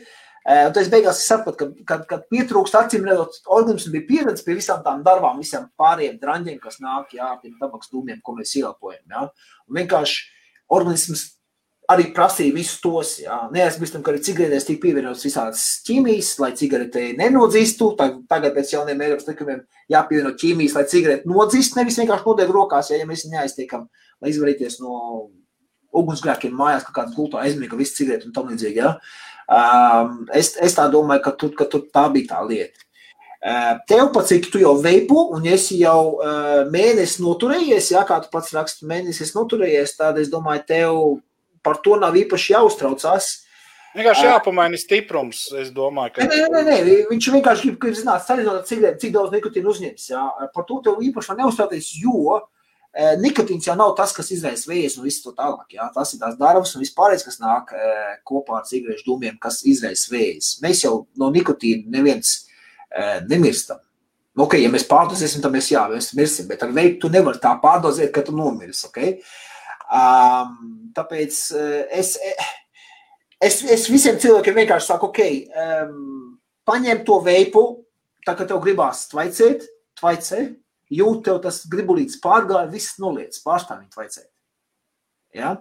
[0.47, 4.55] Un tad es beigās sapratu, ka, kad, kad pietrūkst acīm redzot, organisms bija pieredzējis pie
[4.55, 9.03] visām tām darbām, visiem pārējiem draņģiem, kas nāk, jā, tiem tabaks dūmiem, ko mēs ieelpojam,
[9.11, 9.25] jā.
[9.67, 10.21] Un vienkārši
[10.77, 11.25] organisms
[11.91, 13.15] arī prasīja visus tos.
[13.55, 17.93] Neaizmirstam, ka arī cigaretēs tika pievienotas visādas ķīmijas, lai cigarete nenodzīstu.
[17.99, 23.01] Tagad pēc jauniem Eiropas likumiem jāpievieno ķīmijas, lai cigarete nodzīst, nevis vienkārši nodeg rokās, ja,
[23.01, 23.87] ja mēs neaiztiekam,
[24.23, 25.01] lai izvarīties no
[26.01, 28.83] ugunsgrēkiem mājās, kā kāds gultā aizmiega, viss cigareti un tam līdzīgi.
[28.83, 28.97] Ja?
[29.47, 32.83] Um, es, es tā domāju, ka, tu, ka tu, tā bija tā lieta.
[33.47, 38.19] Uh, tev pat cik tu jau veipo, un esi jau uh, mēnesi noturējies, ja kā
[38.25, 41.03] tu pats raksti, mēnesis noturējies, tad es domāju, tev
[41.67, 43.29] par to nav īpaši jāuztraucās.
[43.97, 45.47] Vienkārši jāpamaina stiprums.
[45.57, 46.27] Es domāju, ka.
[46.29, 50.11] Nē, nē, nē, viņš vienkārši grib, grib zināt, salīdzinot, cik, cik daudz nikotīna uzņems.
[50.11, 50.25] Jā.
[50.53, 52.43] Par to tev īpaši neuzstāties, jo
[53.21, 55.67] nikotīns jau nav tas, kas izraisa vējas un visu to tālāk.
[55.77, 55.89] Jā.
[55.95, 57.73] Tas ir tās darbs un vispārējais, kas nāk
[58.29, 60.55] kopā ar cigarešu dūmiem, kas izraisa vējas.
[60.65, 62.39] Mēs jau no nikotīna neviens
[63.29, 63.83] nemirstam.
[64.37, 67.41] Nu, okay, ja mēs pārdozēsim, tad mēs, jā, mēs mirsim, bet ar veidu tu nevari
[67.41, 68.85] tā pārdozēt, ka tu nomirsi.
[68.91, 69.15] Okay?
[69.87, 71.39] Um, tāpēc
[71.97, 72.11] es,
[73.41, 75.23] es, es visiem cilvēkiem vienkārši saku, ok,
[75.57, 76.37] um,
[76.69, 77.65] paņem to veipu,
[78.29, 79.65] tā kā tev gribās tvaicēt,
[79.97, 80.43] tvaicē,
[80.93, 84.31] jūt tev tas gribulīts pārgāja, viss noliec, pārstāv viņu tvaicēt.
[85.37, 85.57] Ja?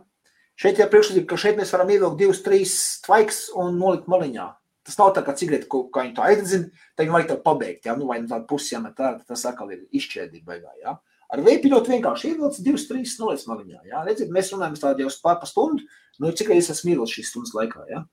[0.55, 4.45] Šeit ir priekšlikumi, ka šeit mēs varam ievilkt divus, trīs tvaiks un nolikt maliņā.
[4.85, 7.87] Tas nav tā kā cigarete, ko kā viņi to aizdzina, tad viņi vajag to pabeigt.
[7.89, 7.95] Ja?
[7.97, 10.71] Nu, vai nu tādu pusi jāmet tā, tas atkal ir izšķērdīgi beigā.
[10.83, 10.99] Ja?
[11.33, 13.81] Ar veipi ļoti vienkārši ievilcis divas, trīs noliec maliņā.
[13.89, 14.03] Ja?
[14.05, 15.89] Redziet, mēs runājam tādu jau pār pa stundu,
[16.21, 17.87] nu cik es esmu mīlis šīs stundas laikā.
[17.89, 18.05] Ja?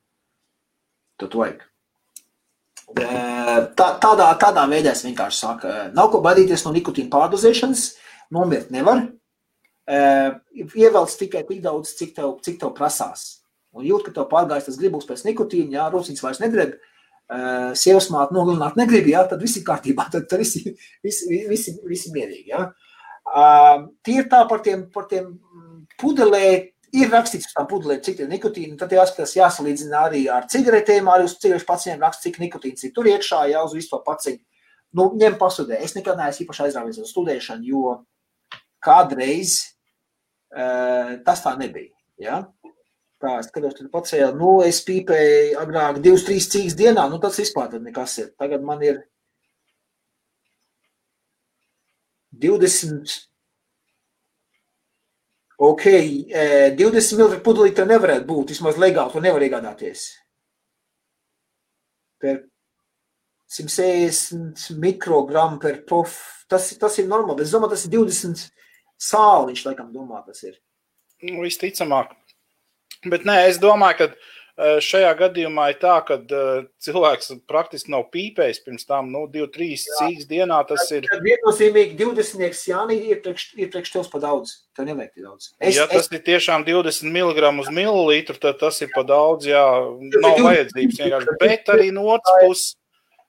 [1.20, 1.60] Tad vajag.
[2.92, 7.84] Tā, tādā, tādā veidā es vienkārši saku, nav ko baidīties no nikotīna pārdozēšanas,
[8.34, 9.06] nomirt nevar.
[9.88, 13.42] Ievelc tikai tik daudz, cik tev, cik tev prasās
[13.72, 18.10] un jūt, ka tev pārgājis tas gribus pēc nikotīna, jā, rūciņas vairs nedreb, uh, sievas
[18.12, 22.52] māte nogalināt negrib, jā, tad viss ir kārtībā, tad, tad visi, visi, visi, visi mierīgi,
[22.52, 22.66] jā.
[24.12, 25.30] Ir tā par tiem, par tiem
[26.00, 31.08] pudelē, ir rakstīts uz tām pudelēm, cik ir nikotīna, tad jāskatās, jāsalīdzina arī ar cigaretēm,
[31.08, 34.42] arī uz cigarešu paciņiem raksts, cik nikotīns ir tur iekšā, jā, uz visu to paciņu.
[34.98, 35.78] Nu, ņem pasudē.
[35.80, 37.94] Es nekad neesmu īpaši aizrāvies uz studēšanu, jo
[38.84, 39.54] kādreiz
[40.52, 41.94] uh, tas tā nebija.
[42.20, 42.42] Ja?
[43.22, 47.38] Tā, es skatos, tur pacēlu, nu, es pīpēju agrāk divas, trīs cīgas dienā, nu, tas
[47.40, 48.32] vispār tad nekas ir.
[48.36, 48.98] Tagad man ir
[52.42, 53.14] 20,
[55.62, 55.84] ok,
[56.78, 60.08] 20 ml pudelī tev nevarētu būt, vismaz legāli, tu nevar iegādāties.
[62.22, 62.40] Per
[63.52, 66.16] 160 mikrogramu per prof,
[66.50, 68.46] tas, tas ir normāli, es domāju, tas ir 20
[69.02, 70.56] sāliņš, laikam domā, tas ir.
[71.22, 72.14] Nu, visticamāk.
[73.10, 78.60] Bet nē, es domāju, ka šajā gadījumā ir tā, ka uh, cilvēks praktiski nav pīpējis
[78.66, 80.58] pirms tam, nu, 2-3 cīņas dienā.
[80.68, 84.52] Tas ir viennozīmīgi 20 Jānī ir priekš, ir priekš tevis pa daudz.
[84.76, 85.48] Tev nevajag tik daudz.
[85.56, 86.12] Es, ja tas es...
[86.12, 89.64] ir tiešām 20 mg uz mililitru, tad tas ir pa daudz, jā,
[90.20, 91.36] nav vajadzības vienkārši.
[91.40, 92.68] Bet arī no otras puses.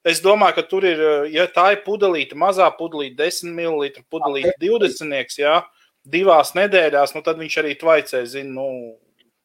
[0.04, 4.52] Es domāju, ka tur ir, e, ja tā ir pudelīte, mazā pudelīte, 10 ml, pudelīte
[4.60, 5.62] 20, jā,
[6.04, 8.68] divās nedēļās, nu tad viņš arī tvaicē, zina, nu,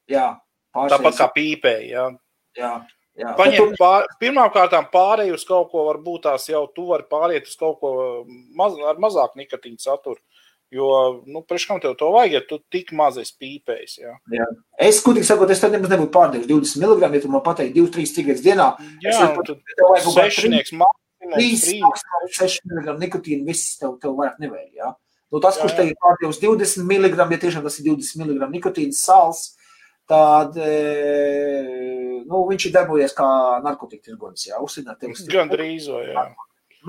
[0.09, 0.33] Jā,
[0.93, 1.75] Tāpat kā pīpē.
[1.89, 2.07] Jā.
[2.59, 2.73] Jā,
[3.19, 3.35] jā.
[3.39, 7.79] Paņem pār, pirmkārt, pārēju uz kaut ko, varbūt tās jau tu vari pāriet uz kaut
[7.83, 7.93] ko
[8.59, 10.21] maz, ar mazāku nikotīnu saturu.
[10.69, 10.89] Jo,
[11.25, 13.95] nu, priekškam tev to vajag, ja tu tik maz esi pīpējis.
[14.03, 14.11] Jā.
[14.37, 14.47] Jā.
[14.85, 18.13] Es, gudīgi sakot, es tad nemaz nebūtu pārdevis 20 mg, ja tu man pateiksi 2-3
[18.13, 18.67] cigaretes dienā.
[19.01, 22.05] Jā, es tad tev vajag sešnieks maksimums.
[22.37, 24.69] 6 mg nikotīnu, viss tev, tev vairāk nevajag.
[24.77, 24.93] Jā.
[25.33, 28.53] Nu, tas, jā, kurš tev ir pārdevis 20 mg, ja tiešām tas ir 20 mg
[28.53, 29.43] nikotīnas sāls,
[30.09, 30.75] tad e,
[32.29, 33.29] nu, viņš ir darbojies kā
[33.65, 34.49] narkotiku tirgonis.
[35.33, 36.29] Gan drīz, jā.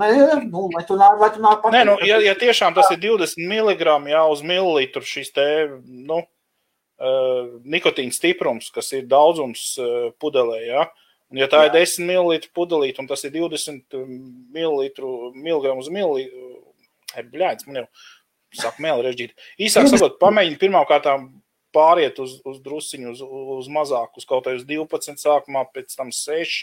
[0.00, 0.10] Nē,
[0.46, 1.74] nu, lai tu nāk, lai tu nāk pat.
[1.74, 5.46] Nē, nu, ja, ja tiešām tas ir 20 mg jā, uz mililitru šis te,
[5.84, 10.86] nu, uh, nikotīna stiprums, kas ir daudzums uh, pudelē, jā,
[11.34, 11.72] un ja tā jā.
[11.72, 13.98] ir 10 ml pudelīt, un tas ir 20
[14.54, 14.86] ml,
[15.34, 16.46] miligramu uz mililitru,
[17.34, 17.86] bļēdz, man jau
[18.62, 19.34] saka mēli režģīt.
[19.66, 21.28] Īsāk sakot, pamēģini pirmām kārtām
[21.74, 23.22] pāriet uz, uz drusciņu, uz,
[23.60, 26.58] uz mazāku, uz kaut kādus 12, sākumā, pēc tam 6.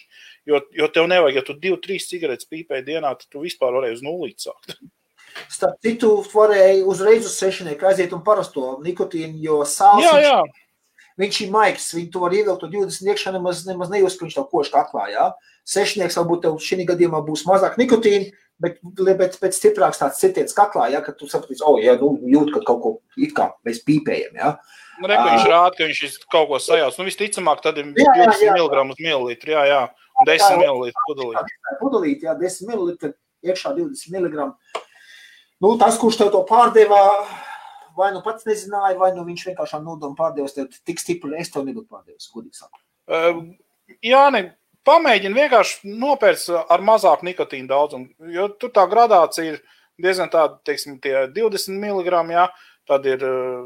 [0.50, 4.00] Jo, jo tev nevajag, ja tu 2, 3 cigaretes pīpēji dienā, tad tu vispār varēji
[4.00, 4.78] uz nulīti sākt.
[5.54, 10.06] Starp citu, varēja uzreiz uz sešnieku aiziet un parasto nikotīnu, jo sāls.
[10.06, 10.40] Jā, jā.
[11.18, 14.36] Viņš ir maigs, viņu to var ievilkt to 20 iekšā, nemaz, nemaz nejūst, ka viņš
[14.38, 15.30] tev koši kaklā, jā.
[15.68, 18.30] Sešnieks varbūt tev šī gadījumā būs mazāk nikotīna,
[18.62, 18.78] bet,
[19.18, 22.54] bet pēc stiprāks tāds citiens kaklā, jā, ka tu sapratīsi, o, oh, jā, nu, jūt,
[22.54, 24.54] ka kaut ko it kā mēs pīpējam, jā.
[24.98, 26.98] Nu, re, viņš rāda, ka viņš kaut ko sajauc.
[26.98, 29.54] Nu, visticamāk, tad ir 20 mg uz mililitru.
[29.54, 29.82] Jā, jā.
[30.26, 31.58] 10 ml pudelīte.
[31.82, 33.14] Pudelīte, jā, 10 ml
[33.46, 34.48] iekšā 20 mg.
[35.62, 37.00] Nu, tas, kurš tev to pārdeva,
[37.98, 41.66] vai nu pats nezināja, vai nu viņš vienkārši nodomu pārdevis tev tik stipri, es tev
[41.66, 42.82] nebūtu pārdevis, godīgi sakot.
[43.08, 43.42] Uh,
[44.06, 44.44] jā, ne,
[44.88, 49.62] pamēģini vienkārši nopērts ar mazāku nikotīnu daudzumu, jo tur tā gradācija ir
[50.02, 52.48] diezgan tāda, teiksim, tie 20 mg, jā,
[52.88, 53.24] Tad ir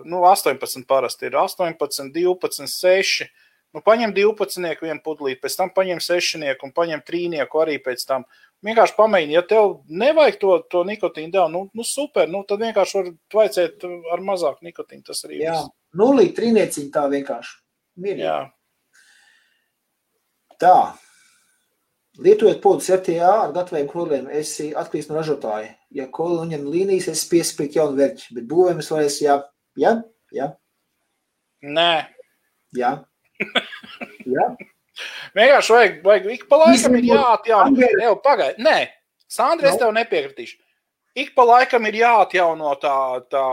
[0.09, 3.27] nu, 18, parasti ir 18, 12, 6.
[3.71, 8.25] Nu, paņem 12, vienu pudelīti, pēc tam paņem 6 un paņem 3 arī pēc tam.
[8.61, 12.97] Vienkārši pamēģini, ja tev nevajag to, to nikotīnu devu, nu, nu super, nu, tad vienkārši
[12.97, 15.05] var vajadzēt ar mazāku nikotīnu.
[15.07, 15.45] Tas arī ir.
[15.47, 15.61] Jā,
[15.97, 17.55] nulīt trīnieciņi tā vienkārši.
[18.01, 18.27] Mierīgi.
[18.27, 18.35] Jā.
[20.61, 20.75] Tā.
[22.19, 25.69] Lietojot podus RTA ar gataviem koļiem, esi atkarīgs no ražotāja.
[25.95, 29.37] Ja koļi uņem līnijas, es piespieku jaunu verķi, bet būvējumus varēs, jā,
[29.79, 29.93] jā,
[30.35, 30.49] jā.
[31.63, 31.93] Nē.
[32.75, 32.91] Jā.
[34.35, 34.49] jā.
[35.37, 37.89] Vienkārši vajag, vajag ik pa laikam ir jāatjauno.
[38.03, 38.75] Jau pagaid, nē,
[39.31, 40.59] Sandra, es tev nepiekritīšu.
[41.15, 42.95] Ik pa laikam ir jāatjauno tā,
[43.31, 43.45] tā,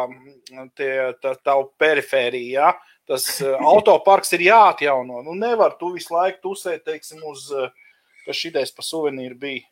[0.78, 2.74] tie, tā, tā perifērija, ja?
[3.08, 5.22] tas uh, autoparks ir jāatjauno.
[5.26, 7.70] Nu, nevar tu visu laiku tusēt, teiksim, uz uh,
[8.28, 9.64] ka šitais pa suvenīru bija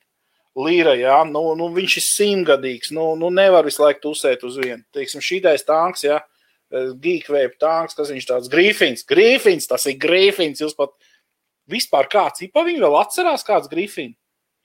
[0.56, 4.80] līra, jā, nu, nu viņš ir simtgadīgs, nu, nu nevar visu laiku tusēt uz vienu.
[4.96, 6.22] Teiksim, šitais tanks, jā,
[6.72, 10.94] geekvēp tanks, kas viņš tāds grīfins, grīfins, tas ir grīfins, jūs pat
[11.70, 14.16] vispār kāds, ipa viņi vēl atcerās kāds grīfins.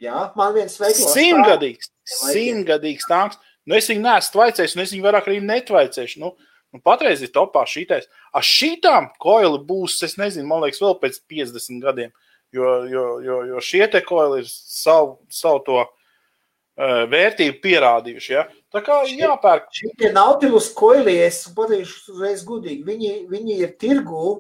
[0.01, 1.11] Jā, man viens veiklos.
[1.13, 3.37] Simtgadīgs, simtgadīgs tanks.
[3.69, 6.21] Nu, es viņu neesmu tvaicējis, un es viņu vairāk arī netvaicēšu.
[6.23, 6.31] Nu,
[6.73, 8.07] nu, patreiz ir topā šitais.
[8.33, 12.15] A šitām koili būs, es nezinu, man liekas, vēl pēc 50 gadiem.
[12.51, 18.31] Jo, jo, jo, jo šie te koili ir savu, savu to uh, vērtību pierādījuši.
[18.33, 18.45] Ja?
[18.71, 19.69] Tā kā jāpērk.
[19.75, 24.39] Šie Nautilus koili, es pateikšu uzreiz gudīgi, viņi, viņi ir tirgū.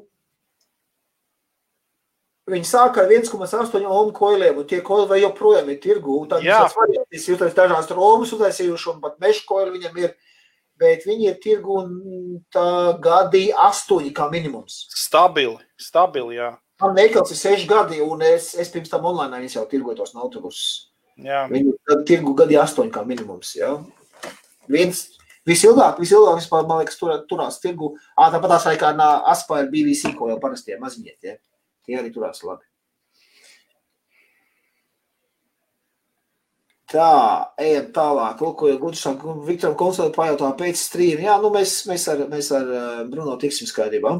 [2.51, 6.17] Viņi sāk ar 1,8 ohmu koiliem, un tie koili vēl joprojām ir tirgū.
[6.27, 10.17] Tad tas variants ir dažās romas uztaisījuši, un pat mešu koili viņam ir,
[10.81, 11.77] bet viņi ir tirgū
[12.51, 12.65] tā
[12.99, 14.81] gadi astoņi kā minimums.
[14.99, 16.49] Stabili, stabili, jā.
[16.81, 20.87] Man veikals ir seši gadi, un es, es pirms tam online jau tirgoju tos autobusus.
[21.51, 21.75] Viņu
[22.09, 23.53] tirgu gadi astoņi kā minimums.
[23.59, 23.75] Ja?
[24.71, 25.03] Viens,
[25.45, 27.93] visilgāk, visilgāk vispār, man liekas, tur, turās tirgu.
[28.17, 28.91] Ā, tāpat tās kā
[29.29, 31.37] Aspire BBC, ko jau parastie maziņie, ja?
[31.85, 32.65] tie arī turās labi.
[36.91, 37.11] Tā,
[37.61, 38.41] ejam tālāk.
[38.43, 39.05] Lūk, ko Gudrs
[39.47, 41.23] Viktoram Konsultam pajautā pēc strīma.
[41.23, 42.67] Jā, nu mēs, mēs ar, mēs ar
[43.07, 44.17] Bruno tiksim skaidrībā.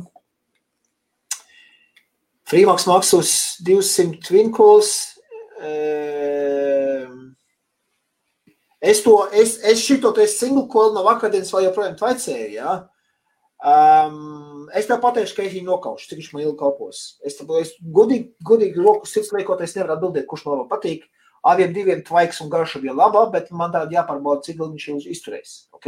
[2.51, 5.15] Freemax maksas 200 twinkles.
[5.63, 7.31] Ehm,
[8.81, 12.73] es to, es, es šito te single call no vakardienas vēl joprojām tvaicēju, ja?
[13.61, 17.01] Um, es tev pateikšu, ka es viņu nokaušu, cik viņš man ilgi kalpos.
[17.23, 21.07] Es, es godīgi, godīgi roku sirds liekot, es nevaru atbildēt, kurš man labāk patīk.
[21.47, 25.57] Abiem diviem tvaiks un garša bija laba, bet man tāda jāpārbauda, cik ilgi viņš izturēs.
[25.77, 25.87] Ok?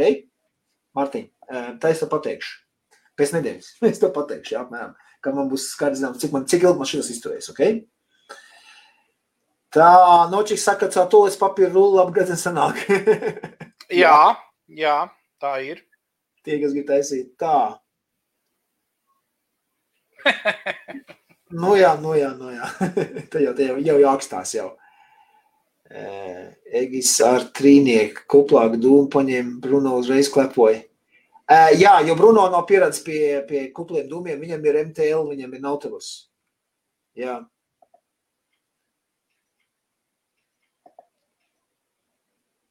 [0.96, 1.28] Mārtiņ,
[1.82, 2.60] tā es tev pateikšu.
[3.20, 3.74] Pēc nedēļas.
[3.92, 7.10] Es tev pateikšu, jā, apmēram ka man būs skaidrs, cik, man, cik ilgi man šis
[7.16, 7.48] izturēs.
[7.54, 7.80] Okay?
[9.74, 9.88] Tā,
[10.30, 12.84] Nočiks saka, ka to līdz papīra rulli apgādē sanāk.
[14.02, 14.18] jā,
[14.70, 14.98] jā,
[15.42, 15.82] tā ir.
[16.44, 17.56] Tie, kas grib taisīt tā.
[21.60, 22.70] nu jā, nu jā, nu jā.
[23.32, 24.70] Te jau, te jau, jau jākstās jau.
[26.74, 30.84] Egis ar trīnieku kuplāku dūmu paņēma, Bruno uzreiz klepoja.
[31.44, 34.38] Uh, jā, jo Bruno nav pieredzējis pie, pie kupliem dūmiem.
[34.40, 36.12] Viņam ir MTL, viņam ir Nautilus.
[37.18, 37.42] Jā.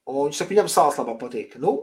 [0.04, 1.54] Un viņš saka, viņam sāls labāk patīk.
[1.62, 1.76] Nu,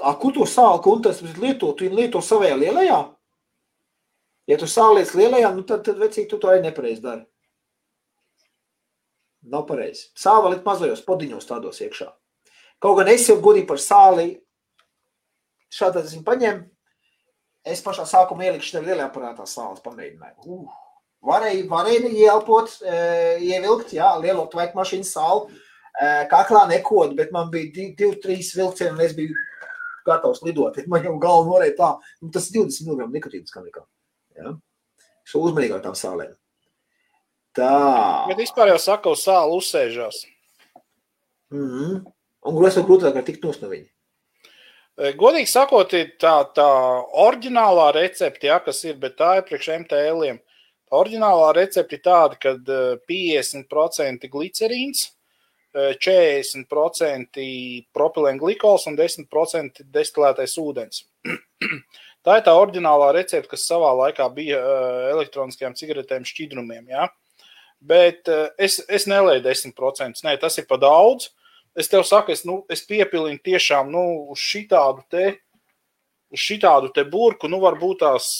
[0.00, 3.00] a, kur to sāli, un tas lieto, tu lieto savajā lielajā?
[4.50, 7.22] Ja tu sālies lielajā, nu tad, tad vecīgi tu to arī nepareizi dari.
[9.52, 10.08] Nav pareizi.
[10.18, 12.10] Sāva likt mazajos podiņos tādos iekšā.
[12.80, 14.34] Kaut gan es jau godīgi par sāli
[15.70, 16.62] šādā ziņā paņēmu,
[17.70, 20.46] es pašā sākumā ieliku šeit lielajā aparātā sāles pamēģināju.
[20.46, 20.78] Uh,
[21.26, 22.96] varēja, varēja ieelpot, e,
[23.50, 25.60] ievilkt, jā, lielo tvaiku mašīnu sāli,
[25.92, 29.36] e, kaklā nekod, bet man bija divi, trīs vilcieni, un es biju
[30.06, 30.78] gatavs lidot.
[30.90, 31.90] Man jau galva norēja tā,
[32.24, 33.84] nu, tas 20 mg nikotīnas kā nekā.
[34.40, 34.54] Ja?
[35.28, 36.32] Šo uzmanīgāk tām sālēm.
[37.54, 37.68] Tā.
[38.30, 40.22] Bet vispār jau saka, uz sāli uzsēžās.
[41.52, 42.00] Mm -hmm.
[42.48, 43.88] Un vēl grūtāk ar tikt no viņa.
[45.00, 46.68] E, godīgi sakot, tā, tā
[47.26, 50.40] oriģinālā recepte, ja, kas ir, bet tā ir priekš MTL-iem.
[50.96, 52.56] Oriģinālā recepte ir tāda, ka
[53.08, 55.10] 50% glicerīns,
[55.70, 57.44] 40%
[57.94, 61.04] propilēna glikols un 10% destilētais ūdens.
[62.26, 64.80] Tā ir tā oriģinālā recepte, kas savā laikā bija e,
[65.14, 66.90] elektroniskajām cigaretēm šķidrumiem.
[66.92, 67.06] Ja?
[67.80, 70.20] Bet e, es, es nelēju 10%.
[70.26, 71.30] Nē, tas ir pa daudz
[71.78, 74.02] es tev saku, es, nu, es piepilinu tiešām nu,
[74.34, 75.34] uz šitādu te,
[76.30, 78.32] uz šitādu te burku, nu, varbūt tās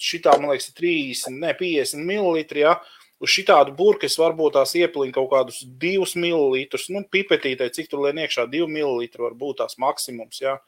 [0.00, 2.44] šitā, man liekas, 30, ne 50 ml.
[2.58, 2.76] Ja?
[3.22, 6.64] Uz šitādu burku es varbūt tās iepilinu kaut kādus 2 ml.
[6.94, 9.08] Nu, pipetītē, cik tur lien iekšā 2 ml.
[9.28, 10.42] varbūt tās maksimums.
[10.42, 10.58] Ja?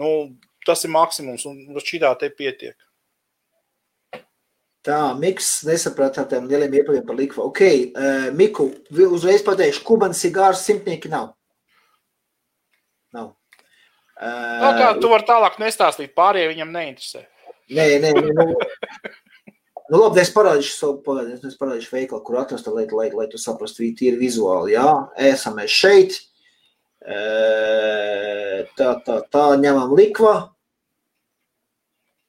[0.00, 2.76] Nu, tas ir maksimums, un šitā te pietiek.
[4.86, 7.48] Tā, Miks nesaprata tādiem lieliem iepaviem par likvu.
[7.50, 8.68] Ok, uh, Miku,
[9.08, 11.32] uzreiz pateikšu, Kubans cigārs simtnieki nav.
[13.16, 13.32] Nav.
[14.18, 17.24] Uh, Tā kā tu vari tālāk nestāstīt, pārējie viņam neinteresē.
[17.74, 18.30] Nē, nē, nē.
[18.32, 18.54] Nu,
[19.88, 23.38] Nu, labi, es parādīšu savu pagaidu, es parādīšu veikalu, kur atrast, lai, lai, lai tu
[23.40, 24.84] saprastu, tīri vizuāli, jā.
[25.30, 26.18] Esam mēs šeit.
[28.76, 30.34] Tā, tā, tā, ņemam likva.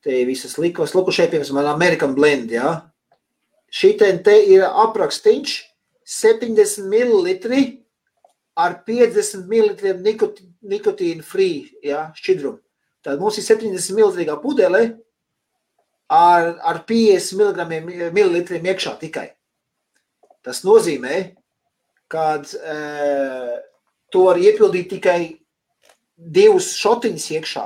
[0.05, 0.93] Te visas likvas.
[0.95, 2.77] Lūk, šeit, piemēram, American Blend, jā.
[3.69, 5.57] Šī te ir aprakstīņš
[6.09, 7.35] 70 ml
[8.59, 9.93] ar 50 ml
[10.65, 12.59] nikotīnu free, jā, šķidrumu.
[13.05, 14.81] Tad mums ir 70 ml pudele
[16.09, 19.29] ar, ar 50 ml iekšā tikai.
[20.43, 21.21] Tas nozīmē,
[22.09, 22.77] ka e,
[24.11, 25.19] to var iepildīt tikai
[26.17, 27.65] divus šotiņus iekšā.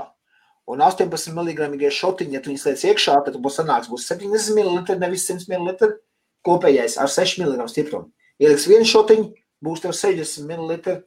[0.72, 4.98] Un 18 mg šotiņi, ja tu viņus liec iekšā, tad būs sanāks, būs 70 ml,
[5.02, 5.96] nevis 100 ml
[6.48, 8.12] kopējais ar 6 mg stiprumu.
[8.40, 9.28] Ieliks vienu šotiņu,
[9.64, 11.02] būs tev 60 ml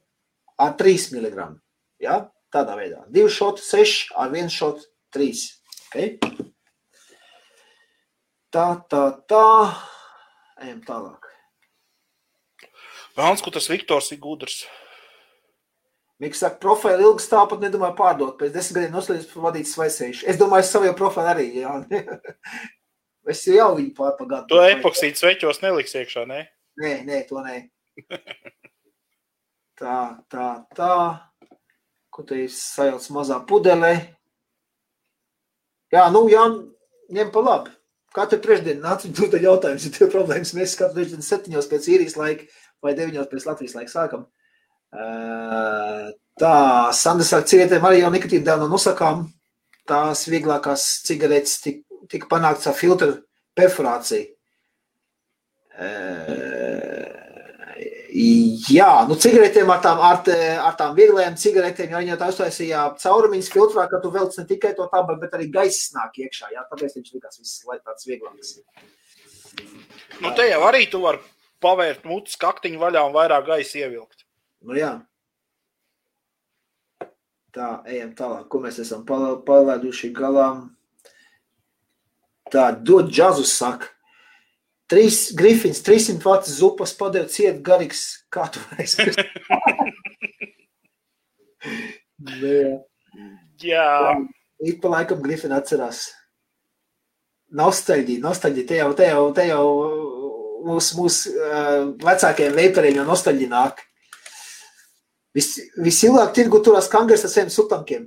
[0.60, 1.48] ar 3 mg.
[2.04, 2.26] Ja?
[2.52, 3.02] Tādā veidā.
[3.12, 5.40] Divi šoti, 6 ar vienu šotu, 3.
[5.88, 6.12] Okay?
[8.54, 9.46] Tā, tā, tā.
[10.62, 11.26] Ejam tālāk.
[13.16, 14.62] Vēlams, ko tas Viktors ir gudrs.
[16.22, 18.36] Miks saka, profilu ilgi stāv, pat nedomāju pārdot.
[18.40, 20.24] Pēc desmit gadiem noslēdz vadīt svaisējuši.
[20.32, 21.74] Es domāju, savu profilu arī, jā.
[23.32, 24.48] es jau viņu pārpagātu.
[24.54, 26.46] To epoksīdu sveķos neliks iekšā, ne?
[26.80, 27.58] Nē, nē, to nē.
[29.80, 29.98] tā,
[30.32, 30.48] tā,
[30.78, 30.92] tā.
[32.08, 33.92] Ko te ir sajauts mazā pudelē?
[35.92, 36.46] Jā, nu, jā,
[37.12, 37.74] ņem pa labi.
[38.16, 40.54] Katru trešdienu nāc un tu tad jautājums, ja tev problēmas.
[40.56, 42.48] Mēs katru trešdienu septiņos pēc īrijas laika
[42.80, 44.24] vai deviņos pēc Latvijas laika sākam.
[44.96, 46.54] Tā,
[46.96, 48.12] Sandra saka, cigaretēm arī jau
[48.60, 49.26] no nosakām.
[49.86, 53.12] Tās vieglākās cigaretes tika, tika panākts ar filtru
[53.56, 54.32] perforāciju.
[58.66, 60.22] Jā, nu cigaretēm ar tām, ar,
[60.64, 64.44] ar tām vieglajām cigaretēm, ja viņi jau tā uztaisīja caurumiņas filtrā, ka tu velc ne
[64.48, 68.08] tikai to tabaku, bet arī gaiss nāk iekšā, jā, tāpēc viņš likās viss, lai tāds
[68.08, 68.56] vieglāks.
[70.24, 71.20] Nu te jau arī tu vari
[71.62, 74.15] pavērt mutes kaktiņu vaļā un vairāk gaisa ievilkt.
[74.64, 74.92] Nu jā.
[77.56, 80.76] Tā, ejam tālāk, ko mēs esam palaiduši galām.
[82.52, 83.88] Tā, dod džazus saka.
[84.86, 89.08] Trīs grifins, 300 vats zupas padeva ciet garīgs, kā tu varēsi.
[92.38, 92.68] jā.
[93.64, 93.88] jā.
[94.62, 96.04] Ik pa laikam grifina atcerās.
[97.56, 99.66] Nostalģija, nostalģija, te jau, te jau, te jau
[100.66, 103.82] mūsu mūs, uh, vecākajiem veipariem jau nostalģija nāk.
[105.36, 105.52] Vis,
[105.84, 108.06] visilgāk tirgu turās kangars ar saviem sutankiem.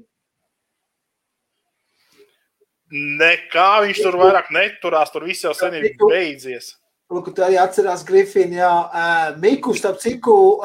[2.89, 6.71] Nekā viņš tur vairāk neturās, tur viss jau sen ir beidzies.
[7.09, 8.73] Lūk, tu arī atcerās Grifinu, jā.
[9.41, 10.61] Miku, starp ciku,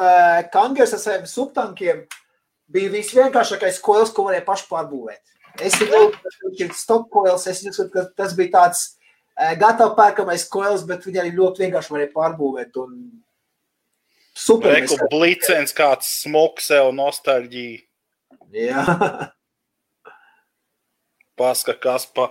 [0.53, 2.03] Kangers ar saviem subtankiem
[2.69, 5.21] bija visvienkāršākais koils, ko varēja paši pārbūvēt.
[5.61, 8.83] Es domāju, ka viņš ir stop koils, es uzskatu, ka tas bija tāds
[9.61, 12.77] gatavi pērkamais koils, bet viņi arī ļoti vienkārši varēja pārbūvēt.
[12.81, 12.97] Un
[14.35, 14.75] super.
[14.75, 17.83] Reku blicens kāds smoks sev nostalģija.
[18.55, 18.83] Jā.
[21.39, 22.29] Paska, kas pa,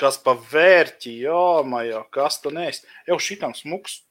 [0.00, 2.82] kas pa vērķi, jā, majā, kas tu nes.
[3.08, 4.02] Jau šitam smuks.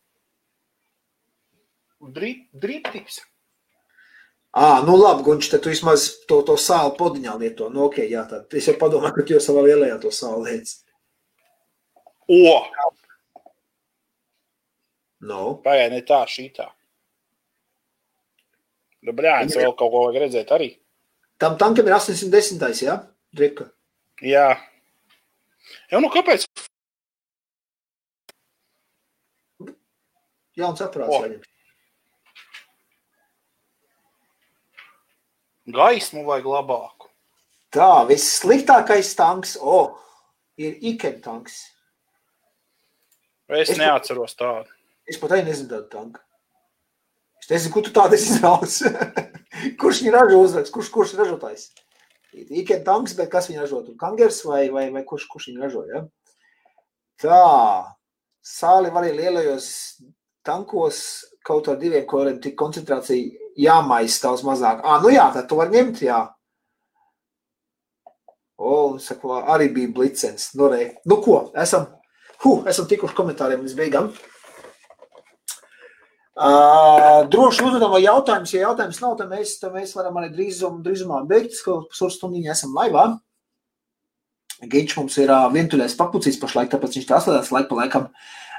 [2.01, 3.21] Drīptiks.
[4.51, 7.69] Ā, nu labi, Gunč, tad tu vismaz to, to sāli podiņā lieto.
[7.71, 10.73] Nu, ok, jā, tad es jau padomāju, ka tu jau savā lielajā to sāli liec.
[12.31, 12.57] O!
[15.21, 15.43] No.
[15.63, 16.67] Pagaid, ne tā, šitā.
[19.01, 20.73] Nu, bļāns, vēl kaut ko vajag redzēt arī.
[21.41, 22.99] Tam tankam ir 810, jā?
[23.33, 23.71] Drika.
[24.21, 24.51] Jā.
[25.89, 26.45] Jā, nu kāpēc?
[30.59, 31.25] Jauns aprāts oh.
[31.25, 31.41] viņam.
[35.71, 37.09] Gaismu vajag labāku.
[37.71, 40.25] Tā, vissliktākais tanks, o, oh,
[40.59, 41.61] ir Iken tanks.
[43.47, 44.67] Es, es neatceros tādu.
[45.07, 46.21] Es pat arī nezinu tādu tanku.
[47.41, 48.81] Es nezinu, kur tu tādu esi izrauts.
[49.81, 51.69] kurš viņu ražo uzrakst, kurš, kurš ražotājs?
[52.31, 53.81] Ikea tanks, bet kas viņu ražo?
[53.99, 55.83] Kangers vai, vai, vai kurš, kurš viņu ražo?
[55.89, 56.03] Ja?
[57.21, 57.41] Tā,
[58.45, 59.67] sāli arī lielajos
[60.45, 61.01] tankos
[61.45, 64.81] kaut ar diviem koloriem tik koncentrācija jāmaisa daudz mazāk.
[64.85, 66.21] Ā, nu jā, tad tu var ņemt, jā.
[68.61, 70.51] O, un saka, arī bija blicens.
[70.57, 70.93] Nu, re.
[71.09, 71.87] nu ko, esam,
[72.43, 74.11] hu, esam tikuši komentāriem līdz beigām.
[76.31, 78.53] Uh, droši uzdodam jautājumus.
[78.55, 82.53] Ja jautājums nav, tad mēs, tad mēs varam arī drīzum, drīzumā beigt, ka pusotru stundiņu
[82.53, 83.09] esam laivā.
[84.71, 88.07] Giņš mums ir uh, vientuļais papucīs pašlaik, tāpēc viņš tā atslēdās laika pa laikam.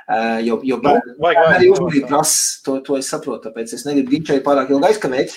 [0.02, 3.86] Uh, jo jo nu, vajag, vajag, arī uzmanību prasa, to, to es saprotu, tāpēc es
[3.88, 5.36] negribu Giņšai pārāk ilgi aizkavēt.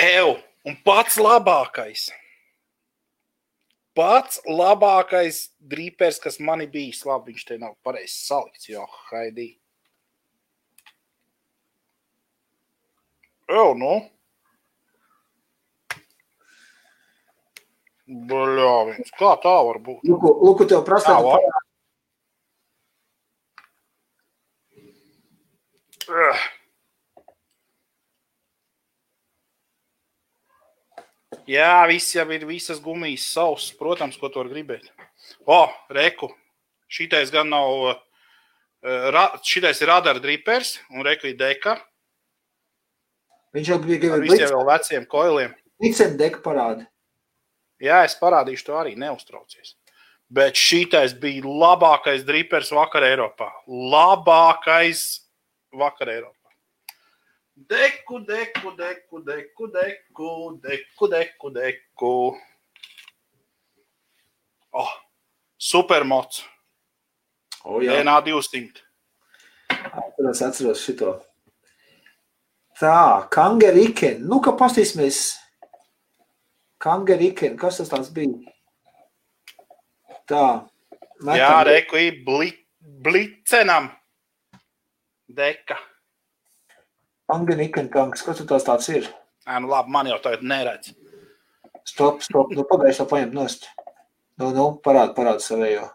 [0.00, 0.36] Ew,
[0.70, 2.08] un pats labākais.
[3.98, 7.02] pats labākais drīpers, kas man ir bijis.
[7.04, 9.50] Labi, viņš te nav pareizi salikts, jo Haidī.
[13.48, 13.92] Jau, nu.
[18.30, 20.02] Bļāviens, kā tā var būt?
[20.08, 21.44] Luku, Luku tev var.
[26.12, 26.42] Ugh.
[31.48, 33.70] Jā, viss jau ir visas gumijas savs.
[33.78, 34.90] Protams, ko tu vari gribēt.
[35.48, 35.64] O,
[35.94, 36.28] reku.
[36.92, 37.96] Šitais gan nav.
[38.84, 41.78] eh, ra- Šitais ir radara dripers un reku ir deka.
[43.56, 45.54] Viņš jau bija Ar gribējis visiem vēl veciem koiliem.
[45.82, 46.86] Licen deka parādi.
[47.82, 49.74] Jā, es parādīšu to arī, neuztraucies.
[50.32, 53.50] Bet šitais bija labākais dripers vakar Eiropā.
[53.66, 55.02] Labākais
[55.76, 56.38] vakar Eiropā.
[57.68, 62.14] Deku, deku, deku, deku, deku, deku, deku, deku.
[64.72, 64.94] Oh,
[65.60, 66.46] supermots.
[67.62, 68.80] O, jā, DNA 200.
[69.68, 71.18] atceros, atceros šito.
[72.82, 74.24] Tā, Kangeriken.
[74.26, 75.20] Nu, ka pastīsimies.
[76.82, 78.40] Kangeriken, kas tas tāds bija?
[80.26, 80.68] Tā.
[81.22, 82.48] metam- Jā, reku ir bli,
[82.80, 83.90] blicenam.
[85.30, 85.76] Deka.
[87.30, 89.06] Kangeriken tanks, kas tu tās tāds ir?
[89.46, 90.92] Ā, nu labi, man jau tagad neredz.
[91.84, 93.68] Stop, stop, nu pagaidies to paņemt nost.
[94.38, 95.88] Nu, nu, parād, parād savējo.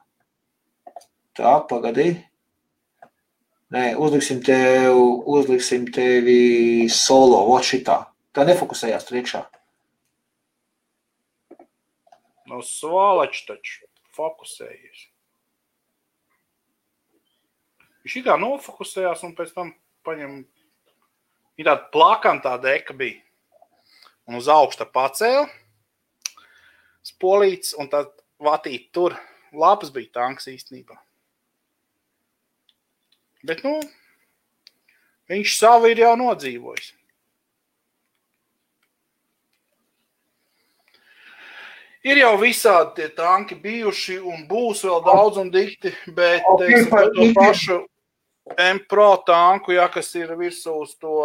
[1.35, 2.23] Tā, pagadī.
[3.75, 4.95] Nē, uzliksim tev,
[5.27, 7.97] uzliksim tevi solo, ot šitā.
[8.31, 9.41] Tā nefokusējās tur iekšā.
[12.47, 15.01] No svalačs taču fokusējies.
[18.05, 19.73] Viņš it kā nofokusējās un pēc tam
[20.07, 20.37] paņem.
[21.59, 23.19] Ir tāda plakantā deka bija.
[24.31, 25.43] Un uz augsta pacēla.
[27.03, 29.17] Spolīts un tad vatīt tur.
[29.51, 30.95] Labs bija tanks īstenībā.
[33.45, 33.77] Bet, nu,
[35.29, 36.93] viņš savu ir jau nodzīvojis.
[42.07, 47.25] Ir jau visādi tie tanki bijuši, un būs vēl daudz un dikti, bet teiksim, to
[47.35, 47.81] pašu
[48.55, 51.19] M-Pro tanku, ja, kas ir virsū uz to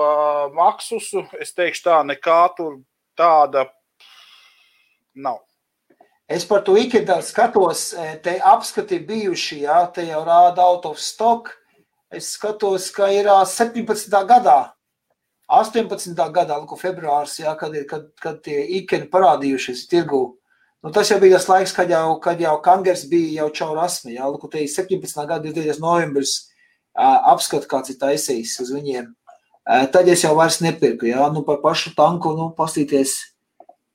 [0.57, 2.81] maksusu, es teikšu tā, nekā tur
[3.19, 3.69] tāda
[5.15, 5.39] nav.
[6.33, 10.99] Es par to ikdienā skatos, e, te apskati bijuši, jā, te jau rāda out of
[10.99, 11.53] stock.
[12.13, 14.13] Es skatos, ka ir ā, 17.
[14.29, 14.59] gadā,
[15.49, 16.13] 18.
[16.35, 20.23] gadā, lūk, februārs, jā, kad, ir, kad, kad tie ikeni parādījušies tirgū.
[20.85, 24.29] Nu, tas jau bija tas laiks, kad jau, kad jau Kangers bija jau čaurasmi, jā,
[24.29, 25.25] lūk, te ir 17.
[25.25, 25.81] gada 20.
[25.81, 26.37] novembris
[26.93, 29.09] apskat, kāds ir taisījis uz viņiem.
[29.95, 33.15] Tad es jau vairs nepirku, jā, nu par pašu tanku, nu, pastīties,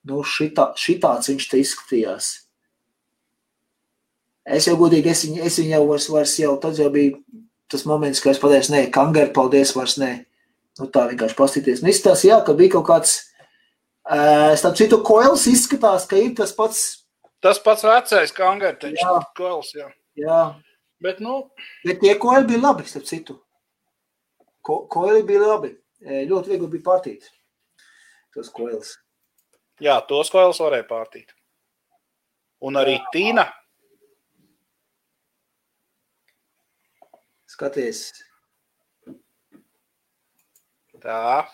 [0.09, 2.35] nu, šitā, šitāds viņš te izskatījās.
[4.57, 7.17] Es jau godīgi, es viņu, es viņu jau vairs, vairs jau, tad jau bija
[7.71, 10.11] tas moments, kad es pateicu, nē, Kangeri, paldies, vairs nē.
[10.79, 11.81] Nu, tā vienkārši pastīties.
[11.83, 13.15] Nu, izstās, jā, ka bija kaut kāds,
[14.05, 16.85] uh, starp citu, koils izskatās, ka ir tas pats,
[17.37, 19.19] Tas pats vecais kangars, taču Jā.
[19.37, 19.85] kols, jā.
[20.17, 20.37] jā,
[20.97, 21.51] Bet, nu,
[21.85, 23.35] bet tie koili bija labi, starp citu.
[24.65, 25.69] Ko, koili bija labi.
[26.01, 27.27] Ļoti viegli bija pārtīt.
[28.33, 28.95] Tos koils.
[29.81, 31.29] jā, tos kols varēja pārtīt.
[32.65, 33.45] Un arī Tīna.
[37.57, 38.13] Skaties,
[41.01, 41.45] Tā,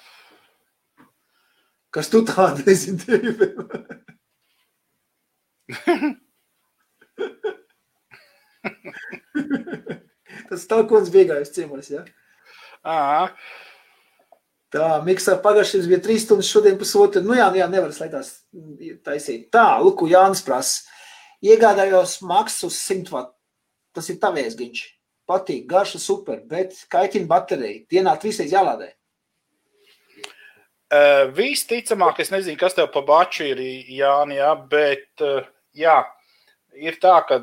[1.96, 3.20] kas tu tādu nezini.
[10.50, 12.04] Tas tā, ko viņš bija gājis ciemos, ja?
[12.84, 13.32] Ā,
[14.74, 17.22] Tā, miksā pagājušajā bija trīs stundas, šodien pusotra.
[17.24, 18.34] Nu jā, nu jā, nevar slēgtās
[19.08, 19.48] taisīt.
[19.54, 20.84] Tā, Luku Jānis prasa.
[21.46, 23.32] Iegādājos maksu uz 100 vat.
[23.96, 24.84] Tas ir tavies giņš.
[25.30, 27.86] Patīk, garša super, bet kaitina bateriju.
[27.92, 28.92] Dienā trīsreiz jālādē.
[30.94, 35.96] Uh, Visticamāk, es nezinu, kas tev pa baču ir, Jānis, jā, bet uh, jā,
[36.78, 37.40] ir tā, ka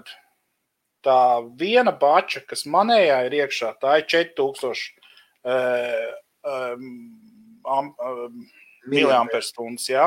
[1.03, 1.21] tā
[1.59, 4.85] viena bača, kas manējā ir iekšā, tā ir 4000
[5.49, 6.13] uh,
[6.47, 6.93] um,
[7.65, 8.45] um,
[8.87, 9.89] miliamperstundas.
[9.91, 10.07] Jā.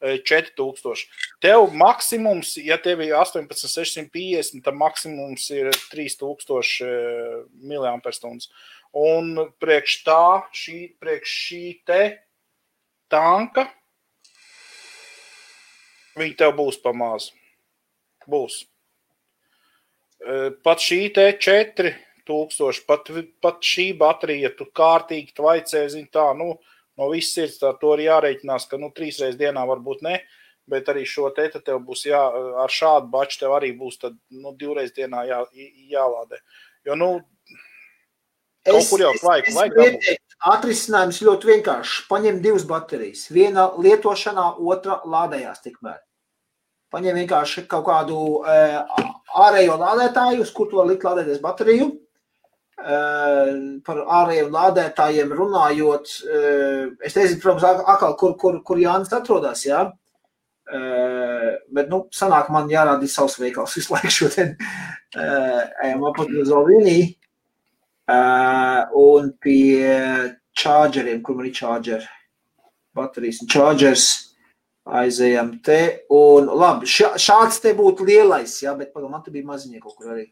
[0.00, 1.04] Eh, 4000.
[1.44, 8.48] Tev maksimums, ja tev ir 18650, tad maksimums ir 3000 miliamperstundas.
[8.96, 10.24] Un priekš tā,
[10.56, 12.00] šī, priekš šī te
[13.12, 13.66] tanka,
[16.16, 17.36] viņi tev būs pamāzi.
[18.24, 18.62] Būs.
[20.24, 23.12] E, Pat šī te 4000, pat,
[23.44, 26.54] pat šī baterija, ja tu kārtīgi tvaicē, zini tā, nu,
[27.00, 30.20] no viss sirds tā to ir jārēķinās, ka, nu, trīs reizes dienā varbūt ne,
[30.70, 32.20] bet arī šo te tev būs jā,
[32.62, 35.40] ar šādu baču tev arī būs tad, nu, divreiz dienā jā,
[35.90, 36.40] jālādē.
[36.86, 37.10] Jo, nu,
[38.64, 40.18] es, kur jau vajag, vajag.
[40.50, 41.96] Atrisinājums ļoti vienkāršs.
[42.08, 43.26] Paņem divas baterijas.
[43.28, 45.98] Viena lietošanā, otra lādējās tikmēr.
[46.90, 48.78] Paņem vienkārši kaut kādu uh,
[49.44, 51.90] ārējo lādētāju, uz kur tu vari likt lādēties bateriju.
[52.80, 59.66] Uh, par ārējiem lādētājiem runājot, uh, es nezinu, protams, atkal, kur, kur, kur Jānis atrodas,
[59.68, 59.82] jā.
[60.70, 64.54] Uh, bet, nu, sanāk man jārāda savs veikals visu laiku šodien.
[65.84, 66.98] Ejam apat uz Olvīnī.
[69.00, 69.92] Un pie
[70.56, 72.08] čārģeriem, kur man ir čārģeri,
[72.96, 74.08] baterijas un čārģers
[75.00, 75.80] aizējām te.
[76.14, 79.96] Un, labi, šā, šāds te būtu lielais, jā, bet pagal, man te bija maziņie kaut
[79.98, 80.26] kur arī.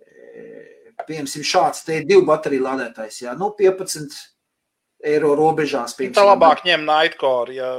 [0.00, 0.68] E,
[1.06, 4.16] piemēram, šāds te divu bateriju lādētājs, jā, nu 15
[5.06, 5.94] eiro robežās.
[5.98, 7.70] Piemēram, tā labāk ņem Nightcore, ja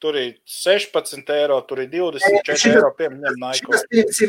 [0.00, 3.82] tur ir 16 eiro, tur ir 24 šitā, eiro, piemēram, Nightcore.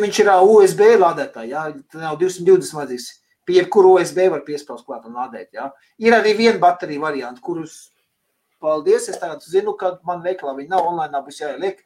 [0.04, 3.08] Viņš ir USB lādētāji, jā, tā nav 220 vajadzīgs.
[3.48, 5.70] Pie jebkuru USB var piespaust klāt un lādēt, jā.
[6.04, 7.94] Ir arī viena baterija varianta, kurus
[8.60, 9.08] paldies.
[9.08, 11.80] Es tagad zinu, ka man veikalā viņa nav online, būs jāieliek.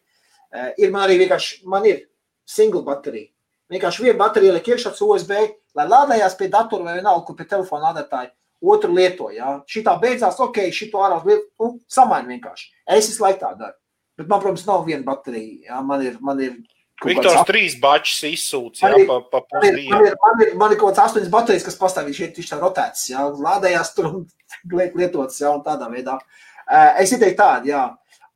[0.81, 2.07] Ir man arī vienkārši, man ir
[2.49, 3.29] single baterija.
[3.71, 5.37] Vienkārši viena baterija liek iekšā USB,
[5.77, 8.33] lai lādējās pie datora vai vienalga, kur pie telefona lādētāja.
[8.61, 9.55] Otru lieto, jā.
[9.69, 12.67] Šitā beidzās, ok, šito ārā lietu, nu, samaini vienkārši.
[12.97, 13.77] Es visu laiku tā daru.
[14.19, 15.79] Bet man, protams, nav viena baterija, jā.
[15.87, 16.59] Man ir, man ir
[17.01, 19.87] Viktors trīs bačs izsūts, jā, pa, pa pusdienu.
[19.89, 23.07] Man ir, man ir, man ir kaut kāds astoņas baterijas, kas pastāvīgi šeit tā rotētas,
[23.09, 24.27] jā, lādējās tur un
[24.99, 26.19] lietotas, jā, un tādā veidā.
[26.67, 27.87] Eh, es ieteiktu tādu, jā.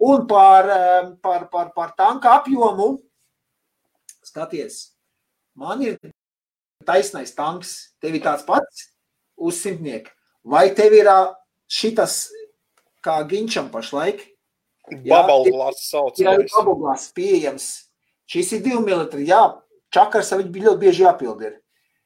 [0.10, 2.96] Un par, eh, par, par, par tanka apjomu,
[4.26, 4.80] skaties,
[5.62, 6.00] man ir
[6.88, 8.88] taisnais tanks, tev ir tāds pats
[9.36, 10.12] uz simtnieku.
[10.46, 11.10] Vai tev ir
[11.72, 12.28] šitas,
[13.06, 14.22] kā ginčam pašlaik?
[15.06, 16.20] Babalglās sauc.
[16.22, 17.68] Jā, babalglās pieejams.
[18.30, 19.42] Šis ir divi militari, jā,
[19.94, 21.56] čakars viņi ļoti bieži jāpild ir.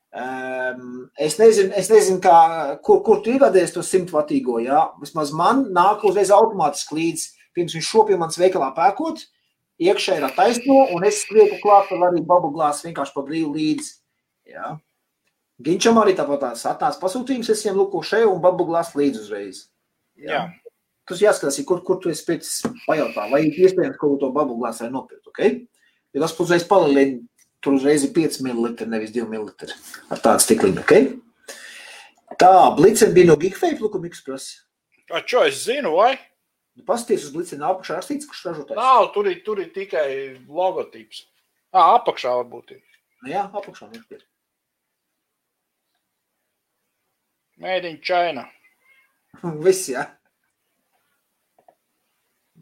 [0.09, 2.37] Um, es nezinu, es nezinu kā,
[2.81, 4.57] kur, kur tu iegādājies to simtvatīgo.
[4.63, 4.87] Ja?
[5.01, 9.21] Vismaz man nāk uzreiz automātiski līdzi, pirms viņš šo pie manas veikalā pērkot,
[9.79, 13.93] iekšā ir taisno, un es lieku klāt vēl arī babu glāzi vienkārši pa brīvu līdzi.
[14.49, 14.75] Ja?
[15.63, 19.63] Ginčam arī tāpat atnāca pasūtījums, es viņam luku šeit un babu glāzi līdzi uzreiz.
[20.19, 20.29] Ja?
[20.31, 20.43] Jā.
[21.09, 22.47] Tas jāskatās, kur, kur tu esi pēc
[22.85, 25.41] pajautā, vai ir iespējams kaut ko to babu glāzi vai nopirkt, ok?
[26.13, 27.19] Jo tas uzreiz palielina
[27.59, 29.49] Tur uzreiz ir 5 ml, nevis 2 ml
[30.13, 30.79] ar tādu stikliņu.
[30.85, 31.09] Okay?
[32.39, 34.61] Tā, Blicen bija no Geekfake Lukuma Express.
[35.11, 36.13] A, čo es zinu, vai?
[36.77, 38.79] Nu, Pasties uz Blicena apakšā rakstīts, kurš ražotājs.
[38.79, 40.07] Nav, tur ir, tur ir tikai
[40.47, 41.25] logotips.
[41.75, 42.83] Ā, apakšā varbūt ir.
[43.25, 44.23] Nu, jā, apakšā ir.
[47.59, 48.45] Made in China.
[49.63, 50.05] Viss, jā.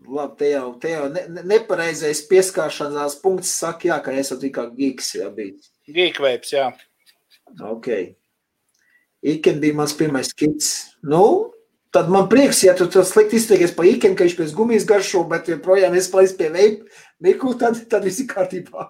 [0.08, 4.70] Labi, te jau, te jau ne, nepareizais pieskāršanās punkts saka, jā, ka es jau tikai
[4.78, 5.70] geeks, jā, bijis.
[5.92, 6.70] Geekveips, jā.
[7.70, 7.90] Ok.
[9.28, 10.72] Iken bija mans pirmais kits.
[11.06, 11.52] Nu,
[11.94, 15.26] tad man prieks, ja tu, tu slikti izteikies pa Iken, ka viņš pēc gumijas garšo,
[15.30, 16.84] bet joprojām es palīdz pie veip,
[17.24, 18.90] Miku, tad, tad viss ir kārtībā.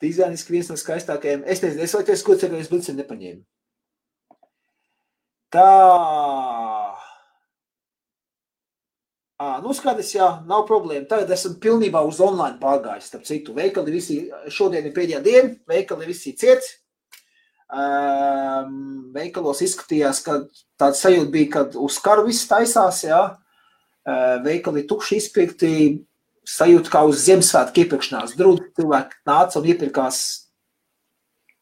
[0.00, 1.42] Dizainiski viens no skaistākajiem.
[1.44, 3.42] Es nezinu, es tu esi ko ceru, es bliciem nepaņēmu.
[5.50, 5.70] Tā.
[9.40, 11.08] À, nu, skaties, jā, nav problēma.
[11.08, 13.08] Tagad esam pilnībā uz online pārgājis.
[13.08, 14.18] Starp citu, veikali visi,
[14.52, 16.76] šodien ir pēdējā diena, veikali visi ciets.
[17.70, 20.40] Um, veikalos izskatījās, ka
[20.80, 23.22] tāds sajūta bija, kad uz karu viss taisās, jā.
[24.04, 25.72] Uh, veikali tukši izpirkti,
[26.46, 28.36] sajūta kā uz Ziemassvētku iepirkšanās.
[28.38, 30.20] Drūdi cilvēki nāca un iepirkās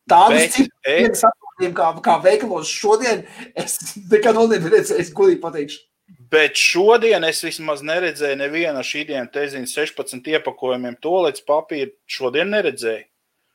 [0.08, 1.24] tādas cipras,
[1.58, 3.24] kā, kā veikalos šodien.
[3.58, 3.78] Es
[4.10, 5.84] nekad vēl nebiju redzējis, godīgi pateikšu.
[6.32, 10.96] Bet šodien es vismaz neredzēju nevienu šīm teziņu 16 iepakojumiem.
[11.04, 13.06] To līdz papīra šodien neredzēju.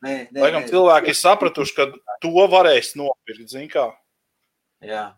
[0.03, 1.85] Nē, nē, Lai gan cilvēki ir sapratuši, ka
[2.21, 3.45] to varēs nopirkt.
[3.53, 3.87] Zin kā?
[4.83, 5.13] Jā.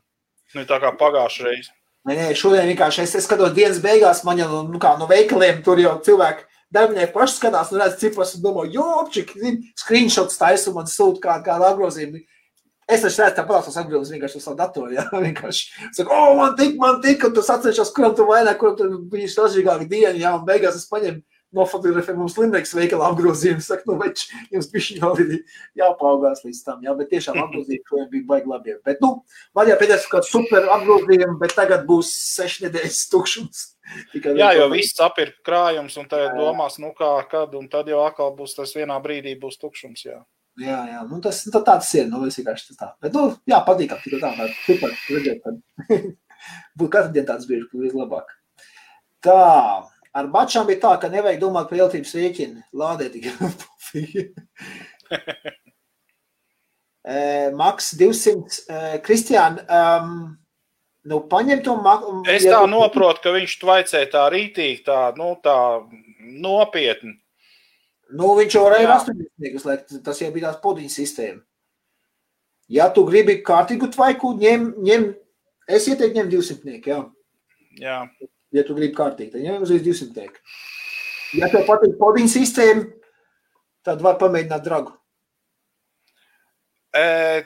[0.53, 1.73] Nu, tā kā pagājušajā reizē.
[2.05, 5.63] Nē, nē, šodien vienkārši es, es skatos dienas beigās, man jau nu, kā, no veikaliem
[5.65, 6.45] tur jau cilvēki.
[6.75, 11.21] Darbinieki paši skatās, un redz cipras, un domā, jo, apčiki, screenshots taisa un man sūta
[11.23, 12.21] kādu, kādu apgrozījumu.
[12.85, 14.91] Es taču redzu, tāpat tās atbildes vienkārši uz savu datoru.
[14.93, 18.59] Jā, vienkārši saka, o, oh, man tik, man tik, un tu atceries, kuram tu vaināk,
[18.61, 21.23] kuram tu biji stražīgāka diena, jā, un beigās es paņemu
[21.55, 23.63] nofotografēju mums Lindeks veikala apgrozījumu.
[23.63, 25.31] Saka, nu, več, jums vēl ir
[25.81, 28.81] jāpaugās līdz tam, jā, bet tiešām apgrozījumi šodien bija baigi labiem.
[28.87, 29.11] Bet, nu,
[29.57, 33.65] man jau pēdējais kāds super apgrozījumi, bet tagad būs seši nedēļas tukšums.
[34.13, 38.05] Tikai jā, jo viss apirkt krājums, un tagad domās, nu kā, kad, un tad jau
[38.05, 40.21] atkal būs tas vienā brīdī būs tukšums, jā.
[40.61, 42.05] Jā, jā, nu tas nu, tāds ir.
[42.07, 42.93] Nu, es vienkārši tā.
[43.03, 45.89] Bet, nu, jā, patīkam, tikai tā, tā, super, redzēt, kad
[46.79, 48.31] būtu katru dienu tāds bieži, ka vislabāk.
[49.25, 49.41] Tā,
[50.15, 52.61] Ar bačām bija tā, ka nevajag domāt par elektrības rēķinu.
[52.79, 53.33] Lādē tikai
[57.59, 59.01] Maks 200.
[59.05, 60.37] Kristiāna, um,
[61.05, 62.23] nu, paņem to maksu.
[62.31, 65.57] Es tā noprotu, ka viņš tvaicē tā rītīgi, tā, nu, tā
[66.23, 67.13] nopietni.
[68.13, 71.41] Nu, viņš jau varēja ar 80 liekt, tas jau bija tās podiņa sistēma.
[72.71, 75.07] Ja tu gribi kārtīgu tvaiku, ņem, ņem
[75.69, 76.99] es ieteiktu ņemt 200, jā.
[77.81, 77.97] Jā.
[78.55, 80.29] Ja tu gribi kārtīgi, tad ņem uzreiz 200.
[81.35, 82.85] Ja tev patīk podiņa sistēma,
[83.85, 84.95] tad var pamēģināt dragu.
[86.95, 87.43] E,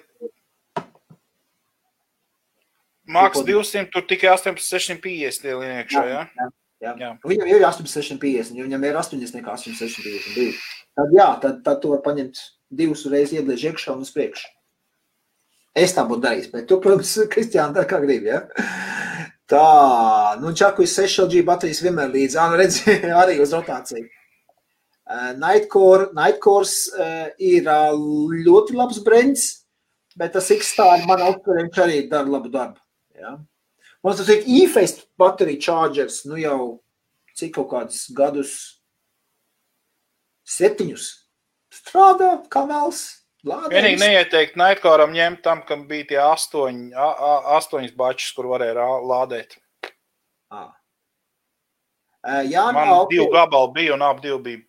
[3.10, 6.26] Maks 200, tur tikai 8650 iekšā, jā?
[6.38, 6.50] Jā,
[6.84, 6.94] jā.
[7.00, 7.10] jā.
[7.28, 10.54] Viņam ir 8650, jo viņam ir 80 nekā 8652.
[11.00, 14.48] Tad jā, tad, tad tu var paņemt divus reizes iebliež iekšā un uz priekšu.
[15.78, 18.44] Es tā būtu darījis, bet tu, protams, Kristiāna, tā kā gribi, ja?
[19.50, 19.66] Tā,
[20.42, 22.82] nu, čakujas 6LG baterijas vienmēr līdz, ā, nu, redz,
[23.24, 24.10] arī uz rotāciju.
[25.10, 27.96] Uh, Nightcore, Nightcores uh, ir uh,
[28.46, 29.48] ļoti labs brands,
[30.20, 32.78] bet tas X-Star man autoriem arī dara labu darbu.
[33.18, 33.40] Ja?
[34.06, 36.60] Mums tas ir e-fest baterija chargers, nu jau
[37.36, 38.54] cik kaut kādus gadus
[40.48, 41.08] septiņus
[41.74, 43.02] strādā kā mēls.
[43.46, 48.88] Vienīgi neieteikt Nightcoream ņemt tam, kam bija tie astoņi, a, a, astoņas bačas, kur varēja
[49.08, 49.56] lādēt.
[50.52, 53.14] Uh, jā, Man okay.
[53.14, 54.64] divi gabali bija un divi bija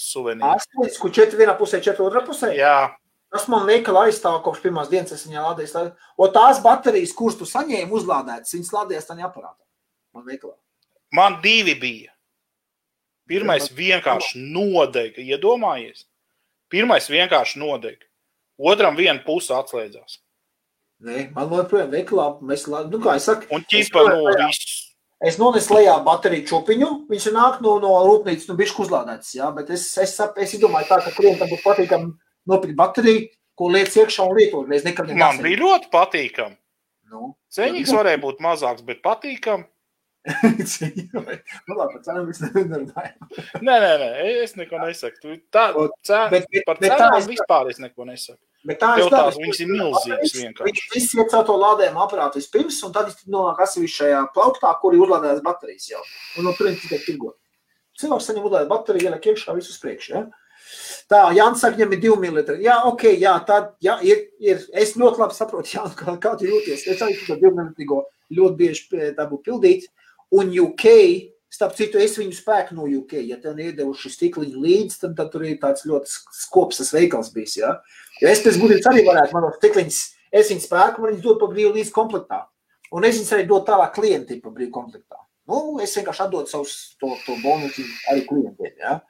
[0.00, 0.56] suvenīri.
[0.56, 2.50] Astoņas, kur četri vienā pusē, četri otrā pusē?
[2.58, 2.90] Jā.
[3.30, 5.90] Tas man veikala aizstāv kopš pirmās dienas, es viņā lādēju.
[6.18, 9.62] O tās baterijas, kuras tu saņēmi uzlādētas, viņas lādējas tajā aparātā.
[10.16, 10.56] Man veikalā.
[11.14, 12.14] Man divi bija.
[13.30, 16.08] Pirmais vienkārši nodega, iedomājies.
[16.70, 18.02] Pirmais vienkārši nodeg.
[18.58, 20.18] Otram viena puse atslēdzās.
[21.06, 23.46] Nē, man joprojām veiklā, mēs, nu kā es saku.
[23.54, 24.90] Un ķipa, nu, viss.
[25.20, 29.68] Es nonesu lejā bateriju čupiņu, viņš nāk no, no rūpnīcas, nu, bišķi uzlādēts, jā, bet
[29.76, 32.06] es, es, es domāju tā, ka klientam būtu patīkam
[32.48, 33.26] nopirkt bateriju,
[33.58, 34.70] ko liec iekšā un lietot.
[34.72, 35.44] Es Man nesēju.
[35.44, 36.56] bija ļoti patīkam.
[37.10, 37.34] Nu.
[37.52, 39.66] Ceņīgs varēja būt mazāks, bet patīkam.
[40.30, 43.28] nu, labi, cenu mēs nerunājam.
[43.66, 44.08] nē, nē, nē,
[44.44, 45.38] es neko nesaku.
[45.52, 45.70] Tā,
[46.06, 48.40] cē, bet, bet, par cenām vispār es neko nesaku.
[48.68, 50.82] Bet tā Tev tās viņas ir milzīgas vienkārši.
[50.92, 55.40] Viņš iecēl to lādējumu aparātu vispirms, un tad viņš nonāk atsevišķajā plauktā, kur ir uzlādētas
[55.46, 56.02] baterijas jau.
[56.36, 57.38] Un no turienes tikai tirgot.
[58.00, 60.26] Cilvēks saņem uzlādēt bateriju, ieliek iekšā visus priekš, ja?
[61.10, 62.50] Tā, Jānis saka, viņam ir 2 mm.
[62.62, 66.46] Jā, ok, jā, tad, jā, ir, ir, es ļoti labi saprotu, jā, kā, kā tu
[66.46, 66.86] jūties.
[66.86, 69.88] Es arī to 2 mm ļoti bieži dabu pildīt.
[70.30, 70.86] Un UK,
[71.50, 73.18] starp citu, es viņu spēku no UK.
[73.26, 76.14] Ja tev iedevuši stikliņu līdzi, tad, tad tur ir tāds ļoti
[76.44, 77.74] skops tas veikals bijis, jā.
[78.22, 80.00] Jo es pēc būtības arī varētu manos stikliņus,
[80.30, 82.44] es viņu spēku, man viņus dod pa brīvu līdz komplektā.
[82.94, 85.18] Un es viņus arī dodu tālāk klientiem pa brīvu komplektā.
[85.50, 87.82] Nu, es vienkārši atdodu savus to, to bonusu
[88.12, 89.00] arī klientiem, jā.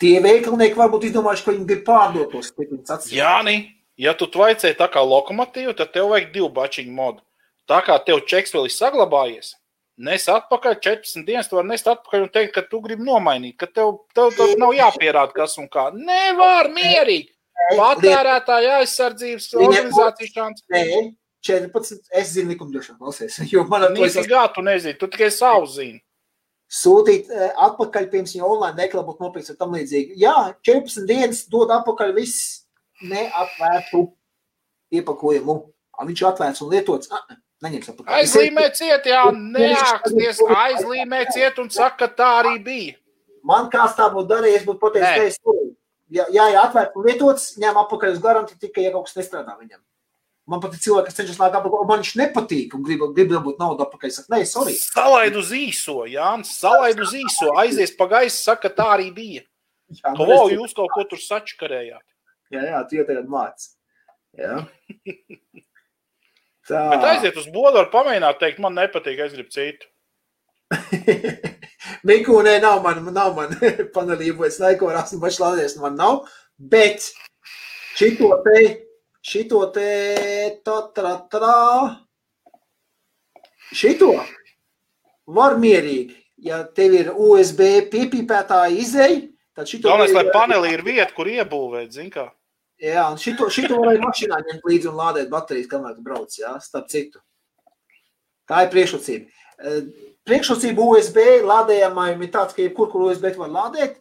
[0.00, 3.18] Tie veikalnieki varbūt izdomājuši, ka viņi grib pārdot tos atsevišķi.
[3.18, 3.56] Jāni,
[4.00, 7.20] ja tu tvaicēji tā kā lokomotīvu, tad tev vajag divu bačiņu modu.
[7.68, 9.52] Tā kā tev čeks vēl ir saglabājies,
[10.00, 13.68] nes atpakaļ 14 dienas, tu vari nest atpakaļ un teikt, ka tu gribi nomainīt, ka
[13.68, 15.90] tev, tev, tev nav jāpierāda, kas un kā.
[15.94, 17.28] Nevar mierīgi.
[17.76, 20.64] Patērētāja aizsardzības organizācijas šāds.
[20.72, 20.84] Nē,
[21.46, 22.08] 14.
[22.16, 23.36] Es zinu likumdošanu, klausies.
[23.52, 24.16] Jo man ir.
[24.28, 26.00] Gā, tu nezini, tu tikai savu zini.
[26.70, 30.14] Sūtīt atpakaļ, pirms viņa online veikala būtu nopirkts ar tam līdzīgi.
[30.22, 30.34] Jā,
[30.66, 32.62] 14 dienas dod atpakaļ viss
[33.02, 34.04] neatvērtu
[35.00, 35.56] iepakojumu.
[36.06, 37.10] Viņš ir atvērts un lietots.
[37.60, 38.20] Neņems atpakaļ.
[38.20, 42.94] Aizlīmē ciet, jā, neāksties, aizlīmē ciet un saka, ka tā arī bija.
[43.44, 45.56] Man kāds tā būtu darījis, būtu pateicis, ka es to
[46.10, 49.80] ja ir atvērts un lietots, ņem atpakaļ uz garantiju tikai, ja kaut kas nestrādā viņam.
[50.48, 53.60] Man pat ir cilvēki, kas cenšas nākt atpakaļ, man viņš nepatīk un grib, grib dabūt
[53.60, 54.12] naudu atpakaļ.
[54.14, 54.74] Saka, nē, sorry.
[54.80, 59.44] Salaid uz īso, Jānis, salaid uz īso, aizies pa gaisu, saka, tā arī bija.
[59.90, 62.02] Jā, nu, Ko jūs kaut ko tur sačkarējāt?
[62.54, 63.68] Jā, jā, tu jau tagad māc.
[64.38, 64.58] Jā.
[66.66, 66.82] Tā.
[66.94, 69.90] Bet aiziet uz bodu, var pamēģināt teikt, man nepatīk, es gribu citu.
[72.10, 73.54] Mikūnē nav man, nav man
[73.96, 76.22] panelību, es neko esmu pašlādies, man nav,
[76.58, 77.10] bet
[77.98, 78.60] šito te,
[79.24, 79.90] šito te,
[80.66, 81.54] tā, tā, tā,
[83.76, 84.12] šito
[85.30, 86.16] var mierīgi,
[86.46, 89.22] ja tev ir USB piepīpētāja izēja,
[89.56, 89.88] tad šito...
[89.88, 92.30] Galvenais, lai panelī ir vieta, kur iebūvēt, zin kā.
[92.80, 96.54] Jā, un šito, šito varēja mašīnā ņemt līdzi un lādēt baterijas, kamēr tu brauc, jā,
[96.64, 97.20] starp citu.
[98.48, 99.28] Tā ir priekšrocība
[100.28, 103.98] priekšrocība USB lādējumam ir tāds, ka jebkur, kur USB var lādēt.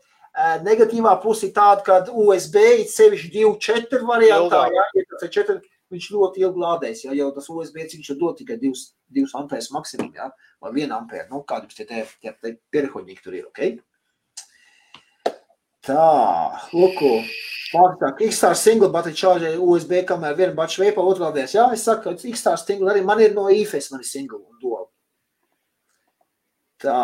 [0.64, 4.61] Negatīvā puse ir tāda, ka USB ir sevišķi 2.4 variantā.
[4.72, 5.57] Jā, ja tas ir 4,
[5.91, 7.03] viņš ļoti ilgi lādēs.
[7.07, 10.30] Ja jau tas USB viņš dod tikai 2 ampērs maksimum, ja?
[10.64, 11.28] vai 1 ampēru.
[11.34, 13.80] Nu, kādi tie, tie, tie, tie pierehoņīgi tur ir, ok?
[15.90, 16.06] Tā,
[16.76, 17.14] lūko.
[17.70, 21.53] Pārtāk, X-Star single battery charger USB, kamēr viena bača veipa otrādēs.
[21.56, 24.57] Jā, es saku, ka X-Star single arī man ir no IFS, man ir single un
[24.61, 24.78] dual.
[26.80, 26.99] Tā,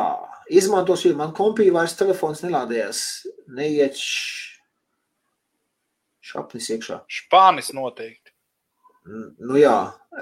[0.48, 3.00] izmantos, jo man kompī vairs telefons nelādējās.
[3.56, 4.00] Neiet
[6.26, 7.02] šapnis iekšā.
[7.12, 8.32] Špānis noteikti.
[9.06, 9.76] Nu jā,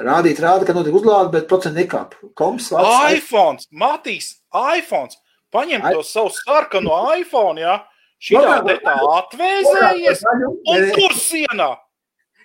[0.03, 2.17] rādīt rāda, ka notiek uzlāde, bet procenti nekāp.
[2.35, 3.19] Komps, vārds.
[3.19, 5.13] iPhone, Matīs, iPhone.
[5.53, 5.93] Paņem I...
[5.93, 7.77] to savu sarkano iPhone, jā.
[8.23, 11.73] Te tā atvēzējies un tur sienā.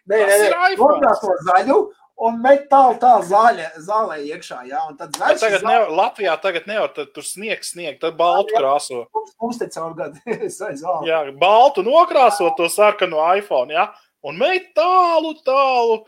[0.09, 1.12] Nē, nē, nē, nē,
[1.47, 1.78] zaļu
[2.27, 4.61] un met tālu tā zaļa, zālē iekšā.
[4.89, 5.40] Un tad zaļš.
[5.43, 5.73] Tagad zāle...
[5.73, 9.05] nevar, Latvijā tagad nevar, tad tur sniegs, sniegt, tad baltu jā, krāso.
[9.15, 11.01] Mums, mums te caur gadu zāle.
[11.09, 13.89] Jā, baltu nokrāso to sarkano iPhone, jā,
[14.27, 16.03] un met tālu, tālu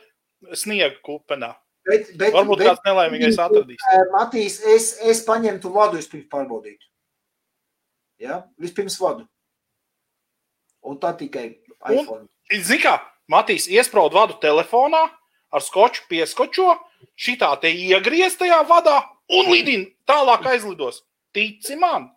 [0.57, 1.55] sniegu kupenā.
[1.89, 3.85] Bet, bet, Varbūt bet, kāds nelaimīgais atradīs.
[4.13, 6.85] Matīs, es, es paņemtu vadu, es pirms pārbaudītu.
[8.21, 8.43] Ja?
[8.61, 9.25] Vispirms vadu.
[10.85, 11.47] Un tā tikai
[11.89, 12.27] iPhone.
[12.53, 12.99] Zini kā,
[13.31, 15.07] Matīs, iesprāud vadu telefonā,
[15.51, 16.77] ar skoču pieskočo,
[17.19, 21.05] šitā te iegriez tajā vadā un lidina tālāk aizlidos.
[21.35, 22.11] Tici man!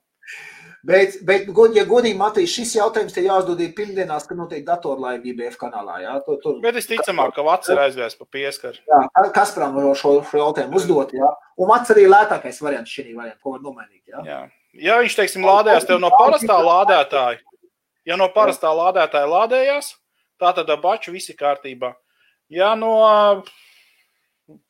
[0.84, 1.46] Bet, bet
[1.78, 6.02] ja godīgi, Matīs, šis jautājums te jāuzdod ir pirmdienās, kad notiek datorlaivība IBF kanālā.
[6.04, 6.58] Jā, tur, tur.
[6.64, 8.82] Bet es ticamāk, ka Vats ir aizvērsts pa pieskaru.
[8.92, 9.00] Jā,
[9.32, 11.30] Kasparam var šo, šo jautājumu uzdot, jā.
[11.56, 14.26] Un Vats arī lētākais variants šī variantā, ko var nomainīt, jā.
[14.28, 14.42] jā.
[14.84, 17.40] Ja viņš, teiksim, lādējās tev no parastā lādētāja,
[18.10, 19.94] ja no parastā lādētāja lādējās,
[20.42, 21.94] tā tad abaču visi kārtībā.
[22.52, 22.96] Ja no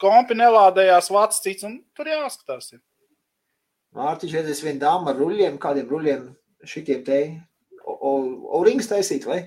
[0.01, 2.75] kompi nelādējās vats cits, un tur jāskatās.
[2.75, 2.83] Ir.
[3.97, 6.29] Mārtiņš redzēs vienu dāmu ar ruļiem, kādiem ruļiem
[6.69, 7.19] šitiem te
[7.83, 9.41] O-rings taisīt, vai?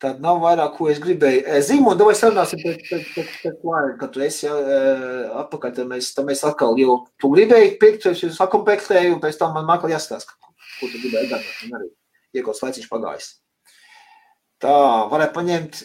[0.00, 1.44] Tad nav vairāk, ko es gribēju.
[1.64, 4.56] Zīmon, vai sarunāsim pēc, pēc, pēc, pēc laika, kad tu esi ja,
[5.42, 9.56] atpakaļ, tad mēs, tad mēs atkal, jo tu gribēji pirkt, es sakomplektēju, un pēc tam
[9.56, 11.88] man mākal jāstāst, ko tu gribēji gādāt, un arī
[12.36, 13.30] iekos laiciņš pagājis.
[14.64, 14.76] Tā,
[15.12, 15.80] varētu paņemt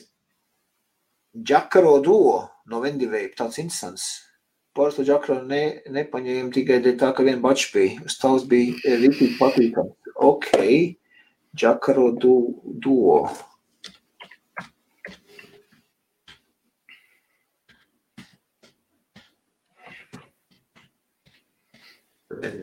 [1.31, 4.07] Džakaro duo no Vendivēja, tāds interesants.
[4.75, 8.01] Porto Džakaro ne, nepaņēma tikai dēļ tā, ka vien bačs bija.
[8.03, 10.11] Uz tavs bija rītīgi patīkams.
[10.27, 10.49] Ok,
[11.55, 12.33] Džakaro du,
[12.83, 13.21] duo.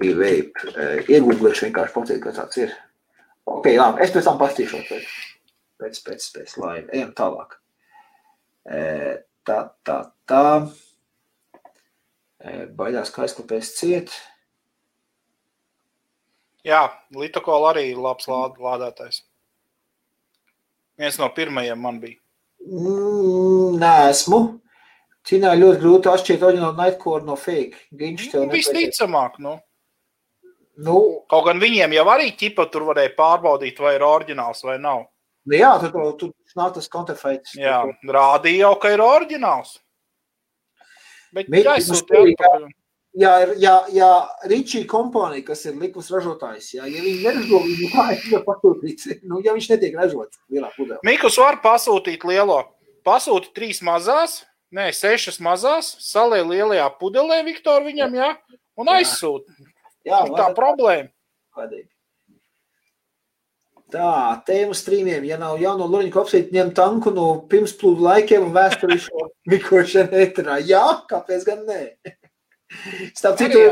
[0.00, 0.74] Bija vape.
[1.08, 2.76] Iegūglēšu vienkārši pateikt, kas tāds ir.
[3.48, 5.08] Ok, labi, es pēc tam pastīšos pēc,
[5.80, 6.86] pēc, pēc, pēc laiva.
[6.92, 7.56] Ejam tālāk.
[8.68, 9.58] Tā,
[9.88, 10.42] tā, tā.
[12.76, 14.12] Baidās, ka aizklapēs ciet.
[16.66, 16.84] Jā,
[17.16, 19.22] Litokola arī ir labs lād, lādētājs.
[20.98, 22.18] Viens no pirmajiem man bija.
[22.66, 24.40] Mm, nē, esmu.
[25.28, 27.78] Ķīnā ļoti grūti atšķirt oriģinālu Nightcore no fake.
[27.94, 29.58] Viņš tev nu, visticamāk, nu.
[30.78, 30.96] Nu,
[31.30, 35.06] Kaut gan viņiem jau arī ķipa tur varēja pārbaudīt, vai ir oriģināls vai nav.
[35.48, 37.54] Nu jā, tur, tur, tur nav tas counterfeits.
[37.56, 39.78] Jā, rādīja jau, ka ir oriģināls.
[41.36, 42.68] Bet jāizsūta atpakaļ.
[43.18, 44.08] Ja, ja, ja
[44.46, 49.56] Ričija kompānija, kas ir likus ražotājs, ja, ja viņi neražo, kā ir pasūtīts, nu, ja
[49.56, 51.00] viņš netiek ražots lielā pudelē.
[51.08, 52.60] Mikus var pasūtīt lielo,
[53.08, 54.42] pasūti trīs mazās,
[54.76, 58.30] nē, sešas mazās, salē lielajā pudelē, Viktor, viņam, jā,
[58.78, 59.48] un aizsūt.
[60.06, 61.10] Jā, jā tā problēma.
[61.56, 61.88] Kādīgi.
[63.88, 69.28] Tā, tēmu strīmiem, ja nav jauno Luriņu kopsīt, ņem tanku no pirmsplūdu laikiem un vēsturisko
[69.52, 70.58] mikošanu eterā.
[70.60, 71.80] Jā, kāpēc gan nē?
[73.16, 73.62] Starp citu,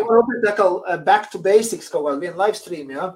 [0.40, 3.10] tā kā uh, back to basics kaut kādu vienu live stream, jā.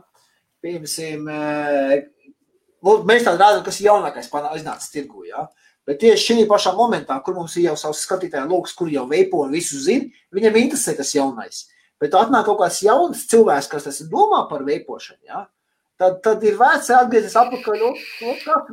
[0.60, 4.28] Piemēram, uh, mēs tādu rādām, kas jaunākais
[4.58, 5.46] iznācis tirgu, jā.
[5.88, 9.40] Bet tieši šī pašā momentā, kur mums ir jau savs skatītāju lokus, kur jau veipo
[9.46, 10.04] un visu zina,
[10.36, 11.62] viņam interesē tas jaunais.
[11.96, 15.40] Bet atnāk kaut kāds jauns cilvēks, kas tas domā par veipošanu, jā.
[15.40, 15.46] Ja?
[16.00, 17.84] Tad, tad ir vērts atgriezties atpakaļ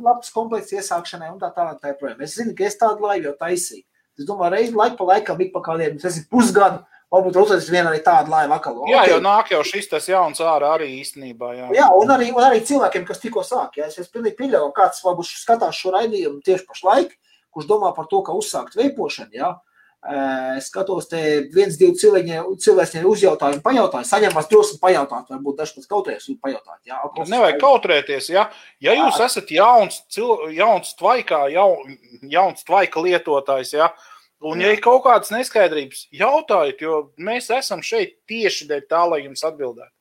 [0.04, 1.80] labs komplekts iesākšanai un tā tālāk.
[1.82, 2.20] Tā projām.
[2.24, 3.84] es zinu, ka es tādu laivu jau taisīju.
[4.18, 5.98] Es domāju, reizi laiku pa laikam, ik pa kādiem,
[6.32, 6.80] pusgadu,
[7.14, 8.80] varbūt otrais vienā arī tāda laiva atkal.
[8.88, 9.12] Jā, okay.
[9.12, 11.52] jau nāk jau šis tas jauns ārā arī īstenībā.
[11.56, 13.78] Jā, jā un, arī, un arī cilvēkiem, kas tikko sāk.
[13.78, 17.14] Jā, es, es pilnīgi pieļauju, kāds varbūt skatās šo raidījumu tieši pašlaik,
[17.54, 19.38] kurš domā par to, ka uzsākt veipošanu.
[19.38, 19.54] Jā.
[19.98, 21.20] Es skatos, te
[21.50, 26.78] viens, divi cilvēki uzjautājumu, pajautāju, saņemas drosmi pajautāt, varbūt dažs pats kautrēs un pajautāt.
[26.86, 28.44] Jā, apkos, Nevajag kautrēties, ja,
[28.78, 29.26] ja jūs jā.
[29.26, 31.98] esat jauns, cil, jauns tvaikā, jaun,
[32.30, 33.90] jauns tvaika lietotājs, ja,
[34.46, 39.24] un ja ir kaut kādas neskaidrības, jautājiet, jo mēs esam šeit tieši dēļ tā, lai
[39.24, 39.92] jums atbildētu.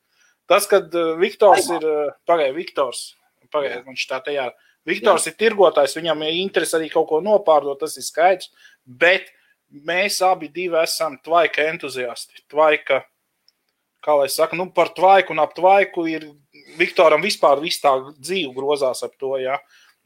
[0.48, 1.90] Tas, kad Viktors ir,
[2.30, 3.10] pagaid, Viktors,
[3.49, 4.52] pagaid, viņš tā tajā
[4.88, 5.34] Viktors Jā.
[5.34, 8.53] ir tirgotājs, viņam ir interesi arī kaut ko nopārdot, tas ir skaidrs.
[8.88, 9.34] Bet
[9.72, 10.49] mēs abi
[10.81, 12.44] esam tvaika entuziasti.
[12.49, 13.03] Tvaika,
[14.03, 16.31] kā lai saka, nu par tvaiku un ap tvaiku ir
[16.77, 19.38] Viktoram vispār viss tā dzīve grozās ap to.
[19.38, 19.57] Ja?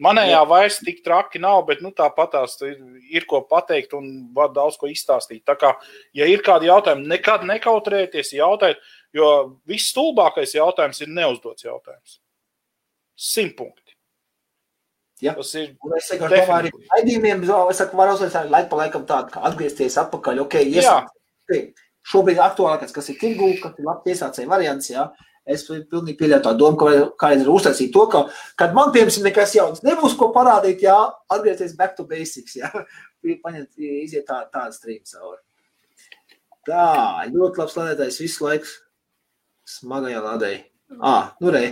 [0.02, 0.46] Manējā Jā.
[0.48, 2.78] vairs tik traki nav, bet nu, tāpat tās ir,
[3.12, 5.44] ir ko pateikt un var daudz ko izstāstīt.
[5.46, 5.76] Tā kā,
[6.18, 8.82] ja ir kādi jautājumi, nekad nekautrēties jautāt,
[9.14, 12.18] jo viss stulbākais jautājums ir neuzdots jautājums.
[13.14, 13.81] Simt punkti.
[15.22, 15.36] Ja?
[15.38, 15.72] Tas ir.
[15.82, 20.46] Domāju, arī raidījumiem, var uzsvērt, laik pa laikam tādu, kā atgriezties atpakaļ.
[20.46, 21.12] Ok, iesāk,
[21.46, 21.68] okay.
[22.12, 24.90] Šobrīd aktuālākais, kas ir tirgū, kas ir labs iesācēja variants.
[24.90, 25.12] Ja?
[25.46, 26.90] Es pilnīgi pieļauju tā domu, ka
[27.22, 28.24] kādreiz ir uztaisīt to, ka,
[28.58, 30.98] kad man, piemēram, nekas jauns nebūs, ko parādīt, jā,
[31.34, 32.70] atgriezties back to basics, jā,
[33.46, 35.42] paņemt, iziet tā, tādu streamu cauri.
[36.70, 36.86] Tā,
[37.34, 38.70] ļoti labs lādētājs visu laiku
[39.80, 40.54] smagajā lādē.
[41.02, 41.72] Ā, nu rei.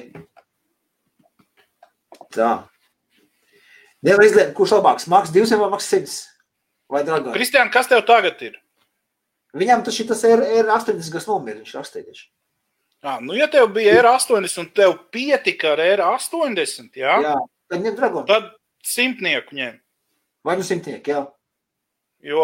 [2.34, 2.52] Tā.
[4.06, 6.18] Nevar izlēmt, kurš labāks, Maks 200 vai Maks 100?
[6.90, 7.34] Vai Dragon?
[7.36, 8.56] Kristiāna, kas tev tagad ir?
[9.58, 12.28] Viņam tas šitas ir, ir 80, kas nomira, viņš rakstījuši.
[13.00, 17.36] À, nu, ja tev bija R80 un tev pietika ar R80, jā, jā
[17.72, 18.28] tad ņem dragonu.
[18.28, 18.50] Tad
[18.86, 19.78] simtnieku ņem.
[20.48, 21.22] Vai nu simtnieku, jā.
[22.20, 22.44] Jo,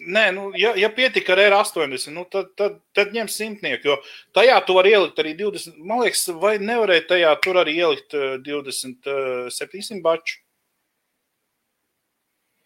[0.00, 3.92] nē, nu, ja, ja pietika ar R80, nu, tad, tad, tad ņem simtnieku.
[3.92, 3.98] Jo
[4.36, 8.16] tajā tu vari ielikt arī 20, man liekas, vai nevarēja tajā tur arī ielikt
[8.46, 10.40] 27 baču.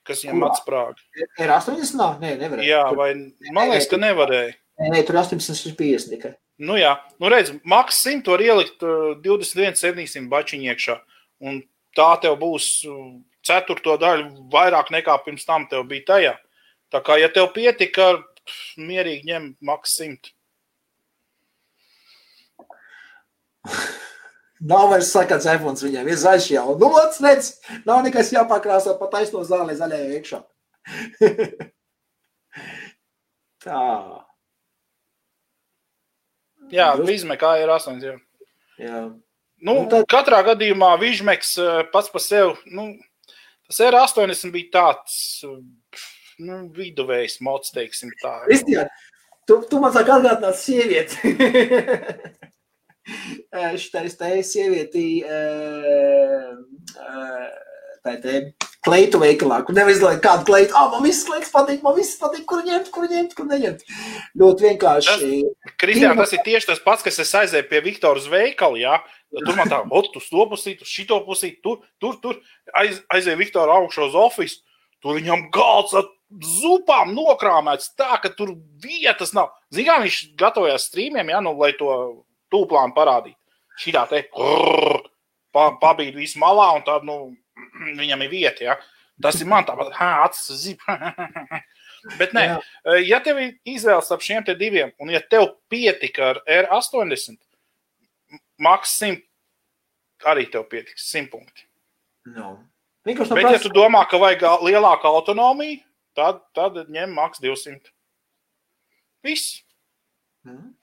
[0.04, 1.00] Kas viņam atsprāga?
[1.40, 2.18] R80 nav?
[2.20, 2.68] Nē, nevarēja.
[2.68, 3.10] Jā, vai
[3.56, 4.52] man liekas, ka nevarēja.
[4.84, 6.34] Nē, tur 850 tikai.
[6.64, 8.84] Nu jā, nu redz, maks 100 var ielikt
[9.24, 10.98] 21, 700 bačiņu iekšā.
[11.44, 11.62] Un
[11.96, 13.16] tā tev būs uh,
[13.46, 16.34] ceturto daļu vairāk nekā pirms tam tev bija tajā.
[16.94, 18.12] Tā kā, ja tev pietika,
[18.78, 20.34] mierīgi ņem maks 100.
[24.62, 26.66] Nav vairs sakāts iPhone viņiem, ir zaļš jau.
[26.78, 27.48] Nu, lats, redz,
[27.88, 30.40] nav nekas jāpakrāsā pa taisno zālē zaļajā iekšā.
[33.64, 33.80] tā.
[36.72, 37.98] Jā, Vizmekā ir 8.
[38.04, 38.14] Jā.
[38.80, 39.00] Jā.
[39.64, 40.06] Nu, nu, tad...
[40.10, 42.82] Katrā gadījumā Vizmeks eh, pats par sevi, nu,
[43.68, 45.18] tas ir 80 bija tāds
[46.38, 48.40] nu, viduvējs mods, teiksim tā.
[48.48, 48.90] Kristian,
[49.48, 51.34] tu, tu man sāk atgādināt sievieti.
[53.82, 55.06] Šitais te sievieti,
[58.04, 58.38] tā te
[58.84, 60.74] kleitu veikalā, kur nevar izlaikt kādu kleitu.
[60.76, 63.84] Ah, man viss kleitas patīk, man viss patīk, kur ņemt, kur ņemt, kur neņemt.
[64.40, 65.30] Ļoti vienkārši.
[65.80, 68.98] Kristiāna, tas ir tieši tas pats, kas es aizēju pie Viktora veikalu, jā.
[69.34, 72.42] Tur man tā, ot, uz to pusīt, uz šito pusīt, tur, tur, tur.
[72.76, 74.60] Aiz, aizēju Viktora augšā uz ofisu,
[75.02, 76.10] tur viņam galds ar
[76.44, 79.54] zupām nokrāmēts tā, ka tur vietas nav.
[79.74, 81.90] Zinām, viņš gatavojās strīmiem, jā, nu, lai to
[82.54, 83.38] tūplānu parādītu.
[83.82, 84.22] Šitā te,
[85.54, 87.34] pa, pabīd visu malā un tad, nu,
[88.00, 88.68] viņam ir vieta.
[88.70, 88.78] Ja?
[89.22, 89.94] Tas ir man tāpat,
[90.24, 90.84] acis zip.
[92.18, 92.56] Bet, nē, Jā.
[92.90, 97.38] Eh, ja tev ir izvēles ap šiem diviem, un ja tev pietika ar R80,
[98.60, 99.22] maks 100,
[100.28, 101.64] arī tev pietiks 100 punkti.
[102.36, 102.58] No.
[103.04, 105.80] Bet, ja tu domā, ka vajag lielāku autonomiju,
[106.16, 107.92] tad, tad ņem maks 200.
[109.24, 109.62] Viss.
[110.44, 110.74] Mm.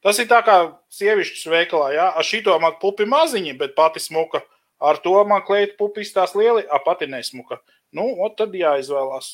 [0.00, 0.56] Tas ir tā kā
[0.96, 4.40] sievišķis veikalā, jā, ar šito man pupi maziņi, bet pati smuka.
[4.80, 7.58] Ar to man klēta pupi izstās lieli, a pati nesmuka.
[7.92, 9.28] Nu, ot tad jāizvēlās.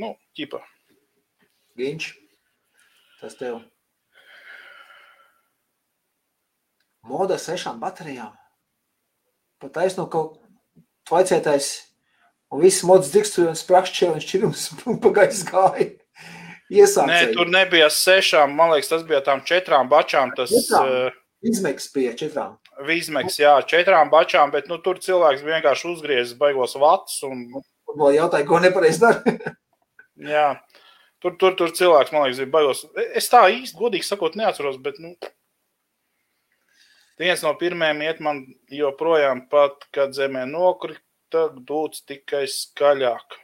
[0.00, 0.62] Nu, ķipa.
[1.76, 2.06] Viņš.
[3.20, 3.60] Tas tev.
[7.04, 8.32] Moda sešām baterijām.
[9.60, 10.38] Pat aizno kaut
[11.08, 11.68] tvaicētais
[12.48, 14.64] un viss mods sprakšķē un šķirums
[15.04, 15.90] pagājis gāja.
[16.72, 17.10] Iesācēji.
[17.10, 20.32] Nē, tur nebija sešām, man liekas, tas bija tām četrām bačām.
[20.36, 20.88] Tas, četrām.
[20.88, 22.56] Uh, Izmeks bija četrām.
[22.88, 27.20] Vizmeks, jā, četrām bačām, bet nu, tur cilvēks vienkārši uzgriezis baigos vats.
[27.26, 27.44] Un...
[27.94, 29.36] Vēl jautāja, ko nepareizi dara.
[30.34, 30.48] jā,
[31.22, 32.82] tur, tur, tur cilvēks, man liekas, bija baigos.
[33.12, 35.12] Es tā īsti, godīgi sakot, neatceros, bet, nu,
[37.20, 38.42] viens no pirmajiem iet man
[38.72, 43.43] joprojām pat, kad zemē nokrita, dūts tikai skaļāk.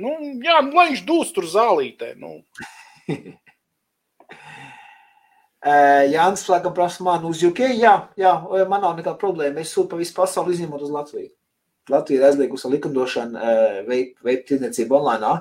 [0.00, 2.40] Nu, jā, nu, lai viņš dūst tur zālītē, nu.
[5.62, 7.60] Jānis Flagam prasa man uz UK.
[7.76, 8.32] Jā, jā,
[8.70, 9.62] man nav nekāda problēma.
[9.62, 11.30] Es sūtu pa visu pasauli, izņemot uz Latviju.
[11.90, 13.38] Latvija ir aizliegusi likumdošanu
[13.88, 15.32] veikt tirdzniecību online.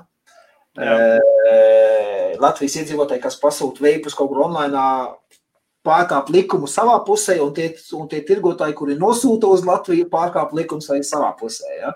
[2.41, 4.77] Latvijas iedzīvotāji, kas pasūta veipus kaut kur online,
[5.85, 10.89] pārkāp likumu savā pusē, un tie, un tie tirgotāji, kuri nosūta uz Latviju, pārkāp likumus
[10.93, 11.69] arī savā pusē.
[11.79, 11.93] Ja?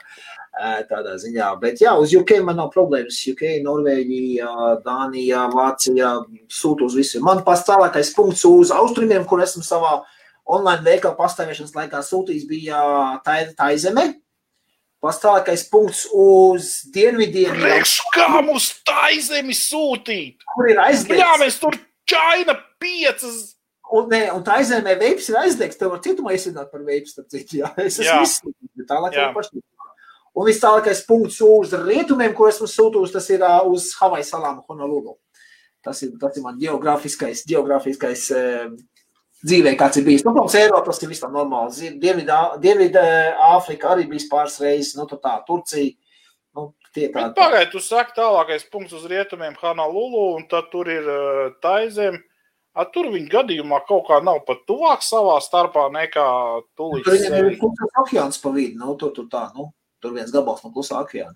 [0.89, 1.49] Tādā ziņā.
[1.61, 3.21] Bet jā, uz UK man nav problēmas.
[3.31, 4.51] UK, Norvēģija,
[4.85, 6.11] Dānija, Vācija
[6.51, 7.23] sūta uz visiem.
[7.25, 9.97] Man pats tālākais punkts uz austrumiem, kur esmu savā
[10.45, 12.83] online veikala pastāvēšanas laikā sūtījis, bija
[13.25, 14.13] tā, tā zeme.
[15.05, 17.51] Pastāvākais punkts uz dienvidiem.
[17.59, 20.41] Priekš kā mums tā zemi sūtīt?
[20.55, 21.21] Kur ir aizliegts?
[21.21, 21.77] Jā, mēs tur
[22.09, 23.51] čaina piecas.
[23.93, 25.77] Un, ne, un tā aizēmē veips ir aizliegts.
[25.77, 27.59] Tev var cietumā iesināt par veipu, starp citu.
[27.61, 28.87] Jā, es esmu izslīdis.
[28.89, 29.61] Tālāk jau paši.
[30.35, 34.59] Un viss tālākais punkts uz rietumiem, ko esmu sūtījis, tas ir uh, uz Havaju salām
[34.67, 35.15] Honolulu.
[35.85, 38.73] Tas ir, tas ir man geogrāfiskais, geogrāfiskais uh,
[39.45, 40.25] dzīvē, kāds ir bijis.
[40.25, 41.93] Nu, protams, Eiropā tas ir viss tā normāli.
[42.01, 43.05] Dienvidā
[43.51, 45.93] Āfrika arī bijis pāris reizes, nu, tā Turcija.
[46.55, 52.21] Nu, Pagaidiet, tu saki tālākais punkts uz rietumiem Honolulu, un tad tur ir uh, Taizem.
[52.75, 56.27] A, tur viņa gadījumā kaut kā nav pat tuvāk savā starpā nekā
[56.75, 57.05] tūlīt.
[57.07, 59.69] Tur viņam ir klusais okeāns pa vidu, nu, tur, tur tā, nu,
[60.05, 61.35] tur viens gabals no klusā okeāna.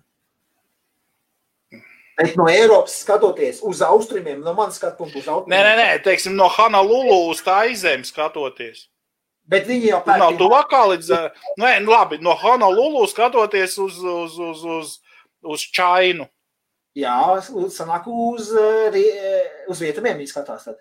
[2.20, 5.54] Bet no Eiropas skatoties uz austrumiem, no manas skatu punktu uz austrumiem.
[5.56, 8.90] Nē, nē, nē, teiksim, no Hanalulu uz tā izem skatoties.
[9.50, 10.20] Bet viņi jau pērk.
[10.20, 11.08] Nav tuvākā līdz,
[11.62, 14.92] nē, labi, no Hanalulu skatoties uz, uz, uz, uz,
[15.40, 16.28] uz Čainu.
[16.98, 17.16] Jā,
[17.72, 20.76] sanāk uz, uz vietamiem viņi skatās tad.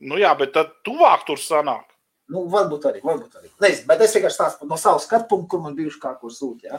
[0.00, 1.89] Nu jā, bet tad tuvāk tur sanāk.
[2.30, 3.50] Nu, varbūt arī, varbūt arī.
[3.64, 6.68] Nezinu, bet es vienkārši stāstu no savas skatu punkta, kur man bijuši kā kur sūt,
[6.68, 6.78] jā.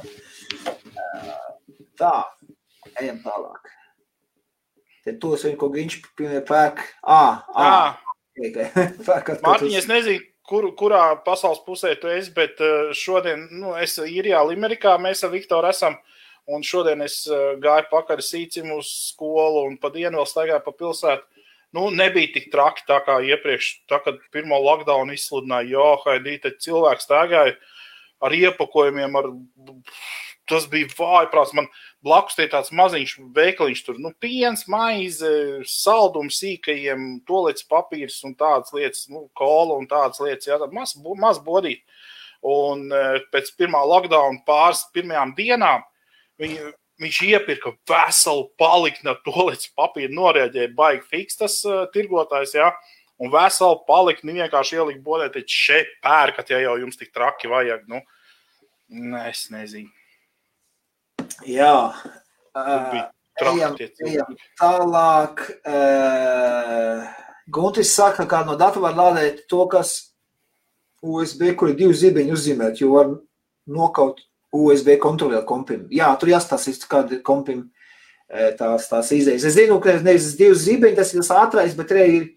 [2.00, 2.14] Tā,
[3.02, 3.72] ejam tālāk.
[5.04, 5.98] Te tos vien, ko viņš
[6.48, 6.84] pērk.
[7.04, 7.22] Ā,
[7.52, 7.72] ā.
[8.40, 12.62] Mārtiņ, es nezinu, kur, kurā pasaules pusē tu esi, bet
[12.98, 15.98] šodien, nu, es Īrijā, Limerikā, mēs ar Viktoru esam,
[16.52, 17.24] un šodien es
[17.62, 21.31] gāju pakaļ sīcim uz skolu un pa dienu vēl staigāju pa pilsētu
[21.76, 26.60] nu, nebija tik traki tā kā iepriekš, tā, kad pirmo lockdown izsludināja, jo Haidī, tad
[26.64, 27.56] cilvēks staigāja
[28.22, 29.30] ar iepakojumiem, ar,
[30.50, 31.54] tas bija vājprāts.
[31.58, 31.70] Man
[32.06, 35.32] blakus tie tāds maziņš veikaliņš tur, nu, piens, maize,
[35.70, 40.96] saldums sīkajiem, tolets papīrs un tādas lietas, nu, kola un tādas lietas, jā, tad maz,
[41.20, 41.86] maz bodīt.
[42.42, 42.88] Un
[43.32, 45.84] pēc pirmā lockdown pāris pirmajām dienām
[46.42, 46.72] viņi
[47.02, 52.68] Viņš iepirka veselu palikni ar tolīdz papīru, noreaģēja baigi fiks tas uh, tirgotājs, jā,
[53.22, 57.88] un veselu palikni vienkārši ielika bodē, teica, šeit pērkat, ja jau jums tik traki vajag,
[57.90, 58.04] nu,
[58.94, 59.90] ne, es nezinu.
[61.48, 61.74] Jā.
[62.54, 63.02] Uh,
[63.42, 64.38] ejam, ejam.
[64.62, 67.06] Tālāk, uh,
[67.52, 70.14] Guntis saka, kā no datora var lādēt to, kas
[71.02, 73.16] USB, kur ir divi zibeņi uzzīmēt, jo var
[73.72, 74.22] nokaut
[74.52, 75.86] USB kontrolieru kompim.
[75.94, 77.66] Jā, tur jāstāsta, kāda ir kompim
[78.60, 79.46] tās, tās izējas.
[79.48, 82.30] Es zinu, ka nevis divas zibeņi, tas ir tas ātrais, bet arī ir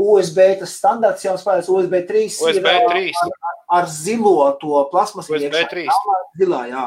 [0.00, 2.28] USB, tas standarts jau spēlēs USB 3.
[2.48, 3.10] USB 3.
[3.22, 5.28] Ar, ar, ar zilo to plasmas.
[5.30, 5.68] USB iekšā.
[5.74, 5.98] 3.
[6.40, 6.86] Zilā, jā.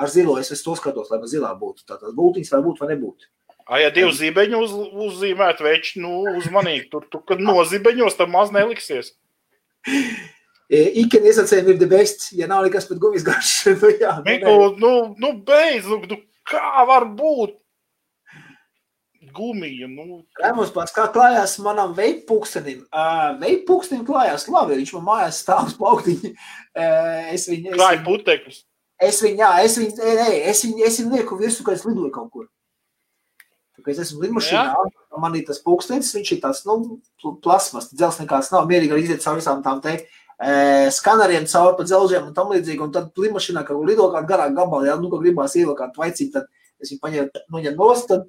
[0.00, 1.84] Ar zilo es, es to skatos, lai man zilā būtu.
[1.88, 3.28] Tātad būtiņas vai būtu vai nebūtu.
[3.70, 4.72] A, ja divi zibeņi uz,
[5.06, 9.12] uzzīmēt, veči, nu, uzmanīgi, tur, tu, kad nozibeņos, tad maz neliksies.
[10.70, 13.54] Iken izsacējumi ir the best, ja nav nekas pat gumijas garš.
[13.80, 17.56] nu, jā, Miku, nu, nu, beidz, nu, nu, kā var būt?
[19.34, 20.22] Gumija, nu.
[20.40, 22.84] Rēmons pats, kā klājās manam veipūkstenim.
[22.88, 26.30] Uh, veipūkstenim klājās labi, viņš man mājās stāv uz plauktiņu.
[26.30, 27.74] Uh, es viņu...
[27.76, 28.62] Klāja putekļus.
[29.00, 32.12] Es viņu, jā, es viņu, nē, es viņu, es viņu lieku virsū, ka es lidoju
[32.14, 32.48] kaut kur.
[33.80, 34.74] Kad es esmu lidmašīnā,
[35.22, 36.98] man ir tas pūkstenis, viņš ir tāds, nu,
[37.40, 39.94] plasmas, dzels nekāds nav, mierīgi arī iziet caur visām tām te
[40.96, 42.80] skaneriem cauri pa dzelžiem un tam līdzīgi.
[42.84, 46.48] Un tad lidmašīnā, kad lido kādā garā gabalā, ja nu, ka gribās ievilkt vaicīt, tad
[46.80, 48.28] es viņu paņēmu, noņem nost, tad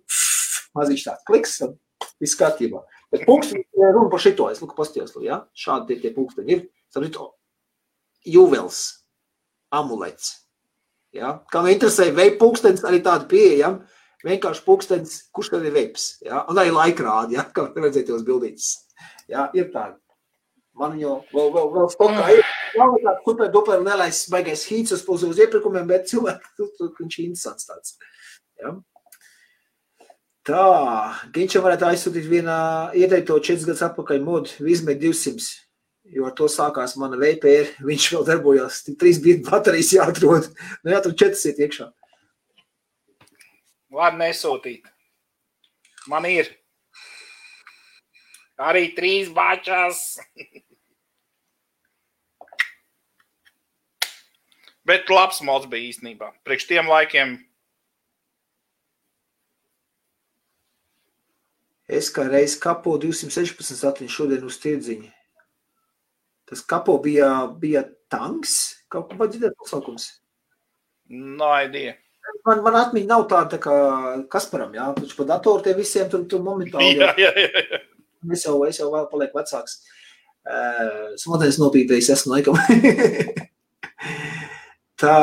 [0.77, 1.77] maziņš tāds kliks, un
[2.21, 2.83] viss kārtībā.
[3.11, 5.41] Bet pulksteņi runa par šito, es luku pastījos, ja?
[5.57, 6.67] šādi tie, tie pulksteņi ir.
[6.91, 7.31] Sapratu,
[8.27, 8.83] juvels,
[9.71, 10.33] amulets.
[11.15, 11.38] Ja?
[11.51, 13.83] Kā man interesē, veip pulkstenis arī tāda pieejama,
[14.27, 16.45] vienkārši pulkstenis, kurš tad ir veips, ja?
[16.51, 17.47] un arī laikrādi, ja?
[17.51, 18.73] kā redzēt tos bildītes.
[19.31, 19.49] Ja?
[19.57, 19.97] Ir tādi.
[20.80, 22.45] Man jau vēl, vēl, vēl stokā ir.
[22.80, 26.88] Nav tāds super duper nelais baigais hīts uz, uz, uz iepirkumiem, bet cilvēki, tu, tu,
[27.02, 27.98] viņš ir interesants tāds.
[28.61, 28.72] Ja?
[30.48, 30.61] Tā,
[31.35, 32.61] Ginčam varētu aizsūtīt vienā
[32.98, 35.52] ieteikto 4 gadus atpakaļ modu Vizme 200,
[36.15, 40.48] jo ar to sākās mana VPR, viņš vēl darbojās, tik trīs bija baterijas jāatrod,
[40.81, 41.91] nu jā, tur 4 iet iekšā.
[43.91, 44.88] Var nesūtīt.
[46.10, 46.49] Man ir.
[48.59, 50.19] Arī trīs bačas.
[54.85, 56.31] Bet labs mods bija īstenībā.
[56.43, 57.37] Priekš tiem laikiem.
[61.91, 65.09] Es kā reiz kapo 216 atmiņu šodien uz tirdziņu.
[66.47, 67.29] Tas kapo bija,
[67.59, 68.55] bija tanks,
[68.91, 70.07] kaut kā paģidēt nosaukums.
[71.11, 71.97] No idea.
[72.47, 73.75] Man, man atmiņa nav tāda tā kā
[74.31, 76.93] Kasparam, jā, taču pa datoru tie visiem tur, tur momentāli.
[77.01, 77.63] Jā, jā, jā.
[77.65, 77.79] jā.
[78.30, 79.80] Es jau, es jau palieku vecāks.
[80.41, 82.57] Uh, Smodens nopīpējis esmu laikam.
[85.02, 85.15] tā,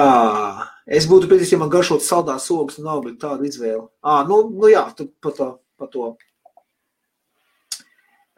[0.87, 3.89] es būtu pēc, ja man garšot saldās sogas, nav, bet tāda izvēle.
[4.03, 6.13] Ā, nu, nu jā, tu pa to, pa to.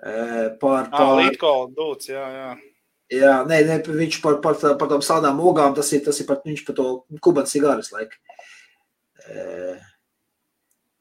[0.00, 0.88] Uh, par.
[0.96, 2.24] Ah, Lītkola dūts, jā,
[3.44, 6.64] nē, nē, viņš par, par, par tām sādām ogām, tas ir, tas ir par, viņš
[6.68, 8.16] par to kubanu cigāras laika.
[9.20, 9.76] Uh,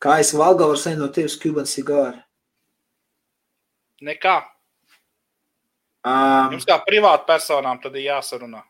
[0.03, 2.19] kā es valgā var saņemt no tevis kubanu cigāru?
[4.05, 4.39] Nekā.
[6.07, 8.63] Um, Jums kā privātpersonām tad ir jāsarunā.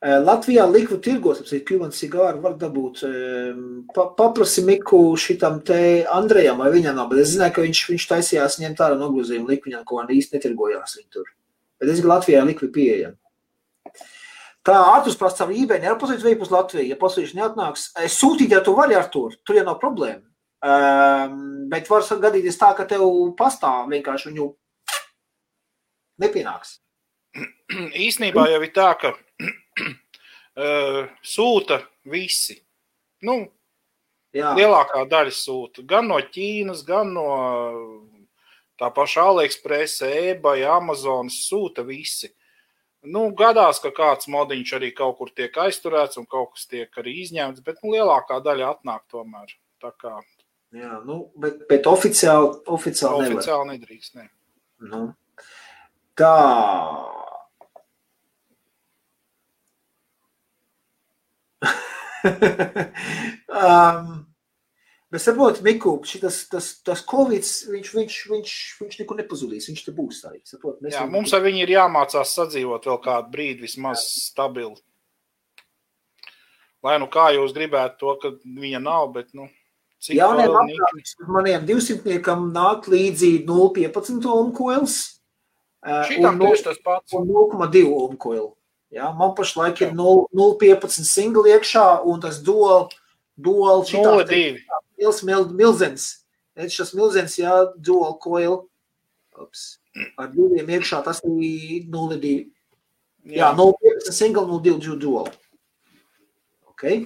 [0.00, 3.02] Latvijā likvu tirgos, apsīt, Cuban cigāru var dabūt.
[3.92, 8.06] Pa, paprasi Miku šitam te Andrejam, vai viņam nav, bet es zināju, ka viņš, viņš
[8.08, 11.28] taisījās ņemt ārā nogruzījumu likviņam, ko han īsti netirgojās viņi tur.
[11.80, 13.18] Bet es Latvijā likvi pieejam.
[14.64, 17.90] Tā ātrus prasa savu eBay, neapasīts vai pus Latviju, ja pasīši neatnāks.
[18.16, 20.24] Sūtīt, ja tu vari ar tur, tur jau nav problēma.
[20.60, 23.06] Um, bet var gadīties tā, ka tev
[23.38, 24.48] pastāv vienkārši viņu
[26.20, 26.74] nepienāks.
[28.08, 32.58] Īsnībā jau ir tā, ka uh, sūta visi.
[33.24, 33.38] Nu,
[34.36, 34.52] Jā.
[34.56, 37.30] lielākā daļa sūta gan no Ķīnas, gan no
[38.80, 42.30] tā paša AliExpress, eBay, Amazonas sūta visi.
[43.00, 47.16] Nu, gadās, ka kāds modiņš arī kaut kur tiek aizturēts un kaut kas tiek arī
[47.22, 49.56] izņemts, bet nu, lielākā daļa atnāk tomēr.
[49.80, 50.18] Tā kā
[50.70, 53.74] Jā, nu, bet, bet oficiāli, oficiāli, oficiāli nevar.
[53.74, 54.14] nedrīkst.
[54.20, 54.28] Ne.
[54.86, 55.00] Nu,
[56.18, 56.34] tā.
[63.50, 64.26] um,
[65.10, 67.42] bet saprotiet, Miku, šitas, tas, tas Covid,
[67.74, 70.38] viņš, viņš, viņš, viņš nekur nepazudīs, viņš te būs arī.
[70.46, 74.78] Saprot, Jā, mums ar viņu ir jāmācās sadzīvot vēl kādu brīdi vismaz stabili.
[76.86, 79.50] Lai nu kā jūs gribētu to, ka viņa nav, bet, nu.
[80.08, 84.96] Jauniem apgājumiem maniem 200 nāk līdzi 0,15 ohmkoils.
[86.08, 87.12] Šitam tieši tas pats.
[87.16, 88.48] Un 0,2 ohmkoili.
[88.90, 92.88] Ja, man pašlaik ir 0,15 single iekšā un tas dual,
[93.38, 94.16] dual šitā.
[94.24, 94.56] 0,2.
[95.00, 96.08] Mils, mil, milzens.
[96.60, 98.64] Šis milzens, jā, dual coil.
[99.40, 99.78] Ups.
[100.18, 102.34] Ar diviem iekšā tas ir 0,2.
[103.30, 105.28] Jā, 0,15 single, 0,2 dual.
[106.72, 107.04] Okay.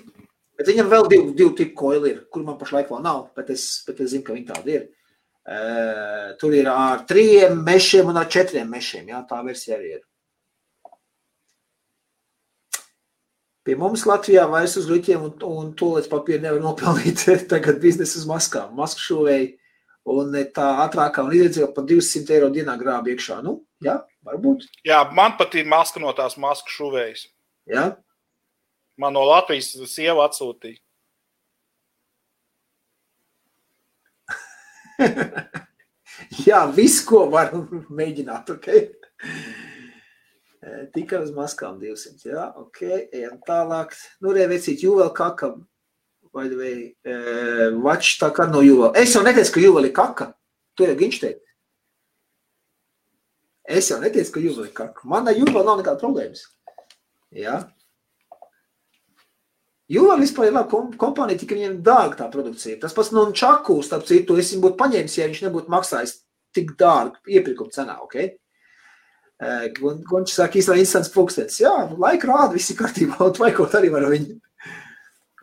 [0.59, 3.67] Bet viņam vēl divi, divi tipi koili ir, kur man pašlaik vēl nav, bet es,
[3.89, 4.85] bet es zinu, ka viņi tādi ir.
[5.45, 9.11] Uh, tur ir ar trījiem mešiem un ar četriem mešiem.
[9.13, 10.05] Jā, tā versija arī ir.
[13.65, 17.27] Pie mums Latvijā vairs uz rīķiem un, un tolēts papīru nevar nopelnīt.
[17.53, 19.55] Tagad biznesa uz maskām, masku šovēji.
[20.15, 23.39] Un tā ātrākā un iedzīvot par 200 eiro dienā grāb iekšā.
[23.45, 24.67] Nu, jā, varbūt.
[24.85, 27.25] Jā, man patīk maska no tās masku šovējas.
[27.73, 27.87] Jā,
[29.01, 30.79] Man no Latvijas sieva atsūtīja.
[36.47, 37.51] Jā, viss, ko var
[37.91, 38.51] mēģināt.
[38.55, 38.81] Okay?
[40.95, 42.29] Tikai uz maskām 200.
[42.31, 43.95] Jā, ok, ejam tālāk.
[44.25, 45.55] Nu, revecīt, jūvēl kaka.
[46.35, 46.75] Vai vai,
[47.85, 48.95] vač tā kā no jūvēl.
[48.99, 50.33] Es jau neteicu, ka jūvēl ir kaka.
[50.79, 51.41] To jau viņš teica.
[53.65, 55.07] Es jau neteicu, ka jūvēl ir kaka.
[55.09, 56.43] Man ar jūvēl nav nekāda problēmas.
[57.35, 57.61] Jā.
[59.93, 62.79] Jo vispār ir laba kompānija, tikai viņiem dārga tā produkcija.
[62.81, 66.15] Tas pats no Čaku, starp citu, es viņu būtu paņēmis, ja viņš nebūtu maksājis
[66.57, 67.99] tik dārgu iepirkuma cenā.
[68.07, 68.33] Okay?
[70.09, 71.61] Gončs saka, īstenībā instants pulkstenis.
[71.61, 74.39] Jā, laika rāda, viss ir kārtībā, un tvaikot arī var viņu.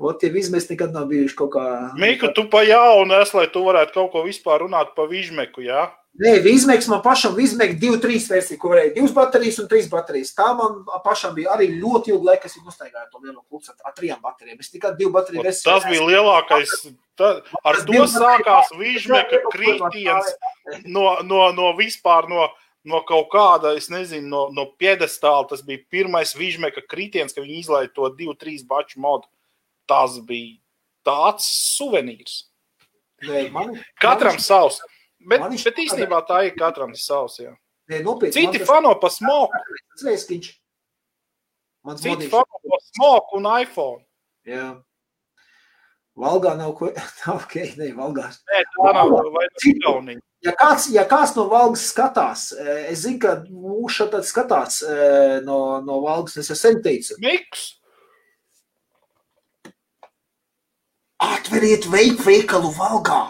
[0.01, 1.63] Ot, tie izmest nekad nav bijuši kaut kā...
[2.01, 5.83] Miku, tu pa jaunu es, lai tu varētu kaut ko vispār runāt pa vižmeku, jā?
[5.83, 6.00] Ja?
[6.19, 10.33] Nē, Vizmēks man pašam Vizmēks 2-3 versiju, kur varēja 2 baterijas un 3 baterijas.
[10.35, 13.95] Tā man pašam bija arī ļoti ilga laika, kas ir nostaigāja to lielo klucu ar
[13.95, 14.59] trijām baterijām.
[14.59, 15.69] Es tikai 2 bateriju versiju.
[15.69, 16.75] Tas bija lielākais.
[17.15, 17.31] Tā,
[17.63, 20.35] ar to sākās Vizmēka kritiens
[20.83, 22.49] no, no, no vispār no,
[22.83, 25.47] no kaut kāda, es nezinu, no, no piedestāla.
[25.47, 29.31] Tas bija pirmais Vizmēka kritiens, ka viņi izlaiž to 2-3 baču modu.
[29.87, 30.57] Tas bija
[31.07, 31.47] tāds
[31.77, 32.41] suvenīrs.
[33.23, 34.43] Nē, man, Katram man...
[34.43, 34.83] savs.
[35.27, 37.39] Bet, man bet īstenībā tā ir katram savs.
[37.43, 37.53] Jā.
[37.91, 38.69] Nē, nopietni, Citi tas...
[38.69, 39.59] fano pa smoku.
[40.01, 40.53] Zveiskiņš.
[41.87, 42.31] Mans Citi modīši.
[42.31, 44.01] fano pa smoku un iPhone.
[44.47, 44.69] Jā.
[46.21, 46.91] Valgā nav ko.
[47.37, 48.41] ok, ne, Valgās.
[48.49, 49.13] Nē, tā nav.
[49.35, 50.23] Vai Igaunija.
[50.41, 55.35] Ja kāds, ja kāds no Valgas skatās, eh, es zinu, ka mūsu šeit skatās eh,
[55.45, 57.19] no, no Valgas, es sen teicu.
[57.21, 57.67] Miks?
[61.21, 63.21] Atveriet veikalu Valgā!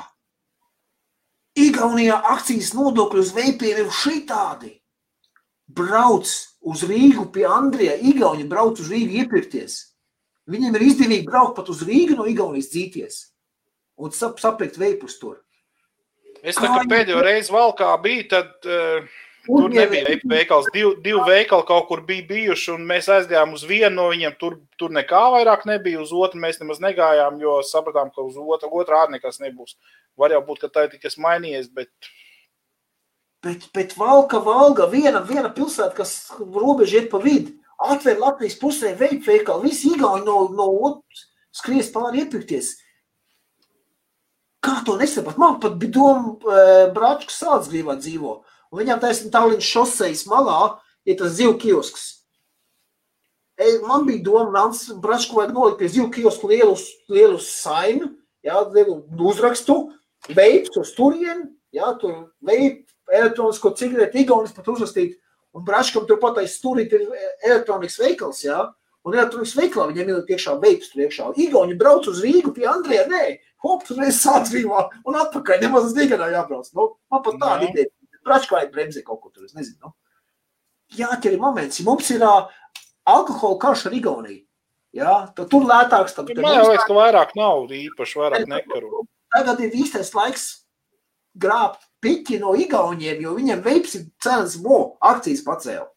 [1.61, 4.75] Igaunijā akcijas nodokļi uz veipiem ir šitādi.
[5.71, 6.29] Brauc
[6.67, 7.95] uz Rīgu pie Andrija.
[7.95, 9.77] Igauni brauc uz Rīgu iepirkties.
[10.51, 13.19] Viņiem ir izdevīgi braukt pat uz Rīgu no Igaunijas dzīties
[14.01, 15.41] un sap, sapirkt veipus tur.
[16.41, 19.05] Es tā kā pēdējo reizi valkā biju, tad uh,
[19.45, 20.67] Tur nebija veikals.
[20.73, 24.35] Divi div veikali kaut kur bija bijuši, un mēs aizgājām uz vienu no viņiem.
[24.41, 26.01] Tur, tur nekā vairāk nebija.
[26.03, 29.77] Uz otru mēs nemaz negājām, jo sapratām, ka uz otru, otru ārā nekas nebūs.
[30.19, 31.89] Var jau būt, ka tā ir tikai mainījies, bet.
[33.41, 38.91] Bet, bet valka, valga, viena, viena pilsēta, kas robeža iet pa vidu, atver Latvijas pusē
[38.99, 41.25] veidu veikalu, visi Igauni no, no otras
[41.57, 42.75] skries pāri iepirkties.
[44.61, 45.39] Kā to nesaprast?
[45.41, 48.35] Man pat bija doma, e, brāčs, kas sāds grīvā dzīvo.
[48.71, 50.77] Viņam taisnība Tallinas šoseis malā
[51.07, 52.07] ir tas zivu kiosks.
[53.59, 56.77] E, man bija doma, mans brāčs, ko vajag nolikt pie zivu kiosku lielu,
[57.11, 58.13] lielu sainu,
[58.47, 59.75] jā, lielu uzrakstu,
[60.33, 65.17] veips uz turieni, jā, tur veip, elektronisko cigareti, igaunis pat uzrakstīt.
[65.51, 67.09] Un brāčkam turpat aiz stūrīt ir
[67.43, 68.63] elektronikas veikals, jā.
[69.03, 71.31] Un elektronikas veikalā viņiem ir iekšā veips tur iekšā.
[71.43, 73.23] Igauni brauc uz Rīgu pie Andrija, nē,
[73.65, 76.69] hop, tur reiz sācvīvā un atpakaļ, nemaz uz Diganā jābrauc.
[76.77, 77.91] Nu, man pat tāda ideja.
[78.25, 79.89] Bračkā ir bremzē kaut kur tur, es nezinu.
[79.89, 79.93] Nu.
[80.97, 82.49] Jāķer ir moments, ja mums ir uh,
[83.07, 84.41] alkohola karš ar Igauniju.
[84.91, 86.15] Jā, tad tur lētāks.
[86.17, 89.05] Tad, tad man liekas, ka vairāk nav īpaši vairāk nekaru.
[89.31, 90.49] Tagad ir īstais laiks
[91.39, 95.87] grābt piķi no Igauniem, jo viņiem veips ir cenas mo, akcijas pacēla.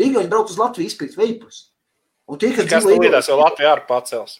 [0.00, 1.66] Igauni brauc uz Latviju izpirkt veipus.
[2.30, 4.38] Un tie, kas dzīvo Igaunijā, jau Latvijā arī pacels.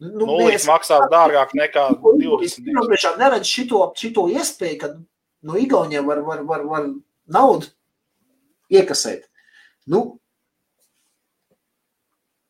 [0.00, 2.96] Nu, Nulīts mēs, maksās dārgāk nekā 20.
[2.96, 4.90] Es neredzu šito, šito iespēju, ka
[5.46, 6.88] no Igauniem var, var, var, var
[7.30, 7.70] naudu
[8.72, 9.28] iekasēt.
[9.86, 10.18] Nu,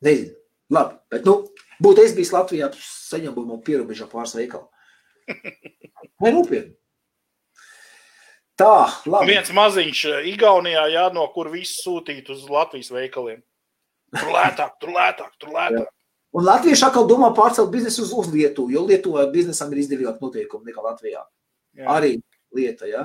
[0.05, 0.33] nezinu.
[0.73, 1.45] Labi, bet, nu,
[1.83, 4.67] būtu es bijis Latvijā, saņemtu no pierobežā pāris veikalu.
[6.23, 6.75] Vai nopietni?
[8.57, 9.35] Tā, labi.
[9.35, 13.43] Viens maziņš eh, Igaunijā, jā, no kur viss sūtīt uz Latvijas veikaliem.
[14.17, 15.91] Tur lētāk, tur lētāk, tur lētāk.
[16.37, 20.71] Un Latvieši atkal domā pārcelt biznesu uz, uz Lietuvu, jo Lietuvā biznesam ir izdevīgāk noteikumi
[20.71, 21.23] nekā Latvijā.
[21.77, 21.87] Jā.
[21.99, 22.15] Arī
[22.57, 23.05] lieta, ja?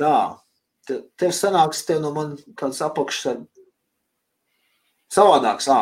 [0.00, 0.14] Tā,
[0.88, 3.40] te, tev sanāks, tev no man kāds apakšs
[5.10, 5.80] savādāks, ā.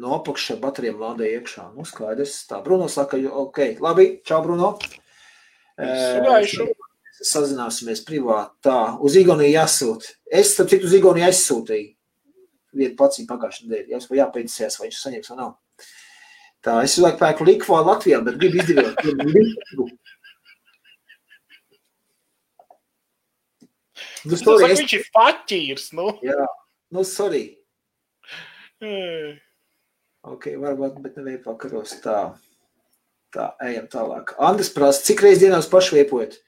[0.00, 1.70] No apakšas ar baterijām lādē iekšā.
[1.74, 2.36] Nu, skaidrs.
[2.50, 4.76] Tā, Bruno saka, ok, labi, čau, Bruno.
[5.80, 6.68] Sugaišu.
[7.20, 8.54] Sazināsimies privāti.
[8.64, 10.06] Tā, uz Igauniju jāsūt.
[10.24, 11.90] Es, starp citu, uz Igauniju aizsūtīju
[12.76, 13.98] vienu pats pagājušajā nedēļā.
[13.98, 15.50] Jā, jāpēdīsies, vai viņš saņems vai nav.
[16.60, 19.00] Tā, es uzlieku pēku likvā Latvijā, bet gribu izdevēt.
[24.28, 24.82] Nu, sorry, es...
[24.82, 26.10] Viņš ir faķīrs, nu.
[26.24, 26.46] Jā,
[26.94, 27.44] nu, sorry.
[28.82, 29.38] Mm.
[30.30, 31.94] Ok, varbūt, bet nevajag pakaros.
[32.04, 32.18] Tā,
[33.34, 34.34] tā, ejam tālāk.
[34.40, 36.40] Andris prasa, cik reiz dienās pašviepojat?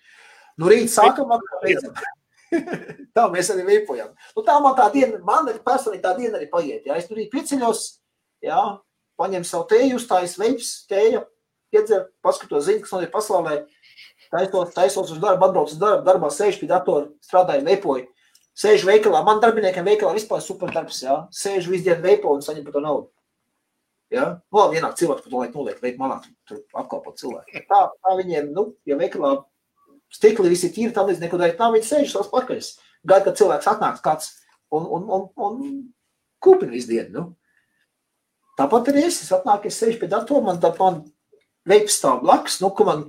[0.61, 1.97] Nu, rīt sākam, vakar beidzam.
[3.17, 4.13] tā mēs arī veipojam.
[4.37, 6.87] Nu, tā man tā diena, man personīgi tā diena arī paiet.
[6.89, 6.99] Ja?
[6.99, 7.85] Es tur pieceļos,
[8.45, 8.63] ja?
[9.21, 11.23] paņem savu tēju, uzstājas veips, tēja,
[11.73, 13.59] piedzer, paskatos ziņu, kas notiek pasaulē,
[14.33, 18.09] taisos, taisos uz darbu, atbrauc uz darbu, darbā sēž pie datora, strādāju, veipoju.
[18.59, 21.23] Sēž veikalā, man darbiniekiem veikalā vispār super darbs, ja?
[21.33, 23.09] Sēž visu dienu veipo un saņem par to naudu.
[24.13, 24.27] Ja?
[24.53, 26.19] Nu, labi, ienāk cilvēks, par to laik noliek, veik malā,
[26.49, 27.63] tur apkalpot cilvēku.
[27.71, 29.39] Tā, tā viņiem, nu, ja veikalā
[30.13, 32.75] stikli visi tīri, tā līdz neko darīt nav, viņi sēž savas pakaļas.
[33.09, 34.29] Gaida, kad cilvēks atnāks kāds
[34.69, 35.63] un, un, un, un
[36.45, 37.13] kūpina visu dienu.
[37.15, 37.25] Nu.
[38.61, 41.01] Tāpat arī es, es atnāku, es sēžu pie datora, man tā man
[41.69, 43.07] veips stāv blakus, nu, ka man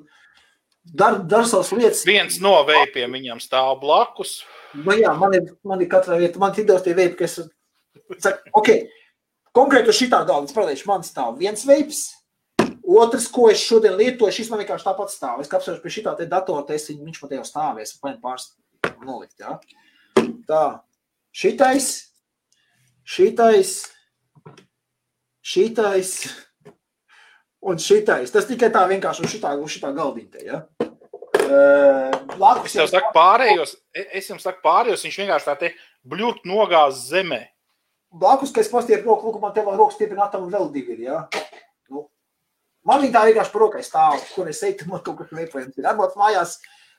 [0.83, 2.03] dar, savas lietas.
[2.07, 4.41] Viens no veipiem viņam stāv blakus.
[4.73, 7.37] Nu, jā, man ir, man ir katra vieta, man ir idejas tie veipi, ka es
[8.23, 8.71] saku, ok,
[9.55, 12.07] konkrēti uz šitā galda, es parādīšu, man stāv viens veips,
[12.83, 15.39] Otrs, ko es šodien lietoju, šis man vienkārši tāpat stāv.
[15.39, 18.49] Es apsēžu pie šī tā datora, es viņu, viņš man te jau stāvēs, paņem pāris
[19.07, 19.37] nolikt.
[19.39, 19.55] Ja?
[20.49, 20.63] Tā,
[21.31, 21.87] šitais,
[23.07, 23.71] šitais,
[25.39, 26.11] šitais
[27.69, 28.33] un šitais.
[28.33, 30.43] Tas tikai tā vienkārši uz šitā, uz šitā galdiņa.
[30.43, 30.61] Ja?
[32.37, 35.71] Blakus, es, saku, pārējos, es jums saku, pārējos viņš vienkārši tā te
[36.07, 37.41] bļūt nogāz zemē.
[38.13, 41.23] Blakus, ka es pastieku roku, lūk, man te vēl rokas stiprinātam vēl divi ir, ja?
[42.83, 45.85] Man viņa tā vienkārši par rokai stāv, kur es eju, man kaut kas liepojams ir.
[45.87, 46.57] Atbrauc mājās,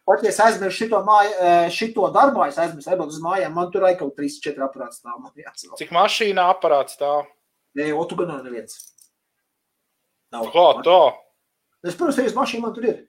[0.09, 3.69] pat ja es aizmirsu šito, māja, e, šito darbā, es aizmirsu, atbrauc uz mājām, man
[3.73, 5.29] tur arī kaut 3-4 aparāts stāv.
[5.77, 7.29] Cik mašīnā aparāts stāv?
[7.77, 8.79] Nē, o tu gan nav neviens.
[10.35, 10.51] Nav.
[10.51, 11.01] Kā tā?
[11.85, 13.03] Es, protams, uz mašīnu man tur ir.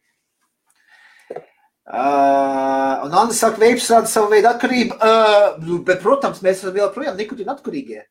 [1.86, 6.90] Uh, un Andris saka, veips rada savu veidu atkarību, uh, bet, protams, mēs esam vēl
[6.94, 8.02] projām nikotīna atkarīgie.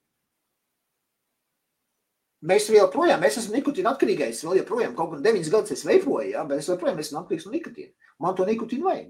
[2.44, 6.44] Mēs joprojām, mēs esam nikotīna atkarīgais, vēl joprojām, kaut gan 9 gadus es veipoju, ja,
[6.46, 7.94] bet es joprojām esmu atkarīgs no nikotīna.
[8.22, 9.08] Man to nikotīnu vajag.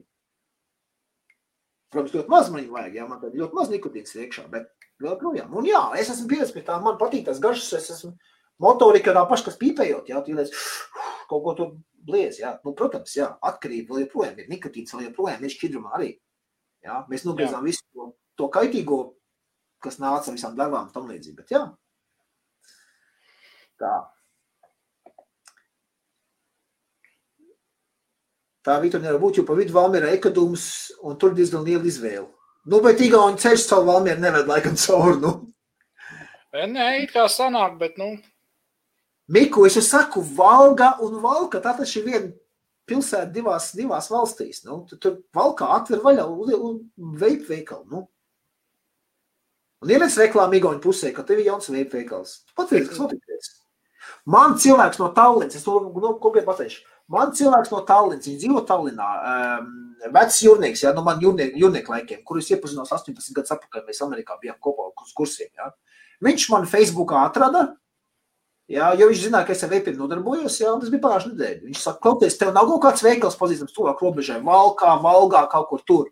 [1.93, 4.71] Protams, ļoti maz man vajag, ja, man tad ļoti maz nikotīns iekšā, bet
[5.03, 5.53] joprojām.
[5.61, 8.15] Un jā, es esmu pieredzējis pie tā, man patīk tas garšas, es esmu
[8.63, 10.69] motorika tā paša, kas pīpējot, jā, tu lietas,
[11.31, 11.73] kaut ko tur
[12.05, 12.55] bliez, jā.
[12.65, 16.11] Nu, protams, jā, atkarība vēl joprojām ir, nikotīns vēl joprojām ir šķidrumā arī.
[16.85, 17.03] Jā?
[17.11, 18.99] Mēs nogriezām visu to, to kaitīgo,
[19.85, 21.37] kas nāca visām darbām tam līdzīgi.
[21.41, 21.65] Bet, jā.
[23.81, 23.95] Tā.
[28.65, 32.31] Tā Vitor nevar būt, jo pa vidu Valmiera ekadums un tur diezgan liela izvēle.
[32.65, 35.33] Nu, bet Igauni ceļš caur Valmieru neved laikam caur, nu.
[36.55, 38.15] Nē, it kā sanāk, bet, nu.
[39.29, 42.33] Miku, es saku, Valga un Valka, tā taču ir viena
[42.89, 44.65] pilsēta divās, divās valstīs.
[44.67, 46.27] Nu, tur, tur Valkā atver vaļā
[47.21, 48.07] veipu veikalu, nu.
[49.85, 52.43] Un ieliec reklāmu Igauni pusē, ka tev ir jauns veipu veikals.
[52.57, 53.53] Pateic, kas notiks.
[54.29, 58.63] Man cilvēks no Tallinas, es to nu, konkrēti pateikšu, Man cilvēks no Tallinas, viņš dzīvo
[58.69, 59.73] Tallinā, um,
[60.15, 64.39] vecs jūrnieks, ja, no man jūrnieku, jūrnieku laikiem, kurus iepazinos 18 gadus atpakaļ, mēs Amerikā
[64.41, 65.51] bijām kopā uz kursiem.
[65.59, 65.69] Ja.
[66.25, 67.67] Viņš man Facebookā atrada,
[68.71, 71.61] ja, jo viņš zināja, ka es ar veipiem nodarbojos, un tas bija pagājušajā nedēļā.
[71.69, 75.85] Viņš saka, klausies, tev nav kaut kāds veikals pazīstams tuvāk robežai, Valkā, Valgā, kaut kur
[75.89, 76.09] tur.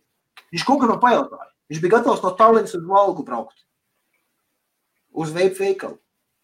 [0.52, 1.50] Viņš kaut ko man pajautāja.
[1.72, 3.64] Viņš bija gatavs no Tallinas uz Valgu braukt.
[5.12, 5.98] Uz veipu veikalu.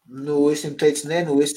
[0.09, 1.53] Nu, es viņam teicu, nē, nu, es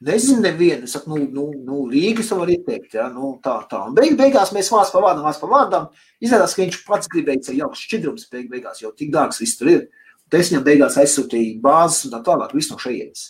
[0.00, 0.86] Nezinu, nevienu.
[0.88, 3.82] Es saku, nu, nu, nu Rīgas var ieteikt, ja, nu, tā, tā.
[3.90, 5.90] Un beig, beigās mēs vārds pa vārdam, vārds pa vārdam.
[6.24, 9.68] Izrādās, ka viņš pats gribēja ceļ jauks šķidrums, beig, beigās jau tik dārgs viss tur
[9.74, 9.82] ir.
[10.30, 13.26] Un es viņam beigās aizsūtīju bāzes un tā tālāk, visu no šejienes.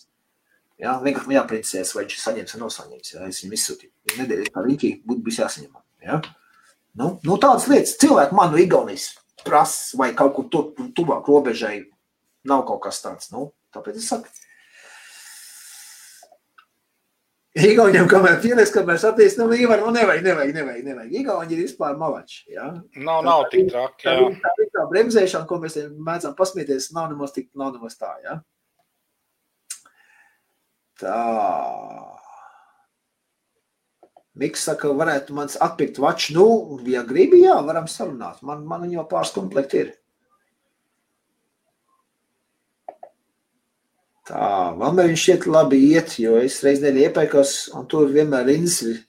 [0.80, 3.14] Ja, vienkārši man jāpriecēs, vai viņš saņems vai nosaņems.
[3.14, 3.92] Ja, es viņam izsūtīju.
[4.16, 5.80] Nedēļas tā riņķī būtu bijis jāsaņem.
[6.06, 6.20] Ja.
[6.96, 7.98] Nu, nu, tādas lietas.
[8.00, 9.10] Cilvēki man no Igaunijas
[9.44, 11.82] prasa, vai kaut kur tur tuvāk robežai
[12.48, 13.28] nav kaut kas tāds.
[13.34, 14.32] Nu, tāpēc es saku,
[17.58, 21.14] Igauniem, kamēr pieliks, kamēr saties, nu, Ivar, nu, nevajag, nevajag, nevajag, nevajag.
[21.18, 22.68] Igauni ir vispār malači, jā.
[23.02, 24.28] Nav, nav tik traki, jā.
[24.44, 28.36] Tā, tā, tā bremzēšana, ko mēs mēdzam pasmieties, nav nemaz tik, nav nemaz tā, jā.
[31.00, 31.20] Tā.
[34.40, 36.46] Miks saka, varētu mans atpirkt vaču, nu,
[36.88, 38.44] ja gribi, jā, varam sarunāt.
[38.46, 39.90] Man, man jau pāris komplekti ir.
[44.30, 44.46] Tā,
[44.78, 49.00] Valmērī šķiet labi iet, jo es reiz nedēļu iepērkos, un tur vienmēr rindas ir.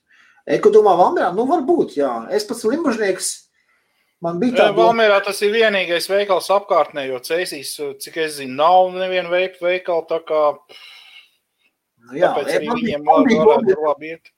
[0.56, 2.10] Eko domā, Valmērā, nu varbūt, jā.
[2.34, 3.28] Es pats limbužnieks,
[4.24, 4.66] man bija tā.
[4.74, 10.02] Valmērā tas ir vienīgais veikals apkārtnē, jo Cēsīs, cik es zinu, nav neviena veikt veikala,
[10.10, 10.42] tā kā.
[12.08, 14.32] Nu jā, tāpēc arī man, viņiem varētu man, labi iet.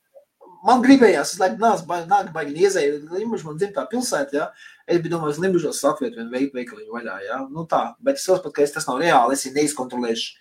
[0.64, 4.46] Man gribējās, es laikam nāc, nāk baigi iezēju, Limbuž man dzimtā pilsēta, jā.
[4.88, 7.42] Es biju domājis, Limbužos apviet vienu veikt veikaliņu vaļā, jā.
[7.52, 10.40] Nu tā, bet es saprotu, ka es tas nav reāli, es viņu neizkontrolēšu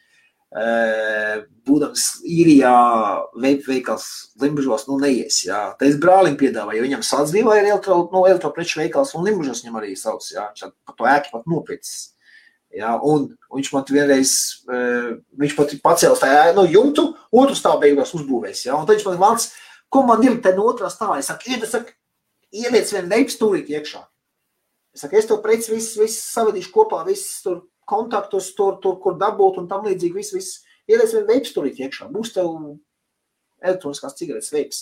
[1.65, 2.73] būdams īrijā
[3.65, 4.07] veikals
[4.41, 5.73] Limbužos, nu neies, jā.
[5.79, 9.79] Tā es brālim piedāvāju, jo viņam Salzvīlā ir elektro, nu, elektropreču veikals un Limbužos viņam
[9.81, 10.51] arī sauc, jā.
[10.53, 12.13] Viņš pat to ēki pat nopircis.
[12.73, 14.31] Jā, un, viņš man vienreiz,
[14.65, 18.73] viņš pat pacēlis tā, nu, jumtu, otru stāvu beigās uzbūvēs, jā.
[18.73, 19.51] Un tad viņš man vārds,
[19.93, 21.19] ko man ir te no otrā stāvā?
[21.21, 21.93] Es saku, ied, es saku,
[22.49, 24.01] ieliec vienu veipu stūrīt iekšā.
[24.93, 29.17] Es saku, es to preci viss, viss savadīšu kopā, viss tur kontaktus tur, tur kur
[29.19, 30.15] dabūt un tam līdzīgi.
[30.17, 30.61] Viss, viss.
[30.89, 32.09] Ieliec vien veips turīt iekšā.
[32.11, 32.49] Būs tev
[33.63, 34.81] elektroniskās cigaretes veips.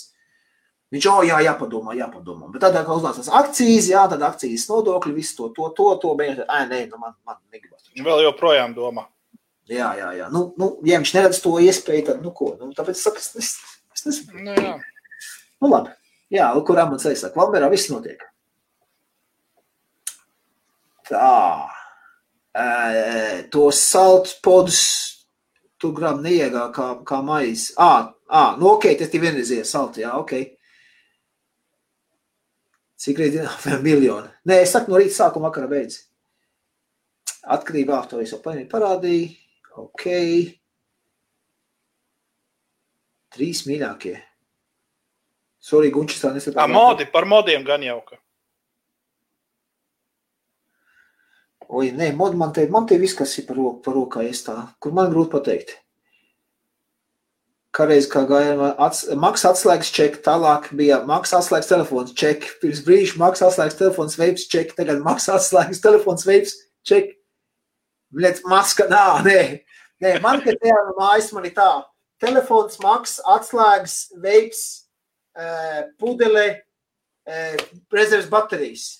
[0.92, 2.50] Viņš jau, jā, jāpadomā, jāpadomā.
[2.52, 6.42] Bet tādā kā uznācās akcijas, jā, tad akcijas nodokļi, visu to, to, to, to, bet,
[6.44, 7.86] ē, nē, nu man, man negribas.
[7.94, 9.06] Viņš vēl joprojām domā.
[9.72, 10.28] Jā, jā, jā.
[10.34, 13.54] Nu, nu, ja viņš neredz to iespēju, tad, nu, ko, nu, tāpēc es saku, es,
[13.96, 14.44] es nesaprotu.
[14.44, 14.76] Nu, jā.
[15.62, 15.96] Nu, labi.
[16.32, 17.40] Jā, kur amats aizsaka.
[17.40, 18.20] Valmērā viss notiek.
[21.08, 21.32] Tā
[23.50, 24.80] tos saltus podus
[25.80, 27.72] tu gram neiegā kā, kā maizi.
[27.80, 30.32] Ā, ā, nu ok, tas ir vienreizie salti, jā, ok.
[33.02, 33.78] Cik reizes dienā?
[33.86, 34.30] Miljoni.
[34.46, 36.04] Nē, es saku no rīta sākuma vakara beidz.
[37.50, 39.32] Atkarībā to es jau parādīju.
[39.82, 40.04] Ok.
[43.32, 44.18] Trīs mīļākie.
[45.62, 46.70] Sorry, Gunčis tā nesaprot.
[46.70, 48.18] Modi, par modiem gan jauka.
[51.72, 54.56] Oi, nē, mod, man te, man te viss, kas ir par, roku, par rokā iestā,
[54.82, 55.78] kur man grūti pateikt.
[57.72, 63.16] Kādreiz kā gāja ats, maksas atslēgas ček, tālāk bija maksas atslēgas telefons ček, pirms brīža
[63.22, 66.58] maksas atslēgas telefons veips ček, tagad maksas atslēgas telefons veips
[66.88, 67.14] ček.
[68.12, 69.38] Bļet, maska, nā, nē,
[70.04, 71.70] nē, man, ka tajā mājas man ir tā,
[72.20, 74.66] telefons, maksas, atslēgas, veips,
[76.02, 76.44] pudele,
[77.92, 78.90] rezerves baterijas.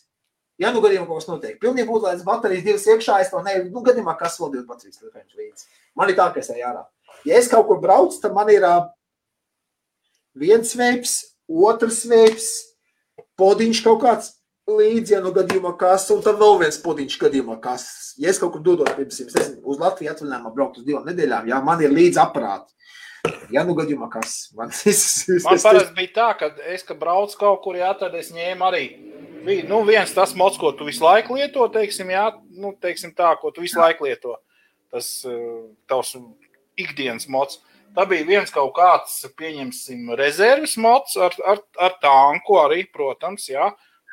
[0.60, 3.40] Ja nu gadījumā kaut kas notiek, pilnīgi būtu, lai tas baterijas divas iekšā, es to
[3.42, 5.70] nevaru, nu gadījumā kas vēl divas baterijas telefonus līdzi.
[5.98, 6.84] Man ir tā, ka es eju ārā.
[7.28, 8.86] Ja es kaut kur braucu, tad man ir uh,
[10.38, 12.48] viens veips, otrs veips,
[13.38, 14.32] podiņš kaut kāds
[14.70, 17.86] līdzi, ja nu gadījumā kas, un tad vēl viens podiņš gadījumā kas.
[18.20, 21.62] Ja es kaut kur dodot, piemēram, nezinu, uz Latviju atvaļinājumā braukt uz divām nedēļām, jā,
[21.64, 22.70] man ir līdzi aparāti.
[23.54, 25.02] Ja nu gadījumā kas, man, es,
[25.44, 28.86] man parasti bija tā, ka es, kad braucu kaut kur, jā, tad es ņēmu arī
[29.42, 32.28] bija nu, viens tas mods, ko tu visu laiku lieto, teiksim, jā,
[32.62, 34.36] nu, teiksim tā, ko tu visu laiku lieto.
[34.92, 36.14] Tas uh, tavs
[36.80, 37.60] ikdienas mods.
[37.92, 43.66] Tā bija viens kaut kāds, pieņemsim, rezerves mods ar, ar, ar tanku arī, protams, jā.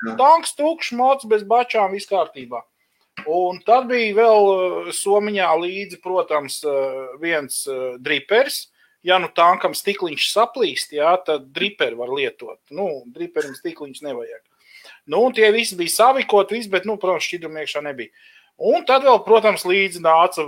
[0.04, 0.16] jā.
[0.20, 2.60] Tanks tukšs mods bez bačām, viss kārtībā.
[3.28, 8.66] Un tad bija vēl uh, somiņā līdzi, protams, uh, viens uh, dripers,
[9.04, 12.60] ja nu tankam stikliņš saplīst, jā, tad driperi var lietot.
[12.76, 14.44] Nu, driperim stikliņš nevajag.
[15.10, 18.12] Nu, un tie visi bija savikot, visi, bet, nu, protams, šķidrumu iekšā nebija.
[18.60, 20.44] Un tad vēl, protams, līdzi nāca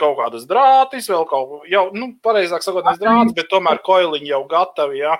[0.00, 4.32] kaut kādas drātis, vēl kaut ko, jau, nu, pareizāk sakot, nevis drātis, bet tomēr koiliņi
[4.32, 5.16] jau gatavi, jā,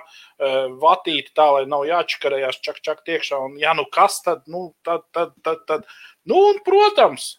[0.81, 5.05] vatīti tā, lai nav jāčakarējās čak, čak tiekšā, un, ja nu kas tad, nu, tad,
[5.15, 5.87] tad, tad, tad,
[6.29, 7.29] nu, un, protams,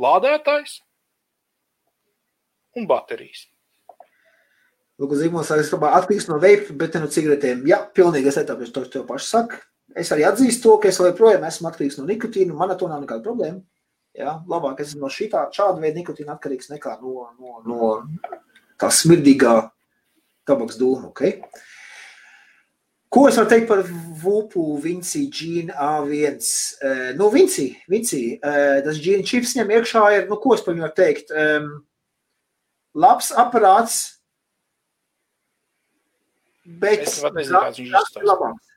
[0.00, 0.80] lādētājs
[2.76, 3.46] un baterijas.
[5.00, 7.62] Lūk, Zigmunds, es domāju, atkarīgs no veipa, bet no cigaretēm.
[7.68, 9.60] Jā, pilnīgi es etapu, es to tev pašu saku.
[9.96, 13.00] Es arī atzīstu to, ka es joprojām esmu atkarīgs no nikotīna, man ar to nav
[13.02, 13.62] nekāda problēma.
[14.20, 17.90] Jā, labāk es esmu no šitā, šāda veida nikotīna atkarīgs nekā no, no, no
[18.80, 19.54] tā smirdīgā
[20.48, 21.24] tabaks dūma, ok?
[23.10, 23.80] Ko es varu teikt par
[24.20, 26.50] Vupu Vinci Gene A1?
[26.78, 30.76] Uh, nu, Vinci, Vinci, uh, tas Gene chips viņam iekšā ir, nu, ko es par
[30.76, 31.32] viņu varu teikt?
[31.34, 31.70] Um,
[32.94, 34.02] labs aparāts,
[36.78, 38.68] Bet viņš ir labāks.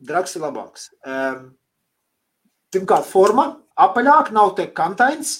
[0.00, 0.86] Drags ir labāks.
[1.04, 1.50] Um,
[2.72, 3.50] pirmkārt, forma
[3.86, 5.38] apaļāk, nav te kantains.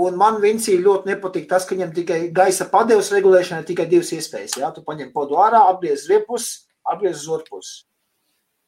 [0.00, 4.12] Un man Vincija ļoti nepatīk tas, ka viņam tikai gaisa padevas regulēšana ir tikai divas
[4.16, 4.56] iespējas.
[4.60, 4.70] Ja?
[4.72, 7.82] Tu paņem podu ārā, apgriez riepus, apgriez uz otru pusi.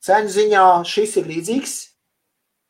[0.05, 1.77] Ceņu ziņā šis ir līdzīgs,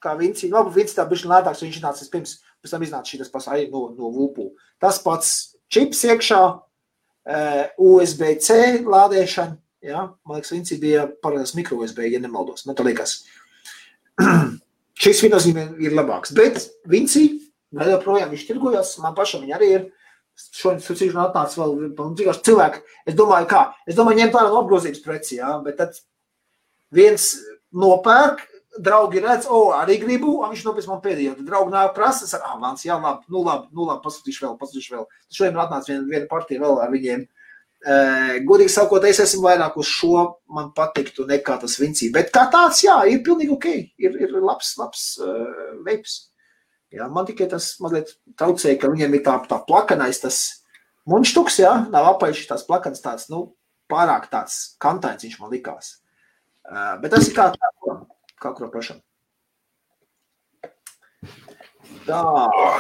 [0.03, 0.53] kā Vincija.
[0.55, 3.67] Labi, Vincija tā bišķi lētāks, viņš nācis pirms, pēc tam iznāca šī tas pats arī
[3.73, 4.53] no, no Vupu.
[4.81, 5.35] Tas pats
[5.73, 6.43] čips iekšā,
[7.77, 9.59] USB-C lādēšana.
[9.87, 10.07] Ja?
[10.27, 12.65] Man liekas, viņš bija parādās mikro USB, ja nemaldos.
[12.67, 13.19] Man liekas,
[15.03, 16.35] šis viennozīmīgi ir labāks.
[16.37, 16.61] Bet
[16.91, 17.17] viņš
[17.77, 18.97] vēl joprojām viņš tirgojas.
[19.03, 19.87] Man pašam viņa arī ir.
[20.37, 22.83] Šodien sucīšana atnāca vēl vienkārši cilvēki.
[23.09, 23.63] Es domāju, kā?
[23.89, 25.97] Es domāju, ņemt vērā no apgrozības preci, jā, bet tad
[26.93, 27.31] viens
[27.73, 28.43] nopērk,
[28.85, 31.39] draugi redz, o, arī gribu, un viņš nopēc man pēdējo.
[31.39, 34.59] Tad draugi nāk prasa, saka, ah, mans, jā, labi, nu labi, nu labi, pasūtīšu vēl,
[34.61, 35.07] pasūtīšu vēl.
[35.09, 37.25] Tad šodien atnāca viena, viena partija vēl ar viņiem.
[37.87, 42.11] Uh, godīgi sakot, es esmu vairāk uz šo man patiktu nekā tas Vincija.
[42.17, 43.69] Bet kā tāds, jā, ir pilnīgi ok.
[44.03, 46.17] Ir, ir labs, labs uh, veips.
[46.91, 50.41] Jā, man tikai tas mazliet traucēja, ka viņiem ir tā, tā plakanais, tas
[51.07, 53.45] munštuks, jā, nav apaļš tās plakanas tāds, nu,
[53.91, 55.97] pārāk tāds kantains viņš man likās.
[56.67, 57.71] Uh, bet tas ir kā tā,
[58.43, 58.99] kā kuram pašam.
[62.07, 62.23] Tā,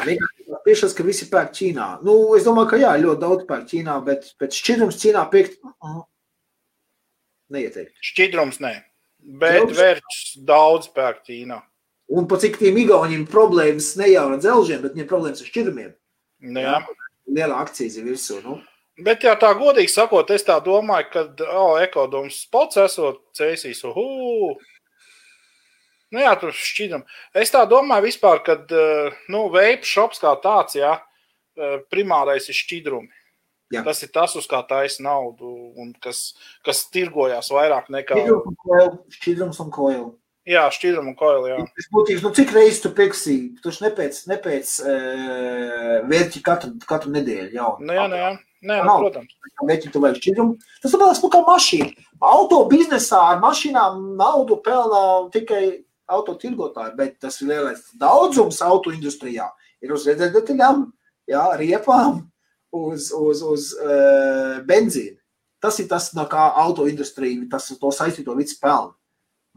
[0.06, 1.86] vienkārši ka visi pērk Ķīnā.
[2.06, 6.04] Nu, es domāju, ka jā, ļoti daudz pērk Ķīnā, bet pēc šķidrums Ķīnā pirkt uh,
[7.54, 7.96] neieteikt.
[8.10, 8.74] Šķidrums nē,
[9.42, 11.58] bet vērts daudz pērk Ķīnā.
[12.16, 15.92] Un pa cik tiem igauniem problēmas ne jau ar dzelžiem, bet viņiem problēmas ar šķidrumiem.
[16.46, 16.78] Nu, jā.
[17.26, 18.60] Liela akcijas ir virsū, nu.
[19.02, 24.54] Bet, ja tā godīgi sakot, es tā domāju, ka, oh, ekodoms spots esot cēsīs, uhū,
[26.14, 27.02] Nu, jā, tur šķidram.
[27.34, 30.92] Es tā domāju, vispār, ka eh, nu, veids šops kā tāds, jā,
[31.58, 33.10] eh, primārais ir šķidrumi.
[33.74, 33.82] Jā.
[33.82, 38.20] Tas ir tas, uz kā taisa naudu, un kas, kas tirgojās vairāk nekā.
[39.16, 40.12] Šķidrums un koila.
[40.46, 41.48] Jā, šķidrums un koila.
[41.50, 41.56] Jā.
[41.74, 43.34] Es būtībā, nu, cik reizes tu pirksi?
[43.58, 44.92] Tu ne pēc, ne pēc e,
[46.06, 47.48] vērķi katru, katru nedēļu.
[47.56, 47.72] Jau.
[47.82, 48.36] Nu, jā.
[48.66, 49.34] Nē, nu, protams.
[49.66, 50.54] Vērķi tu vajag šķidrumu.
[50.84, 52.06] Tas ir nu, kā mašīna.
[52.30, 55.02] Auto biznesā ar mašīnām naudu pelnā
[55.34, 55.64] tikai
[56.06, 59.48] autotirgotāji, bet tas ir lielais daudzums auto industrijā.
[59.84, 60.84] Ir uz redzētdetaļām,
[61.30, 62.22] jā, riepām,
[62.76, 65.18] uz, uz, uz uh, benzīnu.
[65.62, 68.94] Tas ir tas, no kā auto industrija, tas to saistīto visu pelnu.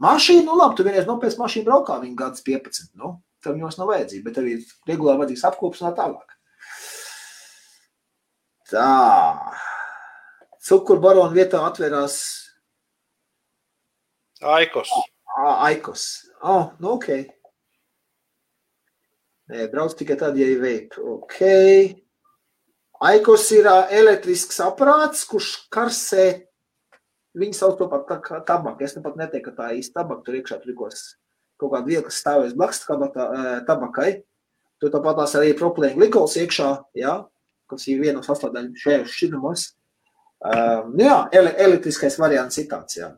[0.00, 3.90] Mašīna, nu labi, tu vienreiz nopēc mašīnu braukā, viņa gads 15, nu, tam jums nav
[3.92, 4.54] vajadzīga, bet arī
[4.88, 6.36] regulāri vajadzīgs apkops un tā tālāk.
[8.70, 8.86] Tā.
[10.64, 12.16] Cukurbarona vietā atvērās
[14.40, 14.88] Aikos.
[15.36, 16.29] Aikos.
[16.40, 17.08] Oh, nu, ok.
[19.50, 21.00] Nē, brauc tikai tad, ja ir vape.
[21.14, 21.40] Ok.
[23.10, 26.26] Aikos ir elektrisks aparāts, kurš karsē.
[27.36, 28.04] Viņi sauc to par
[28.46, 28.84] tabaku.
[28.84, 30.24] Es pat neteiktu, ka tā ir īsta tabaka.
[30.26, 31.04] Tur iekšā tur ikos
[31.60, 32.82] kaut kāda viela, kas stāvēs blakus
[33.68, 34.10] tabakai.
[34.80, 37.18] Tur tāpat tās arī propilēna glikols iekšā, jā,
[37.68, 39.64] kas ir viena no sastāvdaļām šajos šķidrumos.
[40.40, 43.10] Um, jā, ele elektriskais variants ir tāds, jā.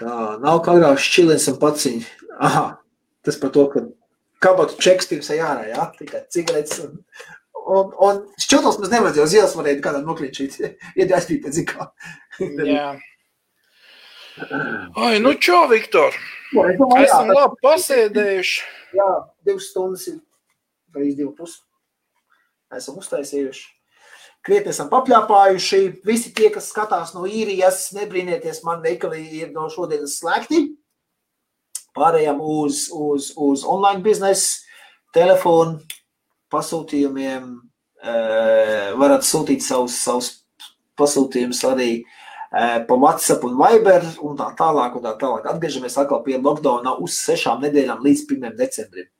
[0.00, 2.06] Tā nav kā agrāk šķilins un paciņi.
[2.40, 2.64] Aha,
[3.26, 3.84] tas par to, ka
[4.40, 6.94] kabatu čeks pirms ārā, jā, tikai cigaretes un,
[7.60, 10.56] un, un šķiltos mēs nevajadzēja uz ielas varēja kādam noklīčīt,
[10.96, 11.90] ja aizpīt pēc zikā.
[12.64, 12.90] jā.
[14.96, 16.16] Ai, nu čo, Viktor?
[16.54, 18.62] Jā, es domāju, jā, Esam labi pasēdējuši.
[18.96, 19.10] Jā,
[19.46, 20.16] divas stundas ir
[20.94, 21.60] gandrīz divi pusi.
[22.74, 23.68] Esam uztaisījuši.
[24.46, 25.80] Krietni esam papļāpājuši.
[26.08, 30.62] Visi tie, kas skatās no īrijas, nebrīnieties, man veikali ir no šodienas slēgti.
[31.96, 34.62] Pārējām uz, uz, uz online biznesu,
[35.12, 35.80] telefonu
[36.52, 37.50] pasūtījumiem.
[38.00, 40.30] eh, Varat sūtīt savus, savus
[40.96, 44.96] pasūtījumus arī eh, pa WhatsApp un Viber un tā tālāk.
[44.96, 45.50] Un tā tālāk.
[45.52, 48.56] Atgriežamies atkal pie lockdowna uz sešām nedēļām līdz 1.
[48.56, 49.10] decembrim.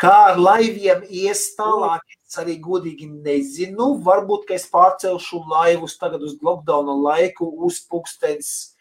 [0.00, 3.98] Kā ar laiviem ies tālāk, es arī godīgi nezinu.
[4.06, 8.72] Varbūt, ka es pārcelšu laivus tagad uz lockdowna laiku uz pulkstens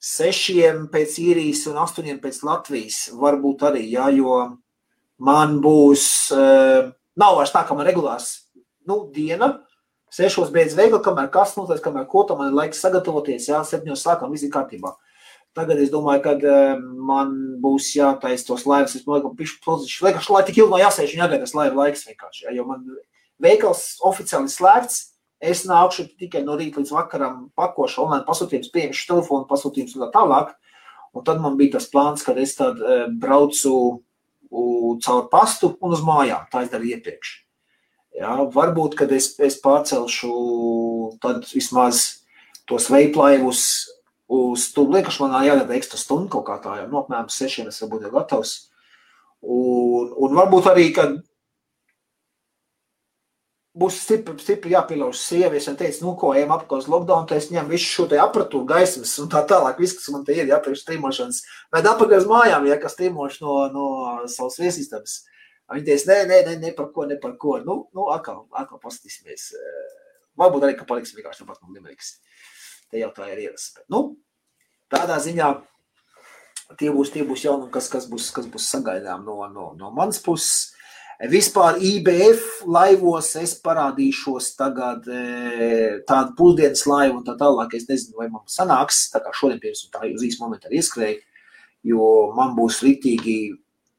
[0.00, 3.06] sešiem pēc īrijas un astoņiem pēc Latvijas.
[3.16, 4.36] Varbūt arī, jā, jo
[5.20, 6.04] man būs,
[6.36, 8.30] uh, nav vairs tā, ka man regulārs
[8.88, 9.54] nu, diena,
[10.12, 14.04] sešos beidz veikla, kamēr kas notiek, kamēr ko tam man ir laiks sagatavoties, jā, septiņos
[14.06, 14.92] sākam, viss ir kārtībā.
[15.58, 17.32] Tagad es domāju, ka uh, man
[17.62, 18.94] būs jātaisa tos laivas.
[18.94, 20.06] Es domāju, ka pišu pozitīvi.
[20.06, 22.44] Liekas, lai tik ilgi nav jāsēž un jāgaida tas laiva laiks vienkārši.
[22.46, 22.84] Ja, jo man
[23.42, 25.06] veikals oficiāli slēgts.
[25.40, 30.10] Es nākšu tikai no rīta līdz vakaram, pakošu online pasūtījumus, pieņemšu telefonu pasūtījumus un tā
[30.18, 30.50] tālāk.
[31.16, 33.72] Un tad man bija tas plāns, ka es tad uh, braucu
[34.50, 36.46] caur pastu un uz mājām.
[36.52, 37.32] Tā es darīju iepriekš.
[38.20, 40.30] Jā, varbūt, kad es, es pārcelšu
[41.22, 42.02] tad vismaz
[42.68, 43.62] tos veiplaivus
[44.30, 47.80] uz to liekas, man jādara ekstra stundu kaut kā tā, jau no apmēram sešiem es
[47.82, 48.54] varbūt jau gatavs.
[49.40, 51.16] Un, un varbūt arī, kad
[53.80, 57.72] būs stipri, stipri jāpielauž sievies, un teica, nu, ko, ejam apkārt lockdown, tad es ņemu
[57.72, 61.42] visu šo te apratūru gaismas un tā tālāk, viss, kas man te ir, jāpriekš strīmošanas.
[61.72, 63.86] Vai apakaļ uz mājām, ja, kas strīmoši no, no
[64.30, 65.20] savas viesistabas.
[65.70, 67.56] Viņi teica, nē, nē, nē, ne par ko, ne par ko.
[67.62, 69.52] Nu, nu atkal, atkal paskatīsimies.
[70.38, 72.16] Varbūt arī, ka paliksim vienkārši tāpat no Limerikas.
[72.90, 73.74] Te jau tā ir ierasts.
[73.76, 74.16] Bet, nu,
[74.90, 75.50] tādā ziņā
[76.78, 80.20] tie būs, tie būs jaunumi, kas, kas, būs, kas būs sagaidām no, no, no manas
[80.22, 80.74] puses.
[81.30, 85.04] Vispār IBF laivos es parādīšos tagad
[86.08, 87.74] tādu pusdienas laivu un tā tālāk.
[87.76, 91.20] Es nezinu, vai man sanāks, tā kā šodien, piemēram, tā uz īsu momentu arī ieskrēju,
[91.92, 92.06] jo
[92.38, 93.36] man būs rītīgi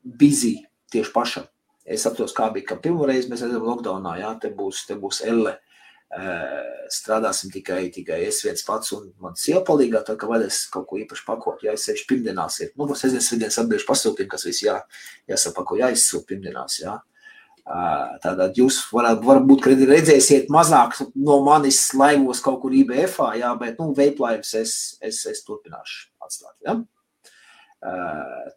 [0.01, 0.55] busy
[0.91, 1.45] tieši pašam.
[1.85, 5.59] Es saprotu, kā bija, ka pirmoreiz mēs redzam lockdownā, jā, te būs, te būs elle.
[6.91, 10.99] Strādāsim tikai, tikai es viens pats un man sieva palīgā, tad, ka vajadzēs kaut ko
[10.99, 11.63] īpaši pakot.
[11.63, 14.75] Jā, es sevišķi pirmdienās ir, nu, sestdienas, svētdienas atbiešu pasūtījumu, kas viss jā,
[15.31, 16.97] jāsapako, jāizsūt pirmdienās, jā.
[18.21, 23.93] Tātad jūs varat, varbūt redzēsiet mazāk no manis laivos kaut kur IBF, jā, bet, nu,
[23.95, 26.81] veiplaivs es, es, es turpināšu atstāt, jā.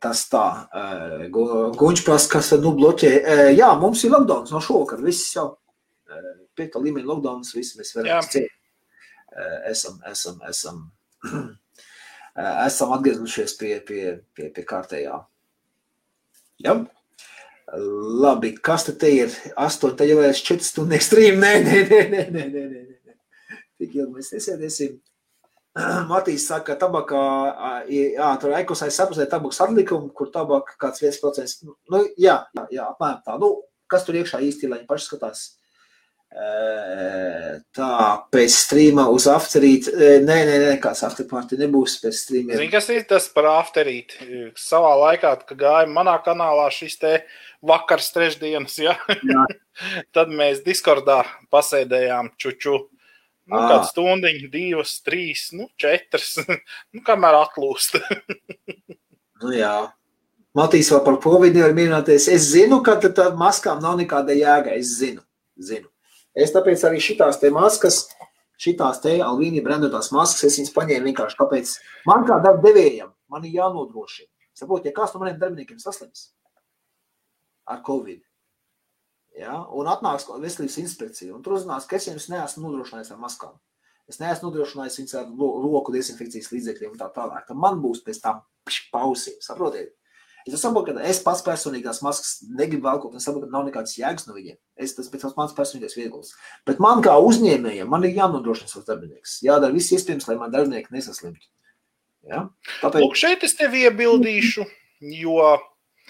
[0.02, 0.46] Tas tā,
[1.30, 3.12] Gunčs prasa, kas tad, nu, bloķē.
[3.54, 5.52] Jā, mums ir lockdowns no šovakar, viss jau
[6.58, 8.50] piekta līmeņa lockdowns, visi mēs varam ciet.
[9.70, 10.82] Esam, esam, esam,
[12.68, 14.02] esam atgriezušies pie, pie,
[14.36, 15.16] pie, pie kārtējā.
[16.62, 16.76] Ja?
[18.24, 19.32] Labi, kas tad te ir?
[19.58, 21.40] Astoņi, te jau ir četri stundu ekstrīm.
[21.42, 23.16] Nē, nē, nē, nē, nē, nē, nē.
[23.80, 24.94] Tik ilgi mēs nesēdēsim.
[26.12, 27.22] Matīs saka, ka tabakā,
[27.90, 31.66] jā, tur ekosai saprast, tabakas atlikumu, kur tabaka kāds 1%.
[31.90, 33.38] Nu, jā, jā, jā, apmēram tā.
[33.42, 33.56] Nu,
[33.90, 35.44] kas tur iekšā īsti, lai viņi paši skatās.
[36.34, 37.90] Tā,
[38.34, 39.86] pēc strīma uz afterīt.
[39.94, 42.56] Nē, nē, nē, kāds afterparty nebūs pēc strīmiem.
[42.58, 44.16] Zini, kas ir tas par afterīt?
[44.58, 47.12] Savā laikā, kad gāja manā kanālā šis te
[47.64, 48.96] vakars trešdienas, ja?
[49.22, 49.46] Jā.
[50.16, 51.22] tad mēs Discordā
[51.54, 52.80] pasēdējām čuču.
[53.44, 53.64] Nu, à.
[53.68, 56.38] kādu stundiņu, divas, trīs, nu, četras.
[56.94, 58.00] nu, kamēr atlūst.
[59.44, 59.76] nu, jā.
[60.54, 62.30] Matīs vēl par Covid nevar minēties.
[62.32, 64.78] Es zinu, ka tad maskām nav nekāda jēga.
[64.78, 65.22] Es zinu,
[65.60, 65.90] zinu.
[66.34, 68.04] Es tāpēc arī šitās te maskas,
[68.60, 71.74] šitās te Alvīni brendotās maskas, es viņas paņēmu vienkārši kāpēc.
[72.10, 74.30] Man kā darba devējam, man ir jānodrošina.
[74.54, 76.28] Saprot, ja kāds no maniem darbiniekiem saslims
[77.70, 78.20] ar Covid,
[79.38, 83.54] ja, un atnāks veselības inspekcija, un tur uzzinās, ka es jums neesmu nodrošinājis ar maskām.
[84.10, 85.30] Es neesmu nodrošinājis viņus ar
[85.64, 87.46] roku dezinfekcijas līdzekļiem un tā tālāk.
[87.48, 88.42] Tad man būs pēc tam
[88.92, 89.94] pausīm, saprotiet?
[90.44, 93.96] Es saprotu, ka es pats personīgi tās maskas negribu velkot, un saprotu, ka nav nekādas
[93.96, 94.58] jēgas no viņiem.
[94.76, 96.34] Es, tas ir mans personīgais viedoklis.
[96.68, 99.38] Bet man kā uzņēmējam, man ir jānodrošina savs darbinieks.
[99.46, 101.48] Jādara viss iespējams, lai man darbinieki nesaslimtu.
[102.28, 102.42] Ja?
[102.82, 103.06] Tāpēc...
[103.06, 104.66] Lūk, šeit es tevi iebildīšu,
[105.16, 105.48] jo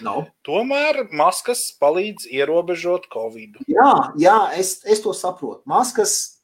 [0.03, 0.17] no.
[0.47, 3.61] tomēr maskas palīdz ierobežot covid.
[3.71, 5.63] Jā, jā es, es to saprotu.
[5.69, 6.41] Maskas,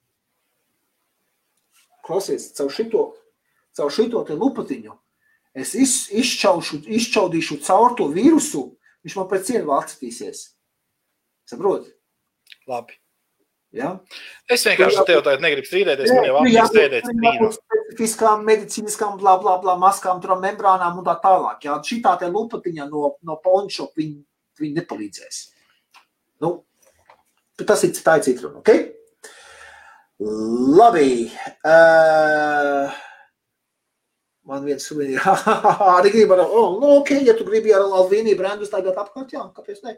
[2.07, 3.05] klausies, caur šito,
[3.75, 4.95] caur šito lupatiņu,
[5.57, 8.69] es iz, izčaušu, izčaudīšu caur to vīrusu,
[9.05, 10.43] viņš man pēc cienu atskatīsies.
[11.49, 11.91] Saproti?
[12.69, 12.97] Labi.
[13.75, 13.93] Ja?
[14.51, 16.11] Es vienkārši tev tādu negribu strīdēties.
[16.11, 17.59] Man jau apgādājot, strīdēties.
[17.61, 21.63] Specifiskām, medicīniskām, bla, bla, bla, maskām, tur membrānām un tā tālāk.
[21.67, 24.17] Jā, šī tā te lupatiņa no, no pončo, viņi,
[24.59, 25.39] viņi nepalīdzēs.
[26.43, 26.57] Nu,
[27.63, 28.73] tas ir tā ir citruna, ok?
[30.81, 31.31] Labi.
[31.63, 32.91] Uh,
[34.51, 35.45] man viens suvenīrs
[35.97, 39.45] arī grib ar, oh, nu, ok, ja tu gribi ar Alvīniju brendu staigāt apkārt, jā,
[39.55, 39.97] kāpēc ne?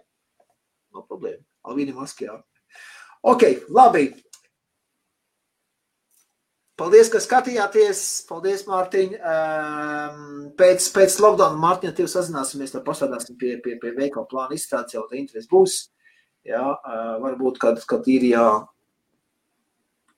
[0.93, 1.41] No problēma.
[1.65, 2.37] Alvīni maski, jā.
[3.23, 4.11] Ok, labi.
[6.79, 7.99] Paldies, ka skatījāties.
[8.27, 9.11] Paldies, Mārtiņ.
[9.21, 10.21] Um,
[10.57, 14.97] pēc, pēc lockdown, Mārtiņ, ar tevi sazināsimies, tad pasādāsim pie, pie, pie veikala plāna izstrādes,
[14.97, 15.77] jau tā interesi būs.
[16.49, 18.47] Jā, uh, varbūt, kad, kad ir jā,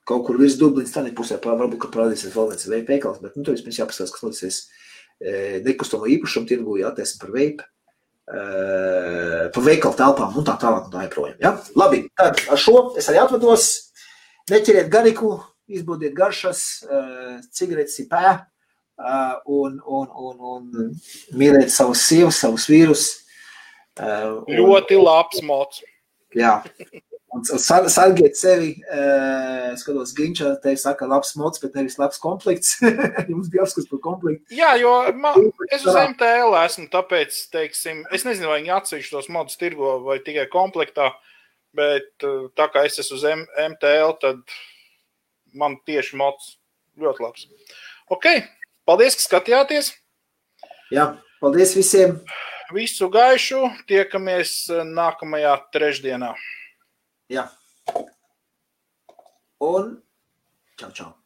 [0.05, 3.55] kaut kur virs Dublinas tādā pusē, varbūt, ka parādīsies vēl viens veikals, bet, nu, tur
[3.55, 4.59] vispirms jāpasaka, kas notiksies
[5.19, 7.65] e, nekustamo īpašumu tirgu, jātiesa par veipu,
[8.29, 8.43] e,
[9.55, 11.39] par veikalu telpām un tā tālāk un tā joprojām.
[11.41, 11.55] Ja?
[11.81, 13.69] Labi, tad ar šo es arī atvados.
[14.51, 15.39] Neķeriet gariku,
[15.73, 17.01] izbaudiet garšas, e,
[17.55, 18.35] cigaretes ir pē
[19.51, 20.93] un, un, un, un
[21.35, 23.07] mīliet savus sievas, savus vīrus.
[23.97, 25.81] Ļoti labs mots.
[26.35, 26.59] Jā,
[27.35, 32.77] Un, un sargiet sevi, uh, skatos, Ginčā te saka, labs mods, bet nevis labs konflikts.
[33.31, 34.55] Jums bija apskats par konfliktu.
[34.55, 39.27] Jā, jo man, es uz MTL esmu, tāpēc, teiksim, es nezinu, vai viņi atsevišķi tos
[39.35, 41.09] modus tirgo vai tikai komplektā,
[41.75, 42.07] bet
[42.55, 44.57] tā kā es esmu uz M MTL, tad
[45.59, 46.55] man tieši mods
[47.03, 47.47] ļoti labs.
[48.15, 48.31] Ok,
[48.87, 49.91] paldies, ka skatījāties.
[50.95, 52.21] Jā, paldies visiem.
[52.71, 56.31] Visu gaišu, tiekamies nākamajā trešdienā.
[57.27, 57.51] Ja.
[59.57, 60.03] Und
[60.77, 61.24] ciao, ciao.